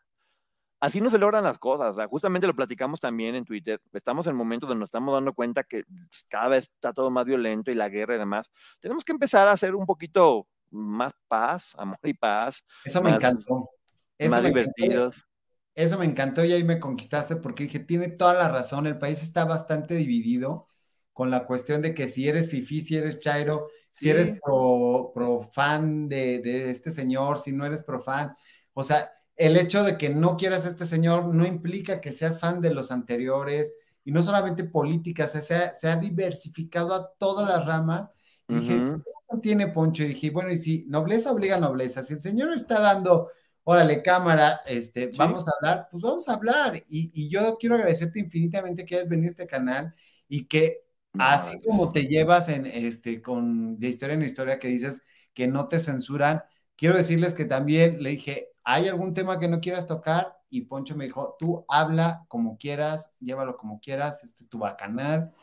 [0.79, 1.91] Así no se logran las cosas.
[1.91, 3.81] O sea, justamente lo platicamos también en Twitter.
[3.93, 7.25] Estamos en momentos donde nos estamos dando cuenta que pues, cada vez está todo más
[7.25, 8.51] violento y la guerra y demás.
[8.79, 13.17] Tenemos que empezar a hacer un poquito más paz, amor y paz, Eso me Más-
[13.19, 13.69] encantó.
[14.17, 14.71] Eso más me encantó.
[14.75, 15.27] divertidos.
[15.73, 19.21] Eso me encantó y ahí me conquistaste porque dije, tiene toda la razón, el país
[19.21, 20.67] está bastante dividido
[21.13, 24.09] con la cuestión de que si eres fifí, si eres chairo, si Sí.
[24.11, 28.35] eres pro, pro fan de, de este señor, si no eres pro fan.
[28.73, 32.39] O sea, el hecho de que no quieras a este señor no implica que seas
[32.39, 37.47] fan de los anteriores y no solamente políticas, se ha, se ha diversificado a todas
[37.49, 38.11] las ramas.
[38.49, 38.91] Y dije,
[39.31, 42.53] no tiene Poncho y dije, bueno, y si nobleza obliga a nobleza, si el señor
[42.53, 43.29] está dando,
[43.63, 45.17] órale, cámara, este, Sí.
[45.17, 46.77] vamos a hablar, pues vamos a hablar.
[46.87, 49.93] Y, y yo quiero agradecerte infinitamente que hayas venido a este canal
[50.29, 50.83] y que
[51.17, 55.01] así No, como te llevas en este con de historia en historia que dices
[55.33, 56.43] que no te censuran,
[56.75, 60.37] quiero decirles que también le dije, ¿hay algún tema que no quieras tocar?
[60.49, 65.33] Y Poncho me dijo, tú habla como quieras, llévalo como quieras, este es tu canal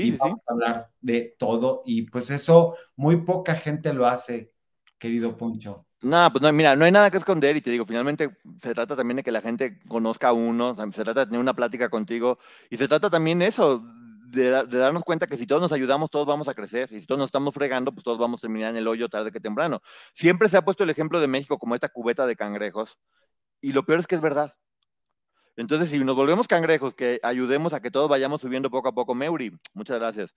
[0.00, 0.32] y Sí, sí, sí.
[0.32, 1.82] vamos a hablar de todo.
[1.86, 4.52] Y pues eso muy poca gente lo hace,
[4.98, 5.86] querido Poncho.
[6.00, 8.96] No, pues no, mira, no hay nada que esconder y te digo, finalmente se trata
[8.96, 12.38] también de que la gente conozca a uno, se trata de tener una plática contigo
[12.70, 13.84] y se trata también eso,
[14.32, 17.00] de, da- de darnos cuenta que si todos nos ayudamos, todos vamos a crecer y
[17.00, 19.40] si todos nos estamos fregando, pues todos vamos a terminar en el hoyo tarde que
[19.40, 19.80] temprano.
[20.12, 22.98] Siempre se ha puesto el ejemplo de México como esta cubeta de cangrejos
[23.60, 24.54] y lo peor es que es verdad.
[25.56, 29.14] Entonces, si nos volvemos cangrejos, que ayudemos a que todos vayamos subiendo poco a poco,
[29.14, 30.34] Meuri, muchas gracias.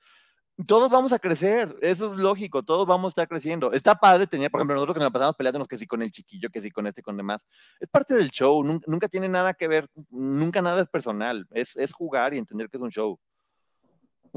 [0.68, 3.74] Todos vamos a crecer, eso es lógico, todos vamos a estar creciendo.
[3.74, 6.50] Está padre tener, por ejemplo, nosotros que nos pasamos peleándonos que sí con el chiquillo,
[6.50, 7.46] que sí con este, con demás.
[7.80, 11.76] Es parte del show, nun- nunca, tiene nada que ver, nunca nada es personal, es,
[11.76, 13.20] es jugar y entender que es un show.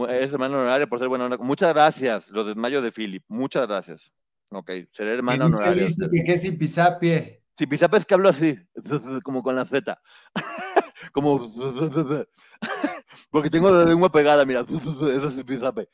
[0.07, 1.37] Es hermana honoraria por ser buena onda.
[1.39, 3.25] Muchas gracias, los desmayos de Philip.
[3.29, 4.13] Muchas gracias.
[4.53, 5.85] Ok, seré Que hermana dice honoraria.
[5.85, 7.43] Lizzy que qué zipizape.
[7.59, 8.57] Si Pisape es que hablo así,
[9.25, 10.01] como con la Z.
[11.13, 11.53] como.
[13.31, 14.61] Porque tengo la lengua pegada, mira.
[14.61, 15.89] Eso es Pisape.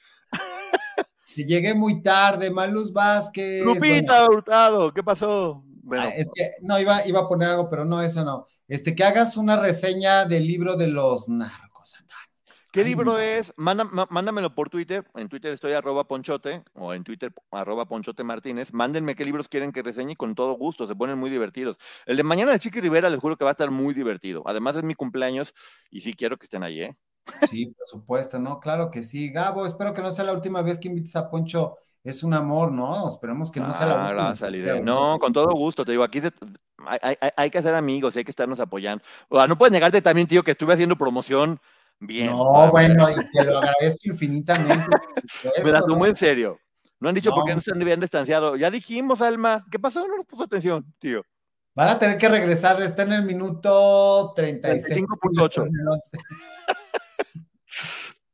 [1.34, 3.64] Que llegué muy tarde, Maluz Vázquez.
[3.64, 5.64] bueno, Lupita Hurtado, ¿qué pasó?
[5.82, 8.46] Bueno, ah, es que no, iba, iba a poner algo, pero no, eso no.
[8.68, 11.63] Este, que hagas una reseña del libro de los narcos.
[12.74, 13.54] ¿Qué Ay, libro es?
[13.56, 15.06] Mándamelo por Twitter.
[15.14, 18.72] En Twitter estoy arroba ponchote o en Twitter arroba ponchote martínez.
[18.72, 20.86] Mándenme qué libros quieren que reseñe y con todo gusto.
[20.86, 21.78] Se ponen muy divertidos.
[22.04, 24.42] El de mañana de Chiqui Rivera les juro que va a estar muy divertido.
[24.46, 25.54] Además es mi cumpleaños
[25.90, 26.96] y sí quiero que estén ahí, ¿eh?
[27.48, 28.60] Sí, por supuesto, ¿no?
[28.60, 29.30] Claro que sí.
[29.30, 31.76] Gabo, espero que no sea la última vez que invites a Poncho.
[32.02, 33.08] Es un amor, ¿no?
[33.08, 34.28] Esperemos que no sea la Ah, última.
[34.30, 34.78] la salida.
[34.80, 36.32] No, con todo gusto, te digo, aquí se-
[36.86, 39.02] hay, hay- hay- hay que ser amigos hay que estarnos apoyando.
[39.30, 41.58] O sea, no puedes negarte también, tío, que estuve haciendo promoción
[42.00, 42.26] bien.
[42.28, 44.86] No, bueno, y te lo agradezco infinitamente.
[45.64, 46.58] Me la tomé en serio.
[47.00, 47.60] No han dicho por qué No.
[47.60, 48.56] se habían distanciado.
[48.56, 49.64] Ya dijimos, Alma.
[49.70, 50.06] ¿Qué pasó?
[50.06, 51.22] No nos puso atención, tío.
[51.74, 55.04] Van a tener que regresar, está en el minuto 36.
[55.06, 55.68] 35.8.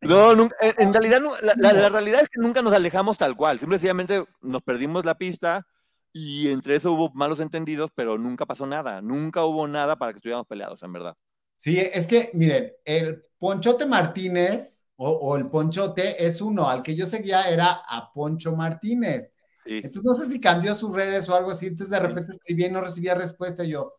[0.03, 3.59] No, nunca- en, en realidad, la- la realidad es que nunca nos alejamos tal cual.
[3.59, 5.67] Simplemente nos perdimos la pista
[6.13, 9.03] y entre eso hubo malos entendidos, pero nunca pasó nada.
[9.03, 11.15] Nunca hubo nada para que estuviéramos peleados, en verdad.
[11.61, 16.97] Sí, es que, miren, el Ponchote Martínez o, o el Ponchote es uno, al que
[16.97, 19.35] yo seguía era a Poncho Martínez.
[19.67, 19.77] Sí.
[19.77, 22.71] Entonces no sé si cambió sus redes o algo así, entonces de repente escribí y
[22.71, 23.93] no recibía respuesta y yo,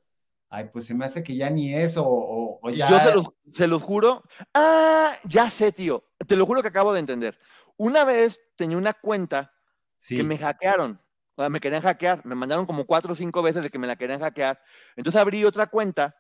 [0.49, 2.89] ay, pues se me hace que ya ni eso, o, o ya...
[2.89, 4.23] Yo se los, se los juro.
[4.55, 6.03] Ah, ya sé, tío.
[6.27, 7.37] Te lo juro que acabo de entender.
[7.77, 9.53] Una vez tenía una cuenta
[9.99, 10.15] Sí.
[10.15, 10.99] que me hackearon.
[11.35, 12.25] O sea, me querían hackear.
[12.25, 14.59] Me mandaron como cuatro o cinco veces de que me la querían hackear.
[14.95, 16.15] Entonces abrí otra cuenta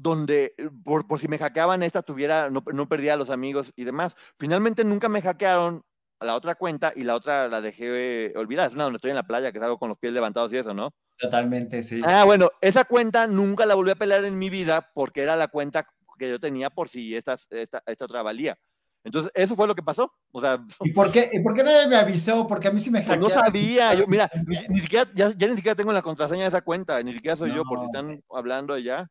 [0.00, 3.72] donde, eh, por, por si me hackeaban esta, tuviera, no, no perdía a los amigos
[3.76, 4.16] y demás.
[4.38, 5.82] Finalmente nunca me hackearon
[6.20, 8.68] a la otra cuenta y la otra la dejé eh, olvidada.
[8.68, 10.72] Es una donde estoy en la playa, que salgo con los pies levantados y eso,
[10.72, 10.90] ¿no?
[11.18, 12.00] Totalmente, sí.
[12.02, 15.48] Ah, bueno, esa cuenta nunca la volví a pelear en mi vida porque era la
[15.48, 15.86] cuenta
[16.18, 18.56] que yo tenía por si esta, esta, esta otra valía.
[19.04, 20.12] Entonces, eso fue lo que pasó.
[20.32, 22.46] O sea, ¿Y por qué, y por qué nadie me avisó?
[22.46, 23.44] Porque a mí sí me pues no hackearon.
[23.46, 23.94] sabía.
[23.94, 27.02] Yo, mira, ni, ni siquiera, ya, ya ni siquiera tengo la contraseña de esa cuenta,
[27.02, 27.86] ni siquiera soy yo, por si No.
[27.86, 29.10] están hablando ya.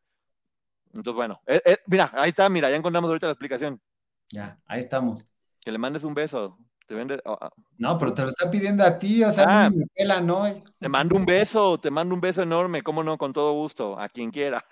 [0.92, 3.80] Entonces, bueno, eh, eh, mira, ahí está, mira, ya encontramos ahorita la explicación.
[4.30, 5.24] Ya, ahí estamos.
[5.60, 6.58] Que le mandes un beso.
[6.86, 9.70] Te, vende, oh, ah, No, pero te lo está pidiendo a ti, o sea, Ah.
[9.70, 10.44] me pela, ¿no?
[10.78, 14.08] te mando un beso, te mando un beso enorme, cómo no, con todo gusto, a
[14.08, 14.64] quien quiera.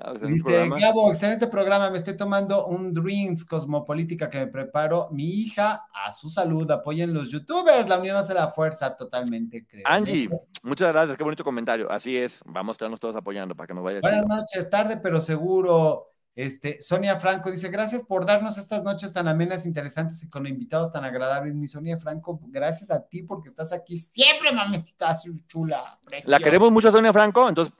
[0.00, 0.68] Ah, Dice.
[0.68, 5.08] Gabo, excelente programa, me estoy tomando un Drinks Cosmopolítica que me preparo.
[5.10, 9.82] Mi hija, a su salud, apoyen los youtubers, la unión hace la fuerza, totalmente, creo.
[9.86, 10.30] Angie,
[10.62, 11.90] muchas gracias, qué bonito comentario.
[11.90, 14.36] Así es, vamos a estarnos todos apoyando para que nos vaya Buenas chido.
[14.36, 16.04] noches, tarde pero seguro.
[16.36, 20.92] Este, Sonia Franco dice, gracias por darnos estas noches tan amenas, interesantes y con invitados
[20.92, 21.52] tan agradables.
[21.52, 25.16] Mi Sonia Franco, gracias a ti porque estás aquí siempre, mamita
[25.48, 25.98] chula.
[26.26, 27.74] La queremos mucho Sonia Franco, entonces,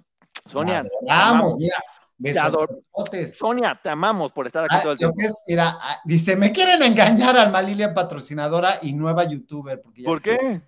[0.47, 1.77] Sonia, Vamos, mira.
[2.19, 3.37] Besotes.
[3.39, 5.17] Sonia, te amamos por estar aquí Ah, todo el tiempo.
[5.19, 9.81] que es, mira, ah, dice, me quieren engañar Alma Lilia, patrocinadora y nueva youtuber.
[9.81, 10.35] Porque ya ¿Por qué?
[10.35, 10.61] ¿eh?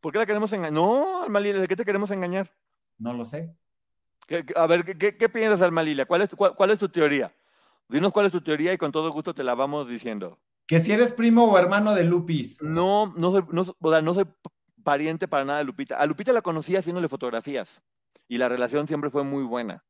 [0.00, 0.72] ¿Por qué la queremos engañar?
[0.72, 2.50] No, Almalilia, ¿de qué te queremos engañar?
[2.98, 3.54] No lo sé.
[4.26, 6.06] ¿Qué- qué- a ver, ¿qué, qué, qué piensas, Almalilia?
[6.06, 7.34] ¿Cuál es, tu, cuál, cuál es tu teoría?
[7.88, 10.38] Dinos cuál es tu teoría y con todo gusto te la vamos diciendo.
[10.66, 12.62] Que si eres primo o hermano de Lupis.
[12.62, 14.32] No, no soy, no, soy- o sea, no soy p-
[14.84, 15.96] pariente para nada de Lupita.
[15.96, 17.80] A Lupita la conocí haciéndole fotografías
[18.28, 19.82] y la relación siempre fue muy buena.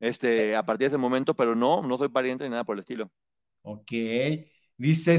[0.00, 2.80] Este, a partir de ese momento, pero no, no soy pariente ni nada por el
[2.80, 3.10] estilo.
[3.62, 3.90] Ok.
[4.76, 5.16] Dice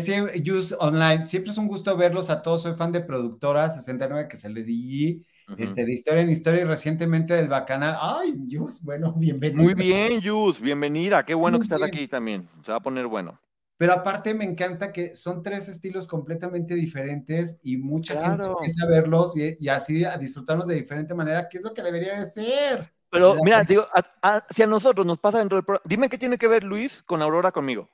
[0.52, 2.64] Use Online, siempre es un gusto verlos a todos.
[2.64, 5.64] Soy fan de Productora 69, que de DJ, Ujú.
[5.64, 7.97] este, de Historia en Historia y recientemente del Bacanal.
[7.99, 9.64] Ay, Use, bueno, bienvenido.
[9.64, 11.26] Muy bien, Yus, bienvenida.
[11.26, 11.89] Qué bueno Muy que estás bien.
[11.89, 12.47] aquí también.
[12.61, 13.39] Se va a poner bueno.
[13.77, 18.89] Pero aparte me encanta que son tres estilos completamente diferentes y mucha gente empieza a
[18.89, 22.30] verlos y, y así a disfrutarlos de diferente manera, que es lo que debería de
[22.31, 22.94] ser.
[23.16, 24.06] Pero mira, te digo, a-
[24.38, 27.02] a- si a nosotros nos pasa dentro del programa, dime qué tiene que ver Luis
[27.04, 27.90] con Aurora conmigo.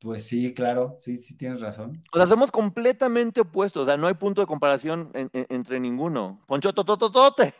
[0.00, 2.02] Pues sí, claro, sí, sí tienes razón.
[2.12, 5.78] O sea, somos completamente opuestos, o sea, no hay punto de comparación en- en- entre
[5.78, 6.42] ninguno.
[6.46, 7.54] Poncho totototote.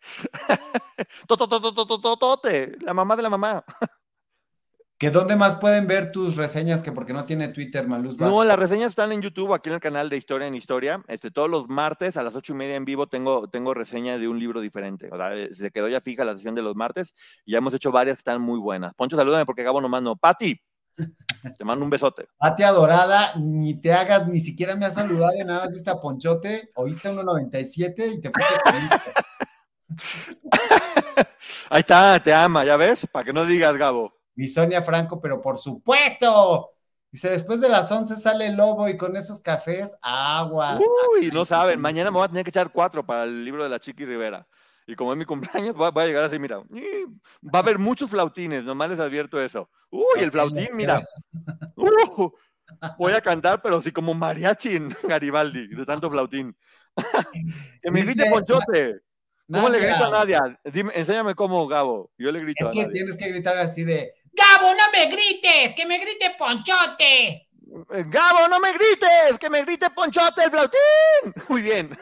[1.28, 3.64] Totototototote, la mamá de la mamá.
[5.00, 6.82] ¿Que dónde más pueden ver tus reseñas?
[6.82, 8.20] Que porque no tiene Twitter, Maluz.
[8.20, 11.02] No, las reseñas están en YouTube, aquí en el canal de Historia en Historia.
[11.08, 14.28] Este, todos los martes a las ocho y media en vivo tengo, tengo reseña de
[14.28, 15.08] un libro diferente.
[15.10, 17.14] O sea, se quedó ya fija la sesión de los martes
[17.46, 18.92] y ya hemos hecho varias que están muy buenas.
[18.92, 20.16] Poncho, salúdame porque Gabo nomás no.
[20.16, 20.60] Pati,
[21.58, 22.28] te mando un besote.
[22.36, 25.98] Pati adorada, ni te hagas, ni siquiera me has saludado, y nada más viste a
[25.98, 28.54] Ponchote, oíste 1.97 y te fuiste
[31.70, 33.06] Ahí está, te ama, ¿ya ves?
[33.10, 34.19] Para que no digas, Gabo.
[34.40, 36.70] Mi Sonia Franco, pero por supuesto.
[37.12, 40.80] Dice, después de las 11 sale el lobo y con esos cafés, aguas.
[41.12, 43.68] Uy, no saben, mañana me voy a tener que echar cuatro para el libro de
[43.68, 44.46] la Chiqui Rivera.
[44.86, 47.78] Y como es mi cumpleaños, voy a, voy a llegar así, mira, va a haber
[47.78, 49.68] muchos flautines, nomás les advierto eso.
[49.90, 51.02] Uy, el flautín, mira.
[51.76, 52.30] Uh,
[52.96, 56.56] voy a cantar, pero sí como mariachi en Garibaldi, de tanto flautín.
[57.82, 59.00] que me Dice- Ponchote.
[59.52, 60.60] ¿Cómo le grito a Nadia?
[60.72, 62.12] Dime, enséñame cómo, Gabo.
[62.16, 62.92] Yo le grito Es a que Nadia.
[62.92, 67.48] tienes que gritar así de, Gabo, no me grites, que me grite Ponchote.
[67.92, 70.78] Eh, Gabo, no me grites, que me grite Ponchote el flautín.
[71.48, 71.96] Muy bien.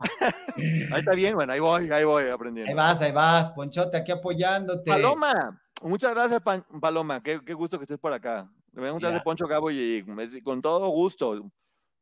[0.92, 2.70] ahí está bien, bueno, ahí voy, ahí voy aprendiendo.
[2.70, 4.90] ahí vas, ahí vas, Ponchote, aquí apoyándote.
[4.90, 7.22] Paloma, muchas gracias, Pan- Paloma.
[7.22, 8.48] Qué, qué gusto que estés por acá.
[8.72, 10.04] Me voy a de Poncho Gabo y
[10.44, 11.50] con todo gusto.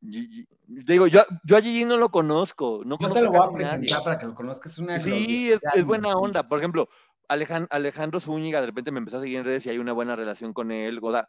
[0.01, 2.83] Te digo, yo, yo a Gigi no lo conozco.
[2.85, 3.57] No Yo conozco te lo voy a nadie.
[3.79, 4.73] presentar para que lo conozcas.
[4.73, 6.47] Es una Sí, es, es buena onda.
[6.47, 6.89] Por ejemplo,
[7.29, 10.17] Alejan- Alejandro Zúñiga de repente me empezó a seguir en redes y hay una buena
[10.17, 10.99] relación con él.
[11.03, 11.29] O sea,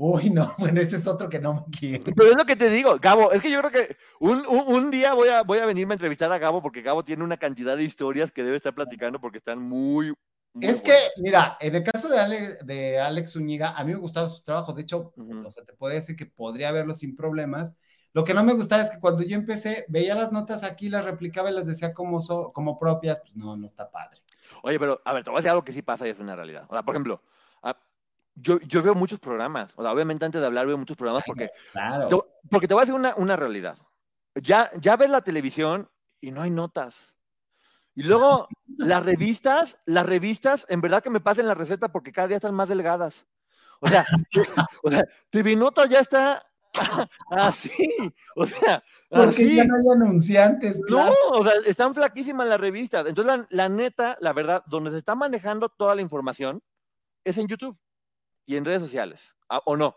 [0.00, 2.12] Uy, no, bueno, ese es otro que no me quiere.
[2.14, 4.90] pero es lo que te digo, Gabo, es que yo creo que un, un- un
[4.92, 7.76] día voy a, voy a venirme a entrevistar a Gabo porque Gabo tiene una cantidad
[7.76, 10.14] de historias que debe estar platicando porque están muy...
[10.52, 13.98] muy Es que, mira, en el caso de, Ale- de Alex Zúñiga, a mí me
[13.98, 14.72] gustaba su trabajo.
[14.72, 17.72] De hecho, o sea, te puedo decir que podría verlo sin problemas.
[18.12, 21.04] Lo que no me gustaba es que cuando yo empecé, veía las notas aquí, las
[21.06, 23.18] replicaba y las decía como, so- como propias.
[23.20, 24.20] Pues no, no está padre.
[24.62, 26.36] Oye, pero a ver, te voy a decir algo que sí pasa y es una
[26.36, 26.64] realidad.
[26.68, 27.22] O sea, por ejemplo,
[27.62, 27.76] ah,
[28.34, 29.72] yo, yo veo muchos programas.
[29.76, 32.08] O sea, obviamente antes de hablar veo muchos programas porque, Claro.
[32.08, 33.76] yo- porque te voy a decir una, una realidad.
[34.34, 35.88] Ya, ya ves la televisión
[36.20, 37.16] y no hay notas.
[37.94, 42.28] Y luego las revistas, las revistas, en verdad que me pasen la receta porque cada
[42.28, 43.26] día están más delgadas.
[43.80, 44.04] O sea,
[44.84, 46.47] o sea TV Notas ya está
[47.30, 47.86] así.
[48.36, 49.56] O sea, Porque así.
[49.56, 50.78] ya no hay anunciantes.
[50.88, 53.06] No, o sea, están flaquísimas las revistas.
[53.06, 56.62] Entonces, la, la neta, la verdad, donde se está manejando toda la información
[57.24, 57.76] es en YouTube
[58.46, 59.96] y en redes sociales, ¿ah, ¿o no?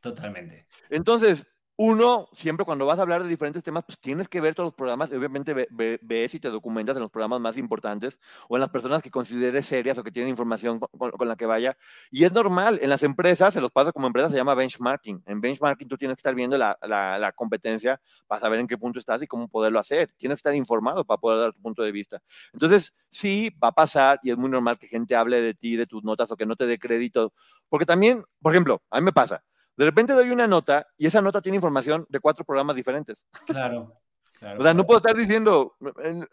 [0.00, 0.66] Totalmente.
[0.88, 1.46] Entonces,
[1.82, 4.74] uno, siempre cuando vas a hablar de diferentes temas, pues tienes que ver todos los
[4.74, 8.18] programas, y obviamente ve- ve- ves y te documentas en los programas más importantes
[8.50, 11.46] o en las personas que consideres serias o que tienen información con, con- la que
[11.46, 11.76] vaya.
[12.10, 15.22] Y es normal, en las empresas, se los pasa como empresa, se llama benchmarking.
[15.26, 18.76] En benchmarking tú tienes que estar viendo la, la- la competencia para saber en qué
[18.76, 20.12] punto estás y cómo poderlo hacer.
[20.18, 22.20] Tienes que estar informado para poder dar tu punto de vista.
[22.52, 25.86] Entonces, sí, va a pasar y es muy normal que gente hable de ti, de
[25.86, 27.32] tus notas o que no te dé crédito.
[27.68, 29.42] Porque también, por ejemplo, a mí me pasa.
[29.80, 33.24] De repente doy una nota y esa nota tiene información de cuatro programas diferentes.
[33.46, 33.94] Claro.
[34.38, 35.74] claro O sea, no puedo estar diciendo,
[36.04, 36.28] "En-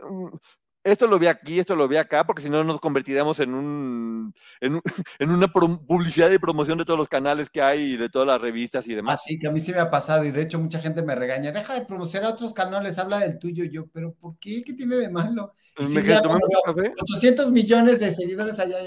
[0.83, 4.33] esto lo vi aquí, esto lo vi acá, porque si no nos convertiríamos en, un,
[4.59, 4.81] en, un-
[5.19, 8.41] en una publicidad y promoción de todos los canales que hay y de todas las
[8.41, 9.21] revistas y demás.
[9.21, 11.53] Así que a mí sí me ha pasado y de hecho mucha gente me regaña,
[11.53, 14.61] deja de promocionar otros canales, habla del tuyo y yo, pero ¿por qué?
[14.61, 15.53] ¿Qué tiene de malo?
[15.77, 17.01] Y me sí, quedé- ya tomé cuando mucho veo café.
[17.01, 18.77] 800 millones de seguidores allá.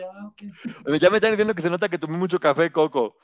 [1.00, 3.16] Ya me están diciendo que se nota que tomé mucho café coco.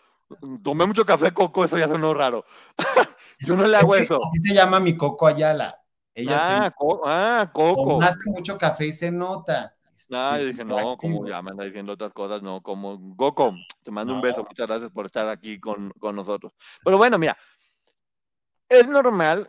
[0.63, 2.45] Tomé mucho café coco, eso ya sonó raro.
[3.41, 4.21] Yo no le hago Es que eso.
[4.25, 5.81] Así se llama mi Coco Ayala.
[6.15, 7.91] Ella Ah, co- ah, coco.
[7.95, 9.77] tomaste mucho café y se nota.
[10.13, 13.91] Ah, Sí, dije, no, como ya me anda diciendo otras cosas, no, como Goku, te
[13.91, 16.53] mando un beso, muchas gracias por estar aquí con, con nosotros.
[16.85, 17.37] Pero bueno, mira,
[18.69, 19.49] es normal,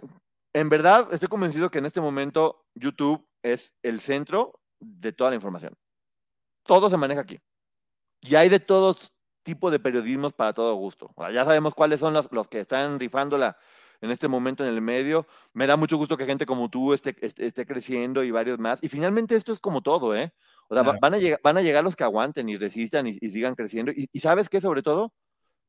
[0.53, 5.35] en verdad estoy convencido que en este momento YouTube es el centro de toda la
[5.35, 5.73] información.
[6.63, 7.39] Todo se maneja aquí.
[8.21, 9.13] Y hay de todos
[9.47, 11.11] tipos de periodismos para todo gusto.
[11.15, 13.57] O sea, ya sabemos cuáles son los, los que están rifándola
[14.01, 15.25] en este momento en el medio.
[15.53, 18.79] Me da mucho gusto que gente como tú esté, esté, esté creciendo y varios más.
[18.83, 20.33] Y finalmente esto es como todo, ¿eh?
[20.67, 20.99] O sea, Claro.
[21.01, 23.91] van, a llegar, van a llegar los que aguanten y resistan y, y sigan creciendo.
[23.91, 25.13] Y, y sabes qué, sobre todo,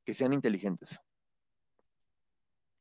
[0.04, 0.98] que sean inteligentes.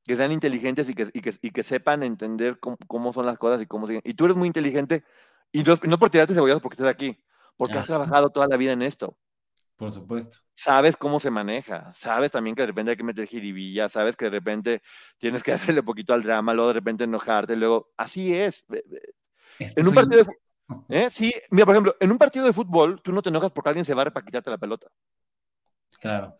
[0.03, 3.37] Que sean inteligentes y que, y que, y que sepan entender cómo, cómo son las
[3.37, 4.01] cosas y cómo siguen.
[4.03, 5.03] Y tú eres muy inteligente,
[5.51, 7.23] y no, no por tirarte cebollas porque estés aquí,
[7.55, 9.15] porque has trabajado toda la vida en esto
[9.77, 10.39] Por supuesto.
[10.55, 14.25] sabes cómo se maneja, sabes también que de repente hay que meter jiribilla, sabes que
[14.25, 14.81] de repente
[15.19, 18.65] tienes que hacerle poquito al drama, luego de repente enojarte, luego así es.
[19.59, 20.33] Este En un partido de
[20.89, 21.09] ¿eh?
[21.11, 23.85] Sí, mira, por ejemplo, en un partido de fútbol tú no te enojas porque alguien
[23.85, 24.87] se barre para quitarte la pelota.
[25.99, 26.35] Claro.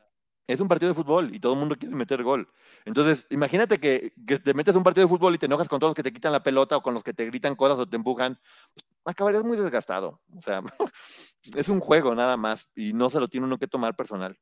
[0.48, 2.48] Es un partido de fútbol y todo el mundo quiere meter gol.
[2.86, 5.78] Entonces, imagínate que, que te metes a un partido de fútbol y te enojas con
[5.78, 7.86] todos los que te quitan la pelota o con los que te gritan cosas o
[7.86, 8.40] te empujan.
[8.74, 10.22] pues, acabarías muy desgastado.
[10.36, 10.62] O sea,
[11.56, 14.38] es un juego nada más y no se lo tiene uno que tomar personal.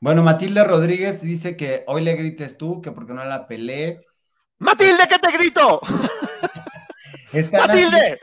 [0.00, 4.04] Bueno, Matilde Rodríguez dice que hoy le grites tú, que porque no la peleé.
[4.58, 5.80] ¡Matilde, que te grito!
[7.32, 8.20] Están, ¡Matilde!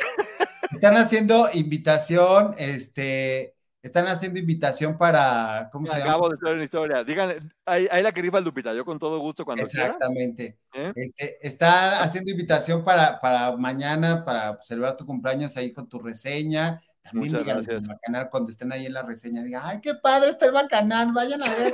[0.72, 6.12] están haciendo invitación, este, están haciendo invitación para, ¿cómo se llama?
[6.12, 7.04] Acabo de saber una historia.
[7.04, 9.88] Díganle, ahí, ahí la que rifa el Lupita, yo con todo gusto cuando quiera.
[9.88, 10.58] Exactamente.
[10.74, 10.94] ¿eh?
[10.96, 16.80] Este, está haciendo invitación para, para mañana, para celebrar tu cumpleaños ahí con tu reseña.
[17.04, 17.90] También Muchas díganles gracias.
[17.90, 21.12] al Bacanal cuando estén ahí en la reseña, digan, ay, qué padre está el Bacanal,
[21.12, 21.74] vayan a ver.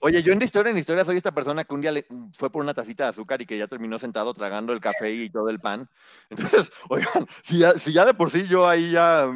[0.00, 2.62] Oye, yo en historia, en historia soy esta persona que un día le- fue por
[2.62, 5.60] una tacita de azúcar y que ya terminó sentado tragando el café y todo el
[5.60, 5.88] pan.
[6.30, 9.30] Entonces, oigan, si ya, si ya de por sí yo ahí ya,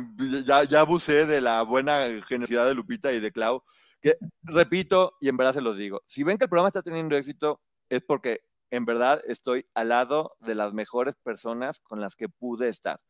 [0.45, 3.63] ya, ya abusé de la buena generosidad de Lupita y de Clau,
[4.01, 7.17] que repito y en verdad se los digo, si ven que el programa está teniendo
[7.17, 8.41] éxito es porque
[8.71, 13.01] en verdad estoy al lado de las mejores personas con las que pude estar.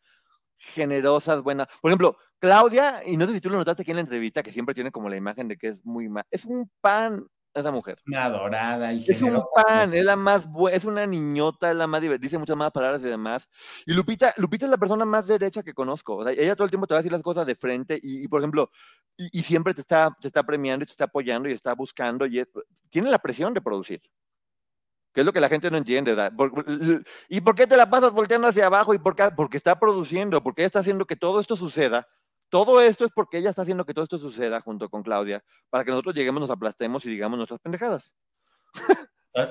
[0.58, 1.68] Generosas, buenas.
[1.80, 4.50] Por ejemplo, Claudia, y no sé si tú lo notaste aquí en la entrevista, que
[4.52, 6.24] siempre tiene como la imagen de que es muy mal.
[6.30, 7.94] Es un pan esa mujer.
[7.94, 11.76] Es una adorada y Es un pan, es la más buena, es una niñota, es
[11.76, 13.48] la más divertida, dice muchas más palabras y demás.
[13.86, 16.16] Y Lupita, Lupita es la persona más derecha que conozco.
[16.16, 18.24] O sea, ella todo el tiempo te va a decir las cosas de frente y,
[18.24, 18.70] y, por ejemplo,
[19.16, 22.26] y, y siempre te está, te está premiando y te está apoyando y está buscando
[22.26, 22.48] y es-
[22.90, 24.02] tiene la presión de producir.
[25.14, 26.14] Que es lo que la gente no entiende.
[26.14, 26.32] ¿verdad?
[27.28, 28.92] ¿Y por qué te la pasas volteando hacia abajo?
[28.92, 29.30] ¿Y por qué?
[29.34, 32.06] Porque está produciendo, porque ella está haciendo que todo esto suceda.
[32.48, 35.84] Todo esto es porque ella está haciendo que todo esto suceda junto con Claudia, para
[35.84, 38.14] que nosotros lleguemos, nos aplastemos y digamos nuestras pendejadas.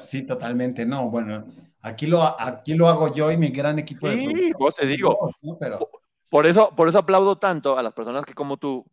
[0.05, 0.85] Sí, totalmente.
[0.85, 1.45] No, bueno,
[1.81, 5.31] aquí lo, aquí lo hago yo y mi gran equipo de Sí, pues te digo.
[5.41, 5.57] ¿no?
[5.57, 5.89] Pero
[6.29, 8.85] Por eso, por eso aplaudo tanto a las personas que como tú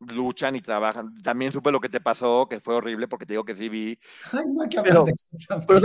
[0.00, 1.14] luchan y trabajan.
[1.22, 3.98] También supe lo que te pasó, que fue horrible, porque te digo que sí vi.
[4.32, 5.36] ay, no hay que Pero- de eso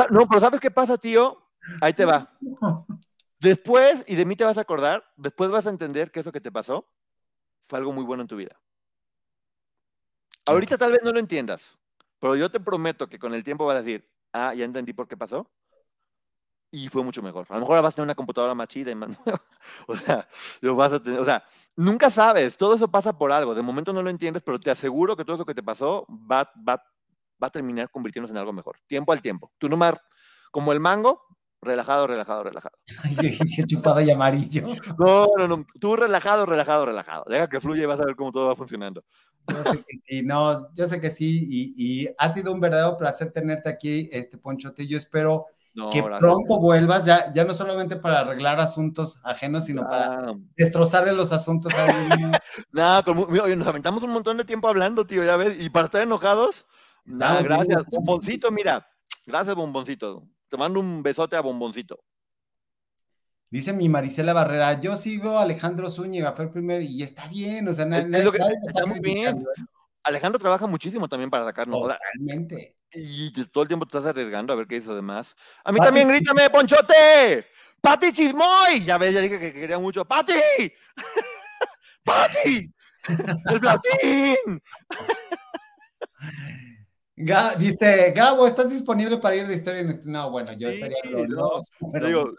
[0.09, 1.49] no, pero ¿sabes qué pasa, tío?
[1.81, 2.31] Ahí te va.
[3.39, 6.39] Después, y de mí te vas a acordar, después vas a entender que eso que
[6.39, 6.87] te pasó
[7.67, 8.57] fue algo muy bueno en tu vida.
[10.45, 11.77] Ahorita tal vez no lo entiendas,
[12.19, 15.07] pero yo te prometo que con el tiempo vas a decir, ah, ya entendí por
[15.09, 15.49] qué pasó.
[16.75, 17.45] Y fue mucho mejor.
[17.49, 19.43] A lo mejor vas a tener una computadora más chida y más nueva.
[19.87, 20.27] O sea,
[20.59, 21.43] lo vas a tener- o sea,
[21.75, 23.53] nunca sabes, todo eso pasa por algo.
[23.53, 26.51] De momento no lo entiendes, pero te aseguro que todo eso que te pasó va,
[26.67, 26.83] va,
[27.41, 28.77] va a terminar convirtiéndose en algo mejor.
[28.87, 29.51] Tiempo al tiempo.
[29.59, 29.97] Tú nomás,
[30.49, 31.21] como el mango,
[31.61, 32.75] relajado, relajado, relajado.
[33.67, 34.65] Chupado y amarillo.
[34.97, 35.65] No, no, no.
[35.79, 37.25] Tú relajado, relajado, relajado.
[37.29, 39.03] Deja que fluya y vas a ver cómo todo va funcionando.
[39.47, 42.97] Yo sé que sí, no, yo sé que sí, y, y ha sido un verdadero
[42.97, 44.87] placer tenerte aquí, este Ponchote.
[44.87, 45.45] Yo espero
[45.75, 46.19] No, que gracias.
[46.19, 51.31] pronto vuelvas, ya, ya no solamente para arreglar asuntos ajenos, sino para Ah, destrozarle los
[51.31, 51.87] asuntos a
[52.71, 53.03] nada,
[53.43, 55.55] oye, nos aventamos un montón de tiempo hablando, tío, ya ves.
[55.59, 56.67] Y para estar enojados,
[57.05, 57.89] nada, gracias.
[57.89, 58.87] Bomboncito, mira.
[59.25, 60.27] Gracias, bomboncito.
[60.49, 61.99] Te mando un besote a bomboncito.
[63.49, 67.67] Dice mi Marisela Barrera, yo sigo a Alejandro Zúñiga, fue el primero, y está bien,
[67.67, 69.37] o sea, Es- lo que- nadie está muy bien.
[69.37, 69.63] ¿eh?
[70.03, 71.79] Alejandro trabaja muchísimo también para sacarnos.
[71.81, 72.75] Totalmente.
[72.95, 75.35] Y todo el tiempo te estás arriesgando a ver qué hizo de más.
[75.63, 77.47] A mí Pati también, grítame, Ponchote.
[77.81, 78.83] ¡Pati Chismoy!
[78.85, 80.05] Ya ves, ya dije que quería mucho.
[80.05, 80.33] ¡Pati!
[82.03, 82.73] ¡Pati!
[83.49, 84.61] ¡El flautín!
[87.15, 90.09] Ga- dice, Gabo, ¿estás disponible para ir de historia en este?
[90.09, 90.97] No, bueno, yo Sí, estaría
[91.27, 91.61] no,
[91.91, 92.33] pero- digo,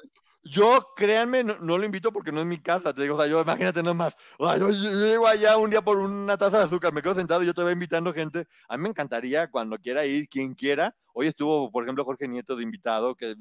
[0.45, 2.93] yo, créanme, no, no lo invito porque no es mi casa.
[2.93, 4.17] Te digo, o sea, yo imagínate nomás.
[4.39, 7.15] O sea, yo, yo llego allá un día por una taza de azúcar, me quedo
[7.15, 8.47] sentado y yo te voy invitando gente.
[8.69, 10.95] A mí me encantaría cuando quiera ir, quien quiera.
[11.13, 13.37] Hoy estuvo, por ejemplo, Jorge Nieto de invitado, que es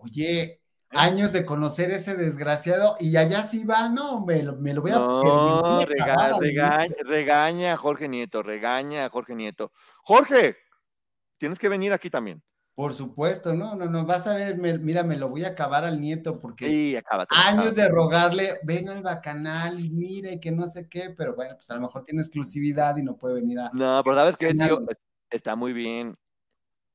[0.00, 4.82] Oye, años de conocer ese desgraciado y allá sí va, no, me lo, me lo
[4.82, 9.72] voy a No, permitir rega- regaña, regaña a Jorge Nieto, regaña a Jorge Nieto.
[10.02, 10.56] Jorge,
[11.38, 12.42] tienes que venir aquí también.
[12.74, 15.84] Por supuesto, no, no, no, vas a ver, me- mira, me lo voy a acabar
[15.84, 17.34] al nieto porque Sí, acábate.
[17.36, 21.54] años de rogarle, ven al bacanal y mira y que no sé qué, pero bueno,
[21.56, 23.70] pues a lo mejor tiene exclusividad y no puede venir a...
[23.74, 24.54] No, pero ¿sabes tío?
[24.54, 24.86] Nadie.
[25.30, 26.16] Está muy bien.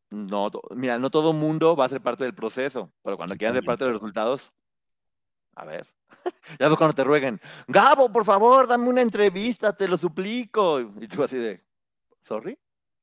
[0.10, 3.64] No, mira, no todo mundo va a ser parte del proceso, pero cuando quieran ser
[3.64, 4.52] parte de los resultados,
[5.56, 5.88] a ver.
[6.60, 10.80] Ya ves cuando te rueguen, Gabo, por favor, dame una entrevista, te lo suplico.
[10.80, 11.62] Y tú así de,
[12.24, 12.58] ¿sorry?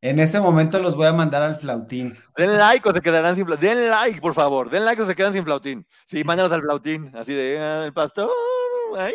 [0.04, 2.14] En ese momento los voy a mandar al flautín.
[2.36, 3.70] Den like o se quedarán sin flautín.
[3.70, 4.68] Den like, por favor.
[4.68, 5.86] Den like o se quedan sin flautín.
[6.04, 7.10] Sí, mándalos al flautín.
[7.16, 8.30] Así de, "Ah, el pastor.
[8.98, 9.14] ay".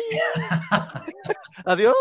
[1.64, 1.94] Adiós.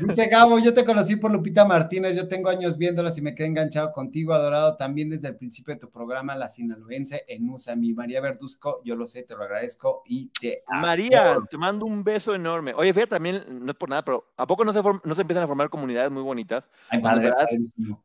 [0.00, 3.48] Dice Gabo, yo te conocí por Lupita Martínez, yo tengo años viéndolas y me quedé
[3.48, 7.76] enganchado contigo, adorado también desde el principio de tu programa, La Sinaloense en USA.
[7.76, 10.82] Mi María Verduzco, yo lo sé, te lo agradezco y te amo.
[10.82, 12.74] María, te mando un beso enorme.
[12.74, 15.44] Oye, fíjate, también, no es por nada, pero ¿a poco no se, no se empiezan
[15.44, 16.68] a formar comunidades muy bonitas?
[16.88, 18.02] Ay, padrísimo.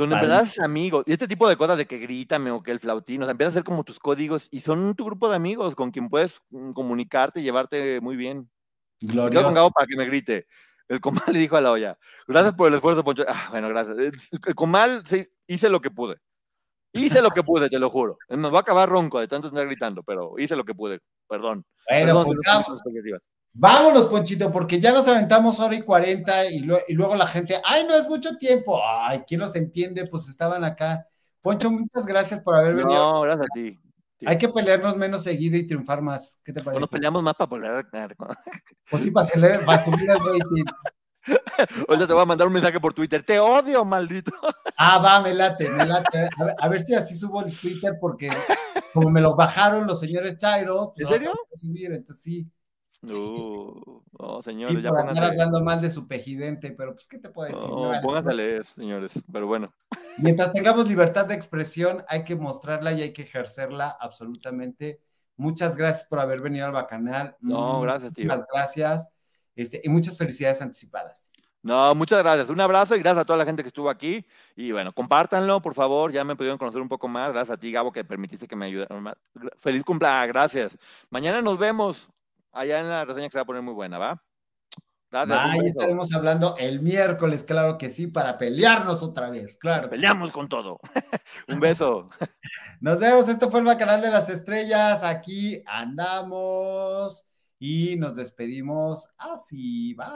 [0.00, 1.04] Donde en verdad amigos.
[1.06, 3.52] Y este tipo de cosas de que grítame o que el flautín, o sea, empiezas
[3.52, 6.72] a ser como tus códigos y son tu grupo de amigos con quien puedes mm,
[6.72, 8.48] comunicarte y llevarte muy bien.
[9.02, 9.54] Me quedo con Glorioso.
[9.54, 10.46] Gabo para que me grite.
[10.90, 11.96] El comal le dijo a la olla,
[12.26, 13.22] gracias por el esfuerzo, Poncho.
[13.28, 13.96] Ah, bueno, gracias.
[13.96, 14.12] El,
[14.46, 16.16] el comal, sí, hice lo que pude.
[16.92, 18.18] Hice lo que pude, te lo juro.
[18.28, 20.98] Me va a acabar ronco de tanto estar gritando, pero hice lo que pude.
[21.28, 21.64] Perdón.
[21.88, 22.38] Bueno, Perdón pues
[22.74, 23.22] expectativas.
[23.52, 26.56] vámonos, Ponchito, porque ya nos aventamos hora y cuarenta y,
[26.88, 28.80] y luego la gente, ay, no es mucho tiempo.
[28.84, 30.08] Ay, ¿quién los entiende?
[30.08, 31.06] Pues estaban acá.
[31.40, 32.92] Poncho, muchas gracias por haber venido.
[32.92, 33.78] No, gracias a ti.
[34.20, 34.26] Sí.
[34.28, 36.38] Hay que pelearnos menos seguido y triunfar más.
[36.44, 36.80] ¿Qué te O parece?
[36.80, 38.14] nos peleamos más para volver a ganar.
[38.90, 40.64] Pues sí, para, subir el rating.
[41.88, 43.22] Ahorita te voy a mandar un mensaje por Twitter.
[43.24, 44.32] Te odio, maldito.
[44.76, 46.28] Ah, va, me late, me late.
[46.38, 48.30] A ver, a ver si así subo el Twitter, porque
[48.92, 51.32] como me lo bajaron los señores Chairo, pues ¿En serio?
[51.54, 52.50] subir, entonces sí.
[53.02, 57.18] Uh, no, Y señores, ya por andar hablando mal de su pejidente, pero pues, ¿qué
[57.18, 57.68] te puedo decir?
[57.68, 58.02] No, vale.
[58.02, 59.12] pónganse a leer, señores.
[59.32, 59.72] Pero bueno.
[60.18, 65.00] Mientras tengamos libertad de expresión, hay que mostrarla y hay que ejercerla absolutamente.
[65.36, 67.36] Muchas gracias por haber venido al Bacanal.
[67.40, 68.26] No, gracias, tío.
[68.26, 69.08] Muchísimas gracias.
[69.56, 71.30] Este, y muchas felicidades anticipadas.
[71.62, 72.48] No, muchas gracias.
[72.48, 74.26] Un abrazo y gracias a toda la gente que estuvo aquí.
[74.56, 76.12] Y bueno, compártanlo, por favor.
[76.12, 77.32] Ya me pudieron conocer un poco más.
[77.32, 78.70] Gracias a ti, Gabo, que permitiste que me.
[78.70, 78.86] Gra-
[79.58, 80.78] Feliz cumpleaños, gracias.
[81.10, 82.08] Mañana nos vemos
[82.52, 84.22] allá en la reseña que se va a poner muy buena, ¿va?
[85.12, 89.90] Ahí estaremos hablando el miércoles, claro que sí, para pelearnos otra vez, claro.
[89.90, 90.78] Peleamos con todo.
[91.48, 92.08] Un beso.
[92.80, 93.28] Nos vemos.
[93.28, 95.02] Esto fue el Bacanal de las Estrellas.
[95.02, 97.26] Aquí andamos
[97.58, 99.94] y nos despedimos así.
[99.94, 100.06] Bye.